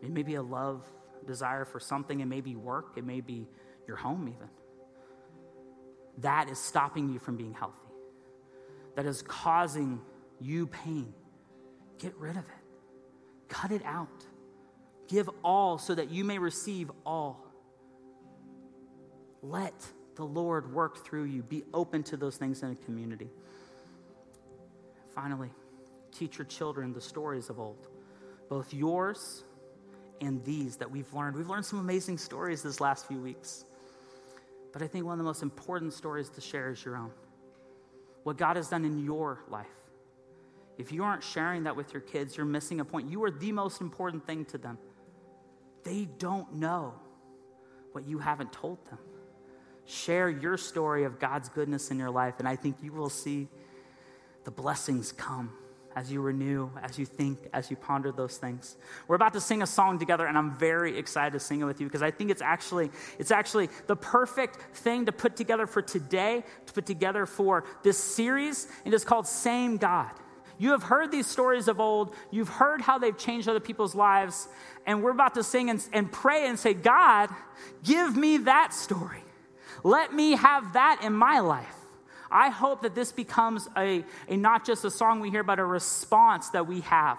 It 0.00 0.12
may 0.12 0.22
be 0.22 0.36
a 0.36 0.42
love, 0.42 0.84
desire 1.26 1.64
for 1.64 1.80
something. 1.80 2.20
It 2.20 2.26
may 2.26 2.40
be 2.40 2.54
work. 2.54 2.92
It 2.96 3.04
may 3.04 3.20
be 3.20 3.48
your 3.88 3.96
home, 3.96 4.28
even. 4.28 4.48
That 6.18 6.48
is 6.48 6.60
stopping 6.60 7.08
you 7.08 7.18
from 7.18 7.36
being 7.36 7.54
healthy. 7.54 7.74
That 8.94 9.06
is 9.06 9.22
causing 9.22 10.00
you 10.40 10.68
pain. 10.68 11.12
Get 11.98 12.14
rid 12.14 12.36
of 12.36 12.44
it. 12.44 13.48
Cut 13.48 13.72
it 13.72 13.84
out. 13.84 14.24
Give 15.08 15.28
all 15.42 15.78
so 15.78 15.94
that 15.94 16.10
you 16.10 16.24
may 16.24 16.38
receive 16.38 16.90
all. 17.04 17.44
Let 19.42 19.74
the 20.16 20.24
Lord 20.24 20.72
work 20.72 21.04
through 21.04 21.24
you. 21.24 21.42
Be 21.42 21.64
open 21.74 22.02
to 22.04 22.16
those 22.16 22.36
things 22.36 22.62
in 22.62 22.70
a 22.70 22.74
community. 22.74 23.28
Finally, 25.14 25.50
teach 26.12 26.38
your 26.38 26.46
children 26.46 26.92
the 26.92 27.00
stories 27.00 27.50
of 27.50 27.60
old, 27.60 27.86
both 28.48 28.72
yours 28.72 29.44
and 30.20 30.44
these 30.44 30.76
that 30.76 30.90
we've 30.90 31.12
learned. 31.12 31.36
We've 31.36 31.48
learned 31.48 31.66
some 31.66 31.78
amazing 31.78 32.18
stories 32.18 32.62
this 32.62 32.80
last 32.80 33.06
few 33.06 33.20
weeks. 33.20 33.64
But 34.72 34.82
I 34.82 34.86
think 34.86 35.04
one 35.04 35.12
of 35.12 35.18
the 35.18 35.24
most 35.24 35.42
important 35.42 35.92
stories 35.92 36.28
to 36.30 36.40
share 36.40 36.70
is 36.70 36.84
your 36.84 36.96
own. 36.96 37.10
What 38.22 38.38
God 38.38 38.56
has 38.56 38.68
done 38.68 38.84
in 38.84 39.04
your 39.04 39.44
life. 39.48 39.66
If 40.78 40.90
you 40.90 41.04
aren't 41.04 41.22
sharing 41.22 41.64
that 41.64 41.76
with 41.76 41.92
your 41.92 42.00
kids, 42.00 42.36
you're 42.36 42.46
missing 42.46 42.80
a 42.80 42.84
point. 42.84 43.08
You 43.10 43.22
are 43.24 43.30
the 43.30 43.52
most 43.52 43.80
important 43.80 44.26
thing 44.26 44.44
to 44.46 44.58
them. 44.58 44.78
They 45.84 46.08
don't 46.18 46.54
know 46.54 46.94
what 47.92 48.06
you 48.06 48.18
haven't 48.18 48.52
told 48.52 48.84
them. 48.86 48.98
Share 49.86 50.28
your 50.28 50.56
story 50.56 51.04
of 51.04 51.20
God's 51.20 51.48
goodness 51.48 51.90
in 51.90 51.98
your 51.98 52.10
life, 52.10 52.34
and 52.38 52.48
I 52.48 52.56
think 52.56 52.76
you 52.82 52.92
will 52.92 53.10
see 53.10 53.48
the 54.44 54.50
blessings 54.50 55.12
come 55.12 55.52
as 55.96 56.10
you 56.10 56.20
renew, 56.20 56.70
as 56.82 56.98
you 56.98 57.06
think, 57.06 57.38
as 57.52 57.70
you 57.70 57.76
ponder 57.76 58.10
those 58.10 58.36
things. 58.36 58.76
We're 59.06 59.16
about 59.16 59.34
to 59.34 59.40
sing 59.40 59.62
a 59.62 59.66
song 59.66 59.98
together, 59.98 60.26
and 60.26 60.36
I'm 60.36 60.56
very 60.58 60.98
excited 60.98 61.32
to 61.34 61.40
sing 61.40 61.60
it 61.60 61.64
with 61.64 61.80
you 61.80 61.86
because 61.86 62.02
I 62.02 62.10
think 62.10 62.30
it's 62.30 62.42
actually, 62.42 62.90
it's 63.18 63.30
actually 63.30 63.68
the 63.86 63.94
perfect 63.94 64.58
thing 64.76 65.06
to 65.06 65.12
put 65.12 65.36
together 65.36 65.66
for 65.66 65.82
today, 65.82 66.42
to 66.66 66.72
put 66.72 66.86
together 66.86 67.26
for 67.26 67.64
this 67.82 67.98
series. 67.98 68.66
And 68.84 68.92
It 68.92 68.96
is 68.96 69.04
called 69.04 69.26
Same 69.26 69.76
God. 69.76 70.10
You 70.58 70.70
have 70.70 70.84
heard 70.84 71.10
these 71.10 71.26
stories 71.26 71.68
of 71.68 71.80
old. 71.80 72.14
You've 72.30 72.48
heard 72.48 72.80
how 72.80 72.98
they've 72.98 73.16
changed 73.16 73.48
other 73.48 73.60
people's 73.60 73.94
lives. 73.94 74.48
And 74.86 75.02
we're 75.02 75.10
about 75.10 75.34
to 75.34 75.42
sing 75.42 75.70
and, 75.70 75.86
and 75.92 76.10
pray 76.10 76.46
and 76.46 76.58
say, 76.58 76.74
God, 76.74 77.30
give 77.82 78.16
me 78.16 78.38
that 78.38 78.72
story. 78.74 79.22
Let 79.82 80.14
me 80.14 80.32
have 80.32 80.74
that 80.74 81.00
in 81.02 81.12
my 81.12 81.40
life. 81.40 81.74
I 82.30 82.48
hope 82.48 82.82
that 82.82 82.94
this 82.94 83.12
becomes 83.12 83.68
a, 83.76 84.04
a 84.28 84.36
not 84.36 84.66
just 84.66 84.84
a 84.84 84.90
song 84.90 85.20
we 85.20 85.30
hear, 85.30 85.42
but 85.42 85.58
a 85.58 85.64
response 85.64 86.50
that 86.50 86.66
we 86.66 86.80
have. 86.80 87.18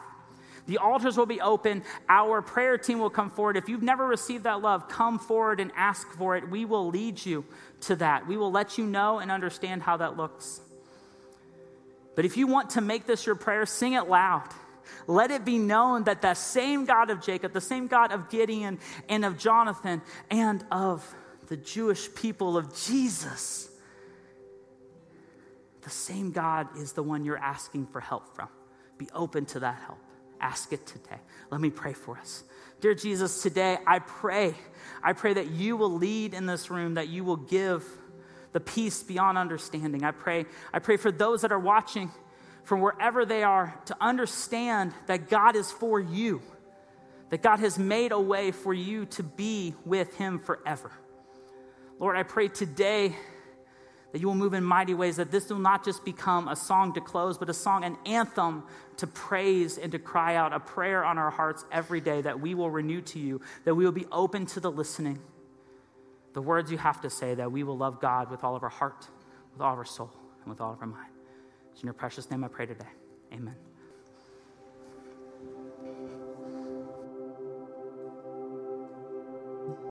The 0.67 0.79
altars 0.79 1.15
will 1.15 1.27
be 1.27 1.39
open. 1.41 1.83
Our 2.09 2.41
prayer 2.41 2.77
team 2.77 2.99
will 2.99 3.09
come 3.11 3.29
forward. 3.29 3.55
If 3.55 3.69
you've 3.69 3.83
never 3.83 4.05
received 4.05 4.45
that 4.45 4.61
love, 4.61 4.89
come 4.89 5.19
forward 5.19 5.59
and 5.59 5.71
ask 5.75 6.11
for 6.13 6.35
it. 6.35 6.49
We 6.49 6.65
will 6.65 6.89
lead 6.89 7.23
you 7.23 7.45
to 7.81 7.95
that. 7.97 8.27
We 8.27 8.35
will 8.35 8.51
let 8.51 8.77
you 8.77 8.85
know 8.85 9.19
and 9.19 9.31
understand 9.31 9.83
how 9.83 9.97
that 9.97 10.17
looks. 10.17 10.61
But 12.15 12.25
if 12.25 12.37
you 12.37 12.47
want 12.47 12.71
to 12.71 12.81
make 12.81 13.05
this 13.05 13.25
your 13.25 13.35
prayer, 13.35 13.65
sing 13.65 13.93
it 13.93 14.07
loud. 14.07 14.49
Let 15.07 15.31
it 15.31 15.45
be 15.45 15.57
known 15.57 16.03
that 16.05 16.21
the 16.21 16.33
same 16.33 16.85
God 16.85 17.09
of 17.09 17.21
Jacob, 17.21 17.53
the 17.53 17.61
same 17.61 17.87
God 17.87 18.11
of 18.11 18.29
Gideon 18.29 18.79
and 19.09 19.25
of 19.25 19.37
Jonathan 19.37 20.01
and 20.29 20.63
of 20.71 21.05
the 21.47 21.57
Jewish 21.57 22.13
people 22.13 22.57
of 22.57 22.75
Jesus 22.75 23.69
the 25.85 25.91
same 25.91 26.31
God 26.31 26.67
is 26.79 26.93
the 26.93 27.03
one 27.03 27.23
you're 27.23 27.37
asking 27.37 27.85
for 27.85 28.01
help 28.01 28.35
from. 28.35 28.49
Be 28.97 29.07
open 29.13 29.45
to 29.45 29.59
that 29.59 29.79
help. 29.85 29.99
Ask 30.41 30.73
it 30.73 30.85
today. 30.87 31.19
Let 31.51 31.61
me 31.61 31.69
pray 31.69 31.93
for 31.93 32.17
us. 32.17 32.43
Dear 32.81 32.95
Jesus, 32.95 33.43
today 33.43 33.77
I 33.85 33.99
pray, 33.99 34.55
I 35.03 35.13
pray 35.13 35.33
that 35.35 35.51
you 35.51 35.77
will 35.77 35.93
lead 35.93 36.33
in 36.33 36.47
this 36.47 36.71
room, 36.71 36.95
that 36.95 37.07
you 37.07 37.23
will 37.23 37.37
give 37.37 37.87
the 38.55 38.61
peace 38.61 39.03
beyond 39.03 39.37
understanding. 39.37 40.05
I 40.05 40.11
pray, 40.11 40.45
I 40.73 40.79
pray 40.79 40.95
for 40.95 41.11
those 41.11 41.41
that 41.41 41.51
are 41.51 41.59
watching 41.59 42.09
from 42.63 42.79
wherever 42.79 43.25
they 43.25 43.43
are 43.43 43.77
to 43.87 43.97
understand 43.99 44.93
that 45.07 45.29
God 45.29 45.57
is 45.57 45.73
for 45.73 45.99
you, 45.99 46.41
that 47.31 47.43
God 47.43 47.59
has 47.59 47.77
made 47.77 48.13
a 48.13 48.19
way 48.19 48.51
for 48.51 48.73
you 48.73 49.07
to 49.07 49.23
be 49.23 49.75
with 49.83 50.15
Him 50.15 50.39
forever. 50.39 50.89
Lord, 51.99 52.15
I 52.15 52.23
pray 52.23 52.47
today 52.47 53.13
that 54.13 54.21
you 54.21 54.27
will 54.27 54.35
move 54.35 54.53
in 54.53 54.63
mighty 54.63 54.93
ways, 54.93 55.17
that 55.17 55.31
this 55.31 55.49
will 55.49 55.59
not 55.59 55.83
just 55.83 56.05
become 56.05 56.47
a 56.47 56.55
song 56.55 56.93
to 56.93 57.01
close, 57.01 57.37
but 57.37 57.49
a 57.49 57.53
song, 57.53 57.83
an 57.83 57.97
anthem 58.05 58.63
to 58.95 59.05
praise 59.05 59.77
and 59.77 59.91
to 59.91 59.99
cry 59.99 60.37
out, 60.37 60.53
a 60.53 60.61
prayer 60.61 61.03
on 61.03 61.17
our 61.17 61.29
hearts 61.29 61.65
every 61.73 61.99
day 61.99 62.21
that 62.21 62.39
we 62.39 62.55
will 62.55 62.71
renew 62.71 63.01
to 63.01 63.19
you, 63.19 63.41
that 63.65 63.75
we 63.75 63.83
will 63.83 63.91
be 63.91 64.05
open 64.13 64.45
to 64.45 64.61
the 64.61 64.71
listening, 64.71 65.19
the 66.35 66.41
words 66.41 66.69
you 66.69 66.77
have 66.77 66.99
to 67.01 67.09
say, 67.09 67.33
that 67.33 67.49
we 67.49 67.63
will 67.63 67.77
love 67.77 68.01
God 68.01 68.29
with 68.29 68.43
all 68.43 68.57
of 68.57 68.61
our 68.61 68.69
heart, 68.69 69.07
with 69.53 69.61
all 69.61 69.71
of 69.71 69.79
our 69.79 69.85
soul, 69.85 70.11
and 70.41 70.49
with 70.49 70.59
all 70.59 70.73
of 70.73 70.81
our 70.81 70.87
mind. 70.87 71.11
It's 71.71 71.81
in 71.81 71.87
your 71.87 71.93
precious 71.93 72.29
name 72.29 72.43
I 72.43 72.49
pray 72.49 72.65
today. 72.65 72.85
Amen. 73.33 73.55